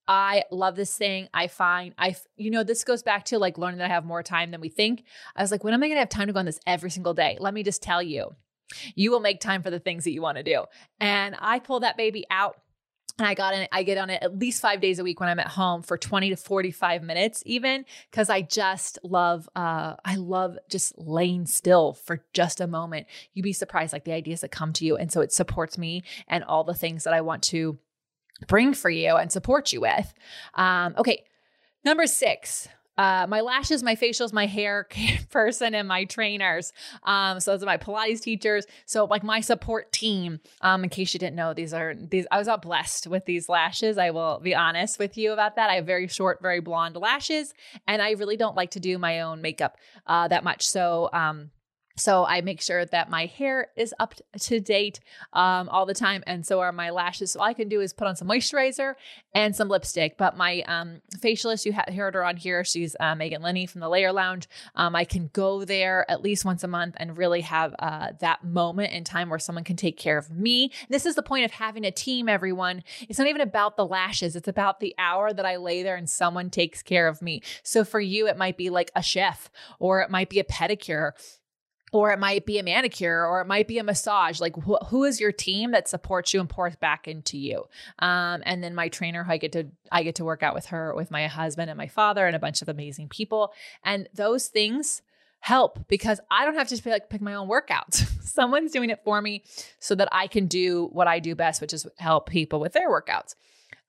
I 0.08 0.44
love 0.50 0.76
this 0.76 0.96
thing. 0.96 1.28
I 1.32 1.46
find 1.46 1.94
I, 1.96 2.16
you 2.36 2.50
know, 2.50 2.64
this 2.64 2.84
goes 2.84 3.02
back 3.02 3.26
to 3.26 3.38
like 3.38 3.58
learning 3.58 3.78
that 3.78 3.90
I 3.90 3.94
have 3.94 4.04
more 4.04 4.22
time 4.22 4.50
than 4.50 4.60
we 4.60 4.68
think. 4.68 5.04
I 5.36 5.42
was 5.42 5.50
like, 5.50 5.64
when 5.64 5.74
am 5.74 5.82
I 5.82 5.86
going 5.86 5.96
to 5.96 6.00
have 6.00 6.08
time 6.08 6.26
to 6.26 6.32
go 6.32 6.40
on 6.40 6.46
this 6.46 6.60
every 6.66 6.90
single 6.90 7.14
day? 7.14 7.36
Let 7.40 7.54
me 7.54 7.62
just 7.62 7.82
tell 7.82 8.02
you, 8.02 8.34
you 8.94 9.10
will 9.10 9.20
make 9.20 9.40
time 9.40 9.62
for 9.62 9.70
the 9.70 9.78
things 9.78 10.04
that 10.04 10.12
you 10.12 10.22
want 10.22 10.38
to 10.38 10.42
do. 10.42 10.64
And 11.00 11.36
I 11.38 11.58
pull 11.58 11.80
that 11.80 11.96
baby 11.96 12.24
out 12.30 12.56
and 13.18 13.26
I 13.26 13.34
got 13.34 13.54
in, 13.54 13.68
I 13.70 13.82
get 13.82 13.98
on 13.98 14.10
it 14.10 14.22
at 14.22 14.38
least 14.38 14.62
five 14.62 14.80
days 14.80 14.98
a 14.98 15.04
week 15.04 15.20
when 15.20 15.28
I'm 15.28 15.38
at 15.38 15.48
home 15.48 15.82
for 15.82 15.98
20 15.98 16.30
to 16.30 16.36
45 16.36 17.02
minutes, 17.02 17.42
even 17.44 17.84
because 18.10 18.30
I 18.30 18.40
just 18.40 18.98
love, 19.04 19.48
uh, 19.54 19.96
I 20.04 20.16
love 20.16 20.58
just 20.70 20.96
laying 20.96 21.46
still 21.46 21.92
for 21.92 22.24
just 22.32 22.60
a 22.60 22.66
moment. 22.66 23.06
You'd 23.34 23.42
be 23.42 23.52
surprised, 23.52 23.92
like 23.92 24.04
the 24.04 24.12
ideas 24.12 24.40
that 24.40 24.50
come 24.50 24.72
to 24.74 24.84
you. 24.84 24.96
And 24.96 25.12
so 25.12 25.20
it 25.20 25.32
supports 25.32 25.76
me 25.76 26.04
and 26.26 26.42
all 26.42 26.64
the 26.64 26.74
things 26.74 27.04
that 27.04 27.12
I 27.12 27.20
want 27.20 27.42
to 27.44 27.78
bring 28.46 28.74
for 28.74 28.90
you 28.90 29.16
and 29.16 29.30
support 29.32 29.72
you 29.72 29.80
with. 29.80 30.12
Um, 30.54 30.94
okay, 30.98 31.24
number 31.84 32.06
six. 32.06 32.68
uh, 32.98 33.26
my 33.26 33.40
lashes, 33.40 33.82
my 33.82 33.96
facials, 33.96 34.32
my 34.32 34.46
hair 34.46 34.86
person, 35.30 35.74
and 35.74 35.88
my 35.88 36.04
trainers. 36.04 36.72
Um, 37.04 37.40
so 37.40 37.52
those 37.52 37.62
are 37.62 37.66
my 37.66 37.78
Pilates 37.78 38.20
teachers. 38.20 38.66
So 38.84 39.06
like 39.06 39.22
my 39.24 39.40
support 39.40 39.92
team. 39.92 40.40
Um, 40.60 40.84
in 40.84 40.90
case 40.90 41.14
you 41.14 41.18
didn't 41.20 41.36
know, 41.36 41.54
these 41.54 41.72
are 41.72 41.94
these. 41.94 42.26
I 42.30 42.38
was 42.38 42.46
not 42.46 42.60
blessed 42.62 43.06
with 43.06 43.24
these 43.24 43.48
lashes. 43.48 43.96
I 43.96 44.10
will 44.10 44.40
be 44.40 44.54
honest 44.54 44.98
with 44.98 45.16
you 45.16 45.32
about 45.32 45.56
that. 45.56 45.70
I 45.70 45.76
have 45.76 45.86
very 45.86 46.06
short, 46.06 46.42
very 46.42 46.60
blonde 46.60 46.96
lashes, 46.96 47.54
and 47.86 48.02
I 48.02 48.10
really 48.12 48.36
don't 48.36 48.56
like 48.56 48.72
to 48.72 48.80
do 48.80 48.98
my 48.98 49.22
own 49.22 49.40
makeup 49.40 49.78
uh, 50.06 50.28
that 50.28 50.44
much. 50.44 50.66
So 50.68 51.08
um, 51.14 51.50
so 51.96 52.24
I 52.24 52.40
make 52.40 52.60
sure 52.60 52.84
that 52.84 53.10
my 53.10 53.26
hair 53.26 53.68
is 53.76 53.94
up 53.98 54.14
to 54.40 54.60
date 54.60 55.00
um, 55.32 55.68
all 55.68 55.86
the 55.86 55.94
time, 55.94 56.22
and 56.26 56.46
so 56.46 56.60
are 56.60 56.72
my 56.72 56.90
lashes. 56.90 57.32
So 57.32 57.40
all 57.40 57.46
I 57.46 57.54
can 57.54 57.68
do 57.68 57.80
is 57.80 57.92
put 57.92 58.06
on 58.06 58.16
some 58.16 58.28
moisturizer 58.28 58.94
and 59.34 59.54
some 59.54 59.68
lipstick. 59.68 60.16
But 60.16 60.36
my 60.36 60.62
um, 60.62 61.02
facialist, 61.18 61.64
you 61.64 61.72
heard 61.72 62.14
her 62.14 62.24
on 62.24 62.36
here. 62.36 62.64
She's 62.64 62.96
uh, 63.00 63.14
Megan 63.14 63.42
Linney 63.42 63.66
from 63.66 63.80
the 63.80 63.88
Layer 63.88 64.12
Lounge. 64.12 64.48
Um, 64.74 64.94
I 64.96 65.04
can 65.04 65.30
go 65.32 65.64
there 65.64 66.10
at 66.10 66.22
least 66.22 66.44
once 66.44 66.64
a 66.64 66.68
month 66.68 66.94
and 66.98 67.16
really 67.16 67.42
have 67.42 67.74
uh, 67.78 68.08
that 68.20 68.44
moment 68.44 68.92
in 68.92 69.04
time 69.04 69.28
where 69.28 69.38
someone 69.38 69.64
can 69.64 69.76
take 69.76 69.96
care 69.96 70.18
of 70.18 70.30
me. 70.30 70.70
This 70.88 71.06
is 71.06 71.14
the 71.14 71.22
point 71.22 71.44
of 71.44 71.52
having 71.52 71.84
a 71.84 71.90
team. 71.90 72.28
Everyone, 72.28 72.82
it's 73.08 73.18
not 73.18 73.28
even 73.28 73.40
about 73.40 73.76
the 73.76 73.86
lashes; 73.86 74.36
it's 74.36 74.48
about 74.48 74.80
the 74.80 74.94
hour 74.98 75.32
that 75.32 75.46
I 75.46 75.56
lay 75.56 75.82
there 75.82 75.96
and 75.96 76.08
someone 76.08 76.50
takes 76.50 76.82
care 76.82 77.08
of 77.08 77.22
me. 77.22 77.42
So 77.62 77.84
for 77.84 78.00
you, 78.00 78.26
it 78.26 78.36
might 78.36 78.56
be 78.56 78.70
like 78.70 78.90
a 78.94 79.02
chef, 79.02 79.50
or 79.78 80.00
it 80.00 80.10
might 80.10 80.28
be 80.28 80.38
a 80.38 80.44
pedicure 80.44 81.12
or 81.92 82.10
it 82.10 82.18
might 82.18 82.46
be 82.46 82.58
a 82.58 82.62
manicure 82.62 83.24
or 83.26 83.42
it 83.42 83.46
might 83.46 83.68
be 83.68 83.78
a 83.78 83.84
massage. 83.84 84.40
Like 84.40 84.56
wh- 84.56 84.84
who 84.88 85.04
is 85.04 85.20
your 85.20 85.30
team 85.30 85.70
that 85.72 85.88
supports 85.88 86.34
you 86.34 86.40
and 86.40 86.48
pours 86.48 86.74
back 86.76 87.06
into 87.06 87.38
you? 87.38 87.64
Um, 87.98 88.42
and 88.44 88.64
then 88.64 88.74
my 88.74 88.88
trainer 88.88 89.24
i 89.28 89.36
get 89.36 89.52
to 89.52 89.68
i 89.92 90.02
get 90.02 90.16
to 90.16 90.24
work 90.24 90.42
out 90.42 90.54
with 90.54 90.66
her 90.66 90.94
with 90.94 91.10
my 91.10 91.26
husband 91.26 91.70
and 91.70 91.76
my 91.76 91.86
father 91.86 92.26
and 92.26 92.34
a 92.34 92.40
bunch 92.40 92.62
of 92.62 92.68
amazing 92.68 93.08
people. 93.08 93.52
And 93.84 94.08
those 94.14 94.48
things 94.48 95.02
help 95.40 95.86
because 95.88 96.20
i 96.30 96.44
don't 96.44 96.54
have 96.54 96.68
to 96.68 96.80
like 96.88 97.10
pick 97.10 97.20
my 97.20 97.34
own 97.34 97.48
workouts. 97.48 98.06
Someone's 98.22 98.72
doing 98.72 98.90
it 98.90 99.00
for 99.04 99.20
me 99.20 99.44
so 99.78 99.94
that 99.94 100.08
i 100.12 100.26
can 100.26 100.46
do 100.46 100.88
what 100.92 101.06
i 101.06 101.18
do 101.18 101.34
best 101.34 101.60
which 101.60 101.74
is 101.74 101.86
help 101.98 102.28
people 102.28 102.60
with 102.60 102.72
their 102.72 102.88
workouts 102.88 103.34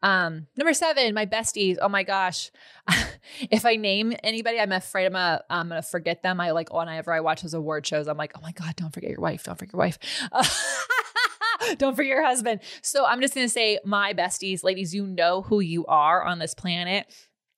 um, 0.04 0.47
number 0.58 0.74
seven, 0.74 1.14
my 1.14 1.26
besties. 1.26 1.78
Oh 1.82 1.88
my 1.88 2.04
gosh. 2.04 2.51
if 3.49 3.66
I 3.66 3.78
name 3.78 4.14
anybody, 4.22 4.60
I'm 4.60 4.74
afraid 4.74 5.06
I'm 5.06 5.14
gonna, 5.14 5.41
I'm 5.49 5.70
gonna 5.70 5.82
forget 5.82 6.22
them. 6.22 6.41
I 6.41 6.51
like 6.51 6.74
whenever 6.74 7.14
I 7.14 7.22
watch 7.22 7.41
those 7.41 7.54
award 7.54 7.88
shows, 7.88 8.10
I'm 8.10 8.18
like, 8.18 8.34
oh 8.36 8.41
my 8.41 8.51
God, 8.51 8.76
don't 8.76 8.93
forget 8.93 9.10
your 9.10 9.22
wife. 9.22 9.45
Don't 9.45 9.58
forget 9.58 9.74
your 9.74 9.80
wife. 9.80 9.97
don't 11.78 11.95
forget 11.95 12.10
your 12.10 12.26
husband. 12.26 12.60
So 12.82 13.06
I'm 13.06 13.22
just 13.22 13.34
gonna 13.34 13.47
say 13.47 13.80
my 13.86 14.14
besties, 14.14 14.62
ladies, 14.62 14.93
you 14.93 15.08
know 15.08 15.41
who 15.41 15.62
you 15.62 15.86
are 15.86 16.22
on 16.22 16.38
this 16.38 16.54
planet. 16.54 17.08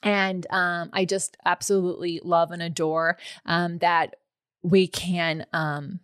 And 0.04 0.46
um, 0.52 0.92
I 0.94 1.06
just 1.06 1.36
absolutely 1.46 2.22
love 2.24 2.52
and 2.52 2.62
adore 2.62 3.18
um, 3.48 3.80
that 3.80 4.18
we 4.62 4.88
can 4.88 5.48
um, 5.52 6.00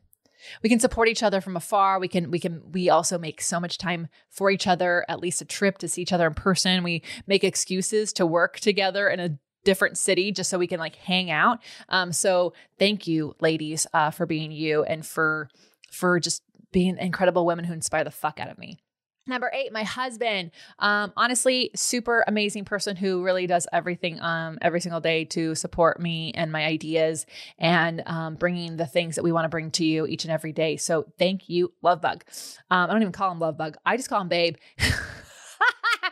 we 0.63 0.69
can 0.69 0.79
support 0.79 1.07
each 1.07 1.23
other 1.23 1.41
from 1.41 1.55
afar. 1.55 1.99
We 1.99 2.07
can 2.07 2.31
we 2.31 2.39
can 2.39 2.61
we 2.71 2.89
also 2.89 3.17
make 3.17 3.41
so 3.41 3.59
much 3.59 3.77
time 3.77 4.07
for 4.29 4.49
each 4.49 4.67
other 4.67 5.05
at 5.07 5.19
least 5.19 5.41
a 5.41 5.45
trip 5.45 5.77
to 5.79 5.87
see 5.87 6.01
each 6.01 6.13
other 6.13 6.27
in 6.27 6.33
person. 6.33 6.83
We 6.83 7.03
make 7.27 7.43
excuses 7.43 8.13
to 8.13 8.25
work 8.25 8.59
together 8.59 9.09
in 9.09 9.19
a 9.19 9.37
different 9.63 9.97
city 9.97 10.31
just 10.31 10.49
so 10.49 10.57
we 10.57 10.67
can 10.67 10.79
like 10.79 10.95
hang 10.95 11.31
out. 11.31 11.59
Um 11.89 12.11
so 12.11 12.53
thank 12.79 13.07
you 13.07 13.35
ladies 13.39 13.87
uh 13.93 14.11
for 14.11 14.25
being 14.25 14.51
you 14.51 14.83
and 14.83 15.05
for 15.05 15.49
for 15.91 16.19
just 16.19 16.43
being 16.71 16.97
incredible 16.97 17.45
women 17.45 17.65
who 17.65 17.73
inspire 17.73 18.03
the 18.03 18.11
fuck 18.11 18.39
out 18.39 18.49
of 18.49 18.57
me 18.57 18.79
Number 19.27 19.51
eight, 19.53 19.71
my 19.71 19.83
husband. 19.83 20.49
Um, 20.79 21.13
honestly, 21.15 21.69
super 21.75 22.23
amazing 22.27 22.65
person 22.65 22.95
who 22.95 23.23
really 23.23 23.45
does 23.45 23.67
everything 23.71 24.19
um, 24.19 24.57
every 24.61 24.81
single 24.81 24.99
day 24.99 25.25
to 25.25 25.53
support 25.53 25.99
me 25.99 26.31
and 26.33 26.51
my 26.51 26.65
ideas 26.65 27.27
and 27.59 28.01
um, 28.07 28.35
bringing 28.35 28.77
the 28.77 28.87
things 28.87 29.15
that 29.15 29.23
we 29.23 29.31
want 29.31 29.45
to 29.45 29.49
bring 29.49 29.69
to 29.71 29.85
you 29.85 30.07
each 30.07 30.25
and 30.25 30.31
every 30.31 30.53
day. 30.53 30.75
So 30.75 31.05
thank 31.19 31.49
you, 31.49 31.71
Love 31.83 32.01
Bug. 32.01 32.23
Um, 32.71 32.89
I 32.89 32.93
don't 32.93 33.03
even 33.03 33.11
call 33.11 33.31
him 33.31 33.39
Love 33.39 33.57
Bug. 33.57 33.77
I 33.85 33.95
just 33.95 34.09
call 34.09 34.21
him 34.21 34.27
Babe. 34.27 34.55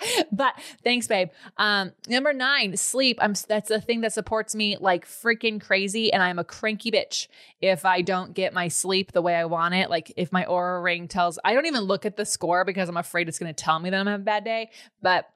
but 0.32 0.54
thanks, 0.84 1.08
babe. 1.08 1.30
Um, 1.58 1.92
number 2.08 2.34
nine, 2.34 2.78
sleep. 2.78 3.18
I'm 3.22 3.34
that's 3.48 3.70
the 3.70 3.82
thing 3.82 4.02
that 4.02 4.14
supports 4.14 4.56
me 4.56 4.78
like 4.80 5.06
freaking 5.08 5.62
crazy, 5.62 6.12
and 6.12 6.22
I'm 6.22 6.40
a 6.40 6.44
cranky 6.44 6.92
bitch 6.92 7.28
if 7.62 7.86
I 7.86 8.02
don't 8.02 8.34
get 8.34 8.54
my 8.54 8.68
sleep 8.68 9.12
the 9.12 9.22
way 9.22 9.36
I 9.36 9.46
want 9.46 9.76
it. 9.76 9.90
Like 9.90 10.14
if 10.18 10.32
my 10.32 10.46
Oura 10.46 10.84
ring 10.84 11.08
tells, 11.08 11.40
I 11.44 11.54
don't 11.54 11.66
even 11.66 11.82
look 11.82 12.06
at 12.06 12.18
the 12.18 12.26
score 12.26 12.66
because 12.66 12.90
I'm 12.90 12.98
afraid 12.98 13.28
it's 13.28 13.40
going 13.40 13.54
to 13.54 13.64
tell 13.64 13.80
me 13.80 13.90
that 13.90 14.00
I'm 14.00 14.08
having 14.08 14.22
a 14.22 14.26
bad 14.26 14.44
day. 14.44 14.70
But 15.02 15.30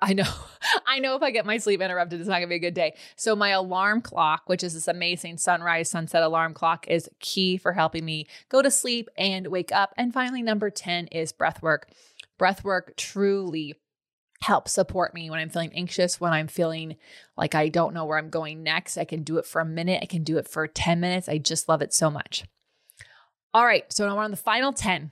I 0.00 0.12
know, 0.12 0.30
I 0.86 0.98
know 1.00 1.16
if 1.16 1.22
I 1.22 1.30
get 1.30 1.46
my 1.46 1.58
sleep 1.58 1.80
interrupted, 1.80 2.20
it's 2.20 2.28
not 2.28 2.36
gonna 2.36 2.46
be 2.46 2.56
a 2.56 2.60
good 2.60 2.74
day. 2.74 2.94
So 3.16 3.34
my 3.34 3.50
alarm 3.50 4.00
clock, 4.00 4.42
which 4.46 4.62
is 4.62 4.74
this 4.74 4.88
amazing 4.88 5.38
sunrise 5.38 5.90
sunset 5.90 6.22
alarm 6.22 6.54
clock, 6.54 6.86
is 6.88 7.08
key 7.20 7.56
for 7.56 7.72
helping 7.72 8.04
me 8.04 8.26
go 8.48 8.62
to 8.62 8.70
sleep 8.70 9.08
and 9.16 9.48
wake 9.48 9.72
up. 9.72 9.94
And 9.96 10.12
finally, 10.12 10.42
number 10.42 10.70
10 10.70 11.08
is 11.08 11.32
breath 11.32 11.62
work. 11.62 11.88
Breath 12.38 12.62
work 12.62 12.94
truly 12.96 13.74
help 14.40 14.68
support 14.68 15.14
me 15.14 15.30
when 15.30 15.40
I'm 15.40 15.50
feeling 15.50 15.72
anxious, 15.74 16.20
when 16.20 16.32
I'm 16.32 16.48
feeling 16.48 16.96
like 17.36 17.54
I 17.54 17.68
don't 17.68 17.94
know 17.94 18.04
where 18.04 18.18
I'm 18.18 18.30
going 18.30 18.62
next. 18.62 18.96
I 18.96 19.04
can 19.04 19.22
do 19.22 19.38
it 19.38 19.46
for 19.46 19.60
a 19.60 19.64
minute, 19.64 20.00
I 20.02 20.06
can 20.06 20.24
do 20.24 20.38
it 20.38 20.48
for 20.48 20.66
10 20.66 21.00
minutes. 21.00 21.28
I 21.28 21.38
just 21.38 21.68
love 21.68 21.82
it 21.82 21.92
so 21.92 22.10
much. 22.10 22.44
All 23.54 23.64
right, 23.64 23.90
so 23.92 24.06
now 24.06 24.16
we're 24.16 24.22
on 24.22 24.30
the 24.30 24.36
final 24.36 24.72
10. 24.72 25.10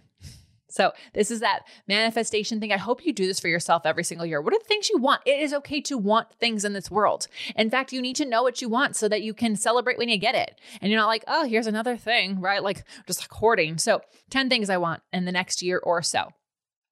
So, 0.69 0.93
this 1.15 1.31
is 1.31 1.41
that 1.41 1.61
manifestation 1.89 2.61
thing. 2.61 2.71
I 2.71 2.77
hope 2.77 3.07
you 3.07 3.13
do 3.15 3.27
this 3.27 3.41
for 3.41 3.49
yourself 3.49 3.87
every 3.87 4.05
single 4.05 4.27
year. 4.27 4.43
What 4.43 4.53
are 4.53 4.59
the 4.59 4.65
things 4.65 4.91
you 4.91 4.99
want? 4.99 5.23
It 5.25 5.41
is 5.41 5.55
okay 5.55 5.81
to 5.83 5.97
want 5.97 6.35
things 6.35 6.67
in 6.67 6.75
this 6.75 6.91
world. 6.91 7.29
In 7.55 7.71
fact, 7.71 7.93
you 7.93 8.03
need 8.03 8.17
to 8.17 8.27
know 8.27 8.43
what 8.43 8.61
you 8.61 8.69
want 8.69 8.95
so 8.95 9.09
that 9.09 9.23
you 9.23 9.33
can 9.33 9.57
celebrate 9.57 9.97
when 9.97 10.11
you 10.11 10.19
get 10.19 10.35
it. 10.35 10.61
And 10.83 10.91
you're 10.91 11.01
not 11.01 11.07
like, 11.07 11.25
oh, 11.29 11.47
here's 11.47 11.67
another 11.67 11.97
thing, 11.97 12.41
right? 12.41 12.63
Like 12.63 12.85
just 13.07 13.27
hoarding. 13.33 13.79
So, 13.79 14.03
10 14.31 14.51
things 14.51 14.69
I 14.69 14.77
want 14.77 15.03
in 15.15 15.25
the 15.25 15.33
next 15.33 15.63
year 15.63 15.79
or 15.79 16.03
so 16.03 16.33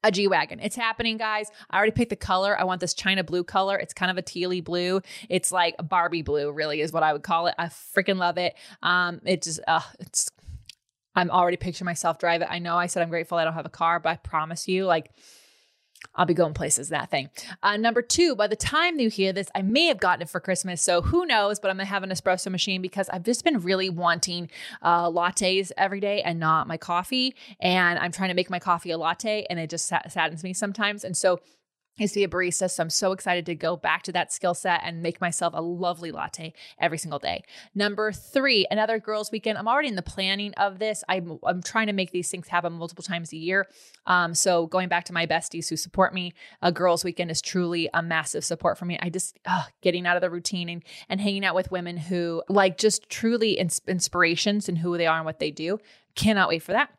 a 0.05 0.13
G 0.13 0.29
Wagon. 0.29 0.61
It's 0.61 0.77
happening, 0.77 1.17
guys. 1.17 1.51
I 1.71 1.77
already 1.77 1.93
picked 1.93 2.11
the 2.11 2.17
color. 2.17 2.57
I 2.57 2.63
want 2.63 2.81
this 2.81 2.95
China 2.95 3.25
blue 3.25 3.43
color. 3.43 3.77
It's 3.77 3.95
kind 3.95 4.11
of 4.11 4.19
a 4.19 4.23
tealy 4.23 4.63
blue. 4.63 5.01
It's 5.29 5.51
like 5.51 5.75
a 5.79 5.83
Barbie 5.83 6.23
blue, 6.23 6.53
really, 6.53 6.81
is 6.81 6.93
what 6.93 7.03
I 7.03 7.13
would 7.13 7.23
call 7.23 7.49
it. 7.49 7.55
I 7.59 7.67
freaking 7.67 8.19
love 8.19 8.39
it. 8.39 8.55
Um, 8.83 9.21
it 9.25 9.43
just, 9.43 9.61
uh, 9.67 9.81
it's, 9.99 10.31
I'm 11.17 11.31
already 11.31 11.57
picturing 11.57 11.87
myself 11.87 12.19
drive 12.19 12.43
it. 12.43 12.49
I 12.51 12.59
know 12.59 12.77
I 12.77 12.87
said 12.87 13.03
I'm 13.03 13.09
grateful 13.09 13.39
I 13.39 13.45
don't 13.45 13.55
have 13.55 13.67
a 13.67 13.71
car, 13.71 13.99
but 13.99 14.11
I 14.11 14.17
promise 14.17 14.69
you, 14.69 14.85
like, 14.85 15.11
I'll 16.17 16.27
be 16.27 16.35
going 16.35 16.55
places, 16.55 16.91
that 16.91 17.11
thing. 17.11 17.31
Uh, 17.63 17.77
number 17.77 18.03
two, 18.03 18.37
by 18.37 18.47
the 18.47 18.57
time 18.57 19.01
you 19.01 19.11
hear 19.11 19.33
this, 19.33 19.49
I 19.55 19.63
may 19.63 19.87
have 19.87 19.99
gotten 19.99 20.23
it 20.23 20.31
for 20.31 20.41
Christmas. 20.41 20.81
So 20.81 21.03
who 21.03 21.27
knows? 21.27 21.59
But 21.59 21.71
I'm 21.71 21.77
going 21.77 21.87
to 21.87 21.91
have 21.91 22.03
an 22.03 22.11
espresso 22.11 22.51
machine 22.51 22.83
because 22.83 23.09
I've 23.09 23.25
just 23.25 23.45
been 23.45 23.61
really 23.61 23.91
wanting 23.91 24.51
uh, 24.83 25.09
lattes 25.11 25.73
every 25.77 26.01
day 26.01 26.23
and 26.23 26.39
not 26.39 26.69
my 26.69 26.77
coffee. 26.77 27.35
And 27.61 27.99
I'm 27.99 28.13
trying 28.13 28.29
to 28.29 28.35
make 28.35 28.51
my 28.51 28.59
coffee 28.59 28.91
a 28.93 28.99
latte 28.99 29.47
and 29.51 29.59
it 29.59 29.71
just 29.71 29.87
saddens 29.87 30.45
me 30.45 30.53
sometimes. 30.53 31.05
And 31.05 31.17
so 31.17 31.41
is 31.99 32.13
to 32.13 32.21
be 32.21 32.25
a 32.25 32.29
barista. 32.29 32.71
So 32.71 32.83
I'm 32.83 32.91
so 32.91 33.13
excited 33.13 33.47
to 33.47 33.55
go 33.55 33.77
back 33.77 34.03
to 34.05 34.13
that 34.13 34.33
skill 34.33 34.55
set 34.55 34.81
and 34.85 35.03
make 35.03 35.21
myself 35.21 35.55
a 35.57 35.63
lovely 35.63 36.11
latte 36.11 36.53
every 36.79 36.99
single 36.99 37.19
day. 37.19 37.45
Number 37.75 38.13
three, 38.13 38.67
another 38.71 38.99
girls' 38.99 39.31
weekend. 39.31 39.59
I'm 39.59 39.69
already 39.69 39.89
in 39.89 39.95
the 39.95 40.03
planning 40.03 40.53
of 40.55 40.79
this. 40.79 41.05
I'm, 41.09 41.39
I'm 41.45 41.63
trying 41.63 41.87
to 41.87 41.93
make 41.93 42.11
these 42.11 42.31
things 42.31 42.49
happen 42.49 42.73
multiple 42.73 43.05
times 43.05 43.33
a 43.33 43.37
year. 43.37 43.69
Um, 44.07 44.35
so 44.35 44.67
going 44.67 44.89
back 44.89 45.05
to 45.05 45.13
my 45.13 45.27
besties 45.27 45.69
who 45.69 45.77
support 45.77 46.13
me, 46.13 46.35
a 46.63 46.73
girls' 46.73 47.05
weekend 47.05 47.31
is 47.31 47.41
truly 47.41 47.89
a 47.95 48.03
massive 48.03 48.45
support 48.45 48.77
for 48.79 48.85
me. 48.85 48.99
I 49.01 49.09
just 49.09 49.39
uh, 49.47 49.65
getting 49.81 50.07
out 50.07 50.17
of 50.17 50.21
the 50.21 50.31
routine 50.31 50.69
and, 50.69 50.83
and 51.09 51.21
hanging 51.21 51.45
out 51.45 51.55
with 51.55 51.71
women 51.71 51.97
who 51.97 52.43
like 52.49 52.77
just 52.77 53.09
truly 53.09 53.53
ins- 53.53 53.81
inspirations 53.87 54.69
in 54.69 54.77
who 54.77 54.99
they 54.99 55.07
are 55.07 55.17
and 55.17 55.25
what 55.25 55.39
they 55.39 55.51
do. 55.51 55.79
Cannot 56.15 56.49
wait 56.49 56.63
for 56.63 56.73
that. 56.73 56.91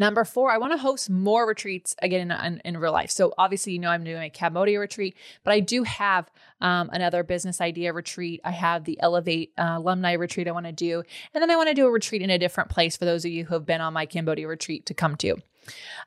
Number 0.00 0.24
four, 0.24 0.50
I 0.50 0.56
want 0.56 0.72
to 0.72 0.78
host 0.78 1.10
more 1.10 1.46
retreats 1.46 1.94
again 2.00 2.30
in, 2.30 2.44
in, 2.44 2.62
in, 2.64 2.76
real 2.78 2.90
life. 2.90 3.10
So 3.10 3.34
obviously, 3.36 3.74
you 3.74 3.78
know, 3.78 3.90
I'm 3.90 4.02
doing 4.02 4.22
a 4.22 4.30
Cambodia 4.30 4.80
retreat, 4.80 5.14
but 5.44 5.52
I 5.52 5.60
do 5.60 5.82
have 5.82 6.30
um, 6.62 6.88
another 6.90 7.22
business 7.22 7.60
idea 7.60 7.92
retreat. 7.92 8.40
I 8.42 8.50
have 8.50 8.84
the 8.84 8.98
Elevate 8.98 9.52
uh, 9.58 9.74
alumni 9.76 10.14
retreat 10.14 10.48
I 10.48 10.52
want 10.52 10.64
to 10.64 10.72
do. 10.72 11.02
And 11.34 11.42
then 11.42 11.50
I 11.50 11.56
want 11.56 11.68
to 11.68 11.74
do 11.74 11.86
a 11.86 11.90
retreat 11.90 12.22
in 12.22 12.30
a 12.30 12.38
different 12.38 12.70
place 12.70 12.96
for 12.96 13.04
those 13.04 13.26
of 13.26 13.30
you 13.30 13.44
who 13.44 13.52
have 13.52 13.66
been 13.66 13.82
on 13.82 13.92
my 13.92 14.06
Cambodia 14.06 14.48
retreat 14.48 14.86
to 14.86 14.94
come 14.94 15.16
to. 15.16 15.36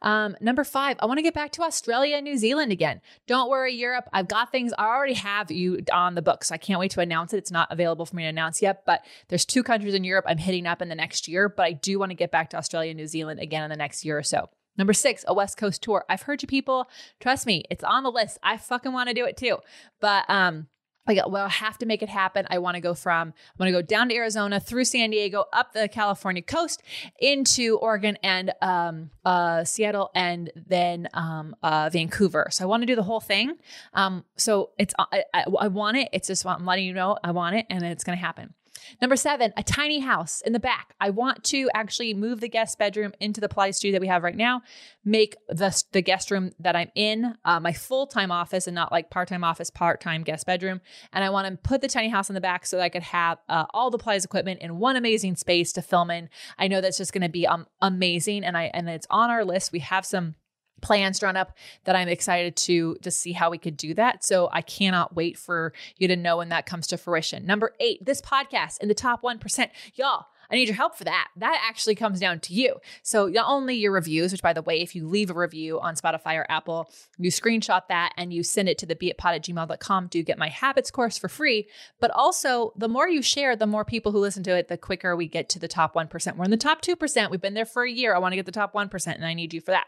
Um, 0.02 0.36
number 0.42 0.64
five, 0.64 0.98
I 1.00 1.06
want 1.06 1.18
to 1.18 1.24
get 1.24 1.34
back 1.34 1.52
to 1.54 1.62
Australia 1.62 2.18
and 2.18 2.24
New 2.24 2.38
Zealand 2.38 2.72
again. 2.72 3.02
Don't 3.28 3.50
worry, 3.50 3.74
Europe. 3.74 4.10
I've 4.14 4.28
got 4.28 4.52
things. 4.52 4.74
I 4.78 4.86
already 4.86 5.14
have 5.14 5.52
you 5.52 5.82
on 5.92 6.16
the 6.16 6.22
books. 6.22 6.52
I 6.52 6.58
can't 6.58 6.80
wait 6.80 6.92
to 6.92 7.02
announce 7.02 7.34
it. 7.34 7.38
It's 7.38 7.52
not 7.52 7.72
available 7.72 8.06
for 8.06 8.16
me 8.16 8.24
to 8.24 8.30
announce 8.30 8.62
yet, 8.62 8.84
but 8.86 9.06
there's 9.30 9.46
two 9.46 9.64
countries 9.64 9.94
in 9.94 10.04
Europe 10.04 10.26
I'm 10.28 10.38
hitting 10.38 10.68
up 10.68 10.82
in 10.82 10.90
the 10.90 10.96
next 10.96 11.28
year. 11.28 11.50
But 11.50 11.64
I 11.64 11.72
do 11.74 12.00
want 12.00 12.12
to 12.12 12.16
get 12.16 12.32
back 12.32 12.50
to 12.52 12.58
Australia 12.58 12.92
and 12.92 12.98
New 12.98 13.08
Zealand 13.08 13.40
again 13.40 13.64
in 13.64 13.70
the 13.70 13.76
next 13.76 14.06
year 14.06 14.18
or 14.18 14.24
so. 14.24 14.50
Number 14.78 14.94
six, 14.94 15.24
a 15.28 15.34
West 15.34 15.58
Coast 15.58 15.84
tour. 15.84 16.04
I've 16.10 16.24
heard 16.24 16.42
you 16.42 16.48
people. 16.48 16.90
Trust 17.20 17.46
me, 17.46 17.64
it's 17.70 17.84
on 17.84 18.04
the 18.04 18.12
list. 18.12 18.40
I 18.42 18.58
fucking 18.58 18.92
want 18.92 19.08
to 19.10 19.14
do 19.14 19.26
it 19.26 19.38
too. 19.38 19.60
But 20.00 20.28
um, 20.30 20.68
I 21.06 21.22
well, 21.28 21.46
I 21.46 21.50
have 21.50 21.78
to 21.80 21.86
make 21.86 22.02
it 22.02 22.10
happen. 22.10 22.48
I 22.50 22.60
want 22.60 22.76
to 22.76 22.82
go 22.82 22.94
from, 22.94 23.30
I'm 23.30 23.58
going 23.58 23.72
to 23.72 23.78
go 23.78 23.82
down 23.82 24.10
to 24.10 24.16
Arizona, 24.16 24.60
through 24.60 24.86
San 24.86 25.10
Diego, 25.10 25.46
up 25.52 25.74
the 25.74 25.88
California 25.88 26.42
coast, 26.42 26.82
into 27.20 27.78
Oregon 27.78 28.18
and 28.24 28.54
um, 28.62 29.10
uh, 29.26 29.64
Seattle, 29.64 30.12
and 30.16 30.52
then 30.56 31.10
um, 31.14 31.56
uh, 31.62 31.90
Vancouver. 31.92 32.48
So 32.52 32.64
I 32.64 32.68
want 32.68 32.84
to 32.84 32.88
do 32.88 32.96
the 32.96 33.04
whole 33.04 33.20
thing. 33.20 33.56
Um, 33.94 34.24
so 34.38 34.72
it's, 34.78 34.94
I, 34.98 35.24
I, 35.34 35.46
I 35.60 35.68
want 35.68 35.98
it. 35.98 36.10
It's 36.14 36.28
just, 36.28 36.46
I'm 36.46 36.66
letting 36.66 36.86
you 36.86 36.94
know 36.94 37.18
I 37.24 37.32
want 37.32 37.56
it, 37.56 37.66
and 37.70 37.84
it's 37.84 38.04
going 38.04 38.18
to 38.18 38.24
happen. 38.24 38.54
Number 39.02 39.16
seven, 39.16 39.54
a 39.58 39.64
tiny 39.64 40.00
house 40.00 40.42
in 40.42 40.54
the 40.54 40.60
back. 40.60 40.96
I 41.00 41.10
want 41.10 41.44
to 41.46 41.70
actually 41.74 42.14
move 42.14 42.40
the 42.40 42.50
guest 42.50 42.78
bedroom 42.78 43.14
into 43.20 43.42
the 43.42 43.48
Pilates 43.48 43.76
studio 43.76 43.94
that 43.94 44.02
we 44.02 44.08
have 44.08 44.24
right 44.24 44.36
now, 44.36 44.62
make 45.04 45.36
the, 45.48 45.84
the 45.92 46.02
guest 46.02 46.32
room 46.32 46.52
that 46.60 46.76
I'm 46.76 46.90
in 46.96 47.36
uh, 47.46 47.60
my 47.60 47.74
full 47.74 48.08
time 48.08 48.32
office 48.32 48.68
and 48.68 48.76
not 48.76 48.92
like 48.92 49.10
part 49.10 49.28
time 49.28 49.44
office, 49.44 49.70
part 49.70 50.02
time 50.02 50.24
guest 50.24 50.46
bedroom. 50.46 50.82
And 51.12 51.24
I 51.24 51.30
want 51.30 51.48
to 51.48 51.58
put 51.70 51.82
the 51.82 51.88
tiny 51.88 52.10
house 52.10 52.30
in 52.30 52.36
the 52.36 52.42
back 52.42 52.66
so 52.66 52.78
that 52.78 52.84
I 52.84 52.90
could 52.90 53.04
have 53.04 53.40
uh, 53.50 53.66
all 53.74 53.90
the 53.90 54.00
Pilates 54.00 54.26
equipment 54.26 54.62
in 54.62 54.80
one 54.80 54.96
amazing 54.96 55.36
space 55.36 55.74
to 55.74 55.82
film 55.82 56.12
in. 56.12 56.30
I 56.58 56.68
know 56.68 56.82
that's 56.82 56.98
just 56.98 57.14
going 57.14 57.24
to 57.24 57.30
be 57.30 57.48
um, 57.48 57.68
amazing. 57.82 58.44
And 58.44 58.58
I, 58.58 58.72
and 58.74 58.90
it's 58.90 59.08
on 59.10 59.30
our 59.30 59.46
list. 59.46 59.72
We 59.72 59.80
have 59.80 60.06
some 60.06 60.36
plans 60.84 61.20
drawn 61.20 61.36
up 61.36 61.58
that 61.86 61.96
I'm 61.96 62.08
excited 62.08 62.56
to 62.58 62.96
to 63.02 63.10
see 63.10 63.32
how 63.32 63.50
we 63.50 63.58
could 63.58 63.78
do 63.78 63.96
that. 63.96 64.24
So 64.24 64.50
I 64.52 64.62
cannot 64.62 65.16
wait 65.16 65.38
for 65.38 65.74
you 65.98 66.08
to 66.10 66.16
know 66.16 66.38
when 66.38 66.50
that 66.50 66.68
comes 66.68 66.86
to 66.88 66.98
fruition. 66.98 67.46
Number 67.46 67.74
8, 67.80 68.06
this 68.06 68.22
podcast 68.22 68.80
in 68.82 68.90
the 68.90 68.94
top 68.94 69.24
1%. 69.24 69.70
Y'all, 69.96 70.28
I 70.50 70.56
need 70.56 70.68
your 70.68 70.76
help 70.76 70.96
for 70.96 71.04
that. 71.04 71.30
That 71.38 71.62
actually 71.68 71.96
comes 71.96 72.20
down 72.20 72.40
to 72.42 72.54
you. 72.54 72.76
So, 73.02 73.28
not 73.28 73.48
only 73.50 73.76
your 73.76 73.92
reviews, 73.92 74.32
which 74.32 74.42
by 74.42 74.54
the 74.54 74.62
way, 74.62 74.82
if 74.82 74.96
you 74.96 75.08
leave 75.08 75.30
a 75.30 75.34
review 75.34 75.80
on 75.80 75.96
Spotify 75.96 76.36
or 76.36 76.46
Apple, 76.50 76.92
you 77.18 77.32
screenshot 77.32 77.82
that 77.90 78.14
and 78.18 78.34
you 78.34 78.44
send 78.44 78.70
it 78.70 78.78
to 78.80 78.86
the 78.86 78.96
beitpod 78.96 79.36
at 79.36 79.44
gmail.com 79.44 80.10
to 80.10 80.24
get 80.24 80.38
my 80.38 80.50
habits 80.50 80.92
course 80.92 81.18
for 81.18 81.28
free. 81.28 81.68
But 82.00 82.12
also, 82.12 82.74
the 82.78 82.88
more 82.88 83.08
you 83.08 83.22
share, 83.22 83.56
the 83.56 83.68
more 83.68 83.86
people 83.86 84.12
who 84.12 84.20
listen 84.20 84.44
to 84.44 84.56
it, 84.56 84.68
the 84.68 84.78
quicker 84.78 85.16
we 85.16 85.28
get 85.28 85.50
to 85.50 85.60
the 85.60 85.68
top 85.68 85.96
1%. 85.96 86.38
We're 86.38 86.46
in 86.46 86.52
the 86.52 86.58
top 86.58 86.82
2%. 86.82 87.30
We've 87.30 87.42
been 87.42 87.54
there 87.54 87.66
for 87.66 87.84
a 87.84 87.92
year. 87.92 88.16
I 88.16 88.20
want 88.20 88.34
to 88.34 88.38
get 88.38 88.46
the 88.46 88.52
top 88.52 88.74
1%, 88.74 89.08
and 89.08 89.26
I 89.26 89.34
need 89.34 89.54
you 89.54 89.62
for 89.62 89.72
that. 89.72 89.88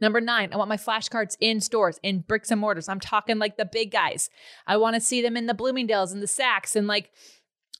Number 0.00 0.20
nine, 0.20 0.50
I 0.52 0.56
want 0.56 0.68
my 0.68 0.76
flashcards 0.76 1.36
in 1.40 1.60
stores, 1.60 1.98
in 2.02 2.20
bricks 2.20 2.50
and 2.50 2.60
mortars. 2.60 2.88
I'm 2.88 3.00
talking 3.00 3.38
like 3.38 3.56
the 3.56 3.64
big 3.64 3.90
guys. 3.90 4.30
I 4.66 4.76
want 4.76 4.94
to 4.94 5.00
see 5.00 5.22
them 5.22 5.36
in 5.36 5.46
the 5.46 5.54
Bloomingdale's 5.54 6.12
and 6.12 6.22
the 6.22 6.26
Saks 6.26 6.76
and 6.76 6.86
like 6.86 7.10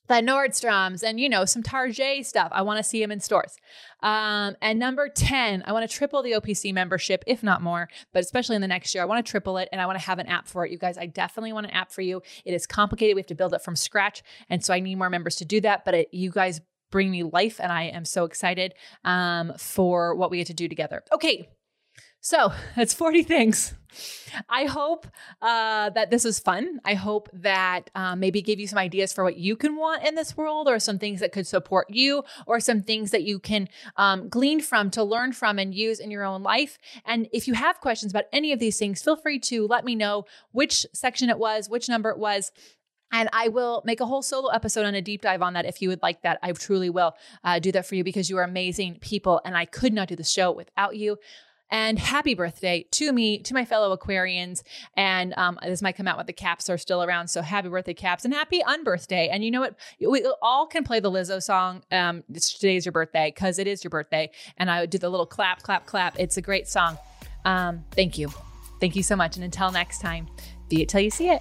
the 0.07 0.14
Nordstroms 0.14 1.02
and 1.02 1.18
you 1.18 1.28
know 1.28 1.44
some 1.44 1.62
Target 1.62 2.26
stuff. 2.26 2.48
I 2.52 2.62
want 2.62 2.78
to 2.78 2.84
see 2.84 3.00
them 3.00 3.11
in 3.11 3.20
stores. 3.20 3.57
Um, 4.00 4.57
and 4.61 4.78
number 4.78 5.09
ten, 5.09 5.62
I 5.66 5.72
want 5.72 5.88
to 5.88 5.96
triple 5.96 6.22
the 6.22 6.32
OPC 6.32 6.72
membership, 6.74 7.24
if 7.26 7.42
not 7.42 7.62
more, 7.62 7.88
but 8.12 8.20
especially 8.20 8.57
in 8.57 8.62
the 8.62 8.68
next 8.68 8.94
year, 8.94 9.02
I 9.02 9.07
want 9.07 9.24
to 9.24 9.30
triple 9.30 9.59
it, 9.59 9.68
and 9.72 9.80
I 9.80 9.86
want 9.86 9.98
to 9.98 10.05
have 10.05 10.18
an 10.18 10.26
app 10.26 10.46
for 10.46 10.66
it. 10.66 10.72
You 10.72 10.78
guys, 10.78 10.98
I 10.98 11.07
definitely 11.07 11.52
want 11.52 11.66
an 11.66 11.72
app 11.72 11.90
for 11.90 12.02
you. 12.02 12.22
It 12.44 12.55
is 12.55 12.66
complicated; 12.66 13.16
we 13.16 13.20
have 13.20 13.26
to 13.28 13.34
build 13.34 13.55
it 13.55 13.62
from 13.62 13.76
scratch, 13.76 14.22
and 14.50 14.64
so 14.64 14.74
I 14.74 14.80
need 14.80 14.96
more 14.96 15.11
members 15.11 15.36
to 15.36 15.44
do 15.44 15.61
that. 15.62 15.84
But 15.84 15.94
it, 15.94 16.09
you 16.12 16.30
guys 16.30 16.61
bring 16.90 17.11
me 17.11 17.22
life, 17.24 17.61
and 17.61 17.72
I 17.72 17.84
am 17.84 18.05
so 18.05 18.24
excited 18.24 18.74
um, 19.05 19.52
for 19.59 20.14
what 20.14 20.30
we 20.30 20.38
get 20.38 20.46
to 20.48 20.55
do 20.55 20.68
together. 20.68 21.02
Okay, 21.12 21.48
so 22.24 22.52
that's 22.76 22.94
40 22.94 23.22
things. 23.22 23.74
I 24.48 24.64
hope 24.64 25.06
uh, 25.40 25.90
that 25.90 26.10
this 26.10 26.24
was 26.24 26.40
fun. 26.40 26.80
I 26.84 26.94
hope 26.94 27.28
that 27.32 27.90
uh, 27.94 28.16
maybe 28.16 28.42
gave 28.42 28.58
you 28.58 28.66
some 28.66 28.78
ideas 28.78 29.12
for 29.12 29.22
what 29.22 29.36
you 29.36 29.54
can 29.54 29.76
want 29.76 30.04
in 30.04 30.16
this 30.16 30.36
world, 30.36 30.66
or 30.66 30.80
some 30.80 30.98
things 30.98 31.20
that 31.20 31.30
could 31.30 31.46
support 31.46 31.88
you, 31.88 32.24
or 32.44 32.58
some 32.58 32.82
things 32.82 33.12
that 33.12 33.22
you 33.22 33.38
can 33.38 33.68
um, 33.96 34.28
glean 34.28 34.60
from 34.60 34.90
to 34.90 35.04
learn 35.04 35.32
from 35.32 35.60
and 35.60 35.72
use 35.72 36.00
in 36.00 36.10
your 36.10 36.24
own 36.24 36.42
life. 36.42 36.78
And 37.06 37.28
if 37.32 37.46
you 37.46 37.54
have 37.54 37.80
questions 37.80 38.10
about 38.10 38.24
any 38.32 38.50
of 38.50 38.58
these 38.58 38.78
things, 38.78 39.00
feel 39.00 39.14
free 39.14 39.38
to 39.40 39.68
let 39.68 39.84
me 39.84 39.94
know 39.94 40.24
which 40.50 40.84
section 40.92 41.30
it 41.30 41.38
was, 41.38 41.68
which 41.68 41.88
number 41.88 42.10
it 42.10 42.18
was, 42.18 42.50
and 43.12 43.28
I 43.32 43.46
will 43.46 43.80
make 43.84 44.00
a 44.00 44.06
whole 44.06 44.22
solo 44.22 44.48
episode 44.48 44.86
on 44.86 44.96
a 44.96 45.02
deep 45.02 45.22
dive 45.22 45.40
on 45.40 45.52
that 45.52 45.66
if 45.66 45.80
you 45.80 45.88
would 45.88 46.02
like 46.02 46.22
that. 46.22 46.40
I 46.42 46.50
truly 46.50 46.90
will 46.90 47.14
uh, 47.44 47.60
do 47.60 47.70
that 47.70 47.86
for 47.86 47.94
you 47.94 48.02
because 48.02 48.28
you 48.28 48.38
are 48.38 48.42
amazing 48.42 48.98
people, 49.00 49.40
and 49.44 49.56
I 49.56 49.66
could 49.66 49.92
not 49.92 50.08
do 50.08 50.16
the 50.16 50.24
show 50.24 50.50
without 50.50 50.96
you. 50.96 51.18
And 51.70 51.98
happy 51.98 52.34
birthday 52.34 52.86
to 52.92 53.12
me, 53.12 53.38
to 53.38 53.54
my 53.54 53.64
fellow 53.64 53.96
Aquarians. 53.96 54.62
And 54.96 55.34
um, 55.36 55.58
this 55.62 55.82
might 55.82 55.96
come 55.96 56.06
out 56.06 56.16
when 56.16 56.26
the 56.26 56.32
caps 56.32 56.70
are 56.70 56.78
still 56.78 57.02
around. 57.02 57.28
So 57.28 57.42
happy 57.42 57.68
birthday, 57.68 57.94
caps, 57.94 58.24
and 58.24 58.32
happy 58.32 58.60
unbirthday. 58.60 59.28
And 59.30 59.44
you 59.44 59.50
know 59.50 59.60
what? 59.60 59.74
We 60.00 60.24
all 60.40 60.66
can 60.66 60.84
play 60.84 61.00
the 61.00 61.10
Lizzo 61.10 61.42
song. 61.42 61.82
Um, 61.90 62.22
today's 62.32 62.86
your 62.86 62.92
birthday 62.92 63.32
because 63.34 63.58
it 63.58 63.66
is 63.66 63.82
your 63.82 63.90
birthday. 63.90 64.30
And 64.56 64.70
I 64.70 64.80
would 64.80 64.90
do 64.90 64.98
the 64.98 65.10
little 65.10 65.26
clap, 65.26 65.62
clap, 65.62 65.86
clap. 65.86 66.18
It's 66.18 66.36
a 66.36 66.42
great 66.42 66.68
song. 66.68 66.98
Um, 67.44 67.84
thank 67.92 68.18
you. 68.18 68.28
Thank 68.80 68.96
you 68.96 69.02
so 69.02 69.16
much. 69.16 69.36
And 69.36 69.44
until 69.44 69.72
next 69.72 70.00
time, 70.00 70.28
be 70.68 70.82
it 70.82 70.88
till 70.88 71.00
you 71.00 71.10
see 71.10 71.30
it. 71.30 71.40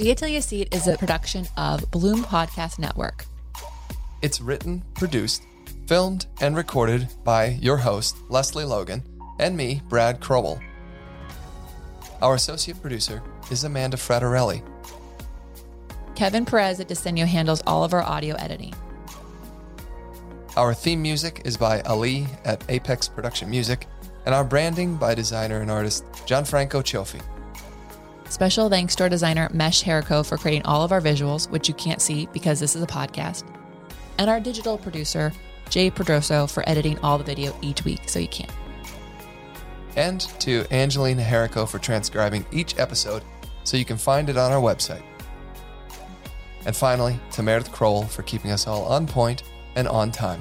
Be 0.00 0.08
It 0.08 0.16
Till 0.16 0.28
You 0.28 0.40
See 0.40 0.62
It 0.62 0.74
is 0.74 0.88
a 0.88 0.96
production 0.96 1.46
of 1.58 1.90
Bloom 1.90 2.24
Podcast 2.24 2.78
Network. 2.78 3.26
It's 4.22 4.40
written, 4.40 4.82
produced, 4.94 5.42
filmed, 5.86 6.24
and 6.40 6.56
recorded 6.56 7.06
by 7.22 7.58
your 7.60 7.76
host, 7.76 8.16
Lesley 8.30 8.64
Logan, 8.64 9.02
and 9.38 9.54
me, 9.54 9.82
Brad 9.90 10.18
Crowell. 10.18 10.58
Our 12.22 12.34
associate 12.34 12.80
producer 12.80 13.22
is 13.50 13.62
Amanda 13.64 13.98
Fraterelli. 13.98 14.62
Kevin 16.14 16.46
Perez 16.46 16.80
at 16.80 16.88
Desenio 16.88 17.26
handles 17.26 17.62
all 17.66 17.84
of 17.84 17.92
our 17.92 18.02
audio 18.02 18.36
editing. 18.36 18.72
Our 20.56 20.72
theme 20.72 21.02
music 21.02 21.42
is 21.44 21.58
by 21.58 21.82
Ali 21.82 22.26
at 22.46 22.64
Apex 22.70 23.06
Production 23.06 23.50
Music, 23.50 23.86
and 24.24 24.34
our 24.34 24.44
branding 24.44 24.96
by 24.96 25.14
designer 25.14 25.60
and 25.60 25.70
artist 25.70 26.04
Gianfranco 26.24 26.82
Cioffi. 26.82 27.20
Special 28.30 28.70
thanks 28.70 28.94
to 28.94 29.02
our 29.02 29.08
designer 29.08 29.50
Mesh 29.52 29.82
Herrico 29.82 30.24
for 30.24 30.38
creating 30.38 30.64
all 30.64 30.84
of 30.84 30.92
our 30.92 31.00
visuals, 31.00 31.50
which 31.50 31.66
you 31.66 31.74
can't 31.74 32.00
see 32.00 32.26
because 32.32 32.60
this 32.60 32.76
is 32.76 32.82
a 32.82 32.86
podcast, 32.86 33.42
and 34.18 34.30
our 34.30 34.38
digital 34.38 34.78
producer 34.78 35.32
Jay 35.68 35.90
Pedroso 35.90 36.48
for 36.48 36.66
editing 36.68 36.96
all 37.00 37.18
the 37.18 37.24
video 37.24 37.52
each 37.60 37.84
week 37.84 38.08
so 38.08 38.20
you 38.20 38.28
can't. 38.28 38.52
And 39.96 40.20
to 40.38 40.64
Angelina 40.70 41.22
Herrico 41.22 41.68
for 41.68 41.80
transcribing 41.80 42.46
each 42.52 42.78
episode 42.78 43.24
so 43.64 43.76
you 43.76 43.84
can 43.84 43.96
find 43.96 44.30
it 44.30 44.36
on 44.36 44.52
our 44.52 44.62
website. 44.62 45.02
And 46.66 46.76
finally, 46.76 47.18
to 47.32 47.42
Meredith 47.42 47.72
Kroll 47.72 48.04
for 48.04 48.22
keeping 48.22 48.52
us 48.52 48.68
all 48.68 48.84
on 48.84 49.08
point 49.08 49.42
and 49.74 49.88
on 49.88 50.12
time. 50.12 50.40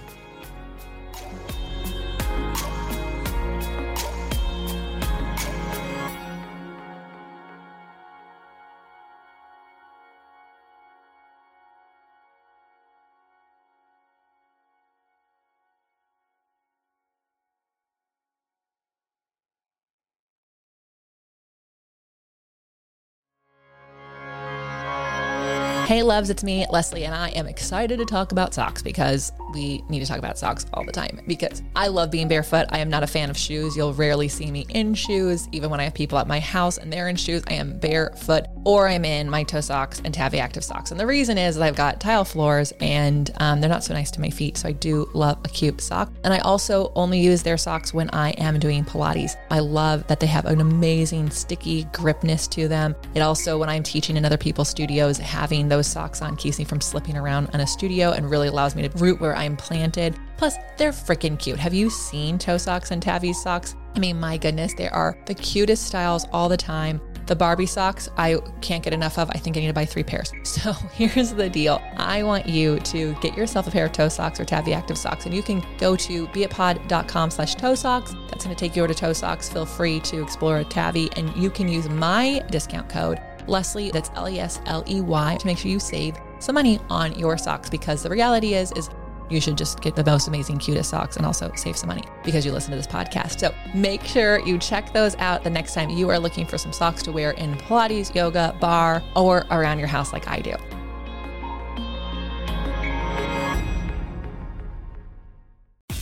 Loves, 26.09 26.31
it's 26.31 26.43
me, 26.43 26.65
Lesley, 26.71 27.05
and 27.05 27.13
I 27.13 27.29
am 27.29 27.45
excited 27.45 27.99
to 27.99 28.05
talk 28.05 28.31
about 28.31 28.51
socks 28.51 28.81
because 28.81 29.31
we 29.53 29.83
need 29.89 29.99
to 29.99 30.07
talk 30.07 30.17
about 30.17 30.39
socks 30.39 30.65
all 30.73 30.83
the 30.83 30.91
time 30.91 31.21
because 31.27 31.61
I 31.75 31.87
love 31.89 32.09
being 32.09 32.27
barefoot. 32.27 32.65
I 32.69 32.79
am 32.79 32.89
not 32.89 33.03
a 33.03 33.07
fan 33.07 33.29
of 33.29 33.37
shoes. 33.37 33.77
You'll 33.77 33.93
rarely 33.93 34.27
see 34.27 34.49
me 34.49 34.65
in 34.69 34.95
shoes. 34.95 35.47
Even 35.51 35.69
when 35.69 35.79
I 35.79 35.83
have 35.83 35.93
people 35.93 36.17
at 36.17 36.27
my 36.27 36.39
house 36.39 36.79
and 36.79 36.91
they're 36.91 37.09
in 37.09 37.15
shoes, 37.15 37.43
I 37.47 37.53
am 37.53 37.77
barefoot 37.77 38.47
or 38.65 38.87
I'm 38.87 39.05
in 39.05 39.29
my 39.29 39.43
ToeSox 39.43 40.01
and 40.03 40.13
Tavi 40.13 40.39
Active 40.39 40.63
socks. 40.63 40.91
And 40.91 40.99
the 40.99 41.07
reason 41.07 41.37
is 41.37 41.57
I've 41.57 41.75
got 41.75 41.99
tile 41.99 42.25
floors 42.25 42.73
and 42.79 43.29
um, 43.37 43.61
they're 43.61 43.69
not 43.69 43.83
so 43.83 43.93
nice 43.93 44.11
to 44.11 44.21
my 44.21 44.29
feet. 44.29 44.57
So 44.57 44.69
I 44.69 44.73
do 44.73 45.09
love 45.13 45.39
a 45.45 45.49
cute 45.49 45.81
sock. 45.81 46.11
And 46.23 46.33
I 46.33 46.39
also 46.39 46.91
only 46.95 47.19
use 47.19 47.43
their 47.43 47.57
socks 47.57 47.93
when 47.93 48.09
I 48.11 48.31
am 48.31 48.59
doing 48.59 48.83
Pilates. 48.83 49.35
I 49.49 49.59
love 49.59 50.05
that 50.07 50.19
they 50.19 50.27
have 50.27 50.45
an 50.45 50.61
amazing 50.61 51.29
sticky 51.29 51.85
gripness 51.85 52.47
to 52.49 52.67
them. 52.67 52.95
It 53.15 53.21
also, 53.21 53.57
when 53.57 53.69
I'm 53.69 53.83
teaching 53.83 54.17
in 54.17 54.25
other 54.25 54.37
people's 54.37 54.69
studios, 54.69 55.17
having 55.17 55.67
those 55.67 55.87
socks 55.87 56.21
on 56.21 56.35
keeps 56.35 56.59
me 56.59 56.65
from 56.65 56.81
slipping 56.81 57.17
around 57.17 57.49
in 57.53 57.61
a 57.61 57.67
studio 57.67 58.11
and 58.11 58.29
really 58.29 58.47
allows 58.47 58.75
me 58.75 58.87
to 58.87 58.97
root 58.97 59.19
where 59.19 59.35
I'm 59.35 59.55
planted. 59.55 60.15
Plus, 60.37 60.55
they're 60.77 60.91
freaking 60.91 61.37
cute. 61.37 61.59
Have 61.59 61.73
you 61.73 61.89
seen 61.89 62.37
ToeSox 62.37 62.91
and 62.91 63.01
Tavi 63.01 63.33
socks? 63.33 63.75
I 63.95 63.99
mean, 63.99 64.19
my 64.19 64.37
goodness, 64.37 64.73
they 64.73 64.87
are 64.87 65.17
the 65.25 65.33
cutest 65.33 65.85
styles 65.85 66.25
all 66.31 66.47
the 66.47 66.55
time. 66.55 67.01
The 67.29 67.35
Barbie 67.35 67.67
socks, 67.67 68.09
I 68.17 68.39
can't 68.59 68.83
get 68.83 68.91
enough 68.91 69.19
of. 69.19 69.29
I 69.29 69.37
think 69.37 69.55
I 69.55 69.59
need 69.59 69.67
to 69.67 69.73
buy 69.73 69.85
three 69.85 70.03
pairs. 70.03 70.33
So 70.43 70.73
here's 70.93 71.31
the 71.31 71.47
deal. 71.47 71.79
I 71.95 72.23
want 72.23 72.47
you 72.47 72.79
to 72.79 73.13
get 73.21 73.37
yourself 73.37 73.67
a 73.67 73.71
pair 73.71 73.85
of 73.85 73.91
ToeSox 73.91 74.39
or 74.39 74.45
Tavi 74.45 74.73
Active 74.73 74.97
socks, 74.97 75.27
and 75.27 75.33
you 75.33 75.43
can 75.43 75.63
go 75.77 75.95
to 75.95 76.25
beitpod.com 76.29 77.29
slash 77.29 77.55
toesox. 77.55 78.29
That's 78.29 78.43
going 78.43 78.55
to 78.55 78.59
take 78.59 78.75
you 78.75 78.83
over 78.83 78.91
to 78.91 79.05
ToeSox. 79.05 79.53
Feel 79.53 79.67
free 79.67 79.99
to 79.99 80.23
explore 80.23 80.57
a 80.57 80.63
Tavi, 80.63 81.11
and 81.17 81.33
you 81.35 81.51
can 81.51 81.67
use 81.67 81.87
my 81.87 82.43
discount 82.49 82.89
code 82.89 83.21
Lesley, 83.47 83.91
that's 83.91 84.09
L 84.15 84.27
E 84.27 84.39
S 84.39 84.59
L 84.65 84.83
E 84.87 84.99
Y, 84.99 85.37
to 85.39 85.45
make 85.45 85.59
sure 85.59 85.69
you 85.69 85.79
save 85.79 86.17
some 86.39 86.55
money 86.55 86.79
on 86.89 87.17
your 87.17 87.37
socks 87.37 87.69
because 87.69 88.01
the 88.01 88.09
reality 88.09 88.55
is, 88.55 88.71
is 88.71 88.89
you 89.29 89.39
should 89.41 89.57
just 89.57 89.81
get 89.81 89.95
the 89.95 90.03
most 90.03 90.27
amazing, 90.27 90.57
cutest 90.57 90.89
socks 90.89 91.17
and 91.17 91.25
also 91.25 91.51
save 91.55 91.77
some 91.77 91.87
money 91.87 92.03
because 92.23 92.45
you 92.45 92.51
listen 92.51 92.71
to 92.71 92.77
this 92.77 92.87
podcast. 92.87 93.39
So 93.39 93.53
make 93.73 94.03
sure 94.03 94.39
you 94.39 94.57
check 94.57 94.93
those 94.93 95.15
out 95.17 95.43
the 95.43 95.49
next 95.49 95.73
time 95.73 95.89
you 95.89 96.09
are 96.09 96.19
looking 96.19 96.45
for 96.45 96.57
some 96.57 96.73
socks 96.73 97.03
to 97.03 97.11
wear 97.11 97.31
in 97.31 97.55
Pilates, 97.55 98.13
yoga, 98.13 98.55
bar, 98.59 99.03
or 99.15 99.45
around 99.51 99.79
your 99.79 99.87
house 99.87 100.13
like 100.13 100.27
I 100.27 100.39
do. 100.39 100.55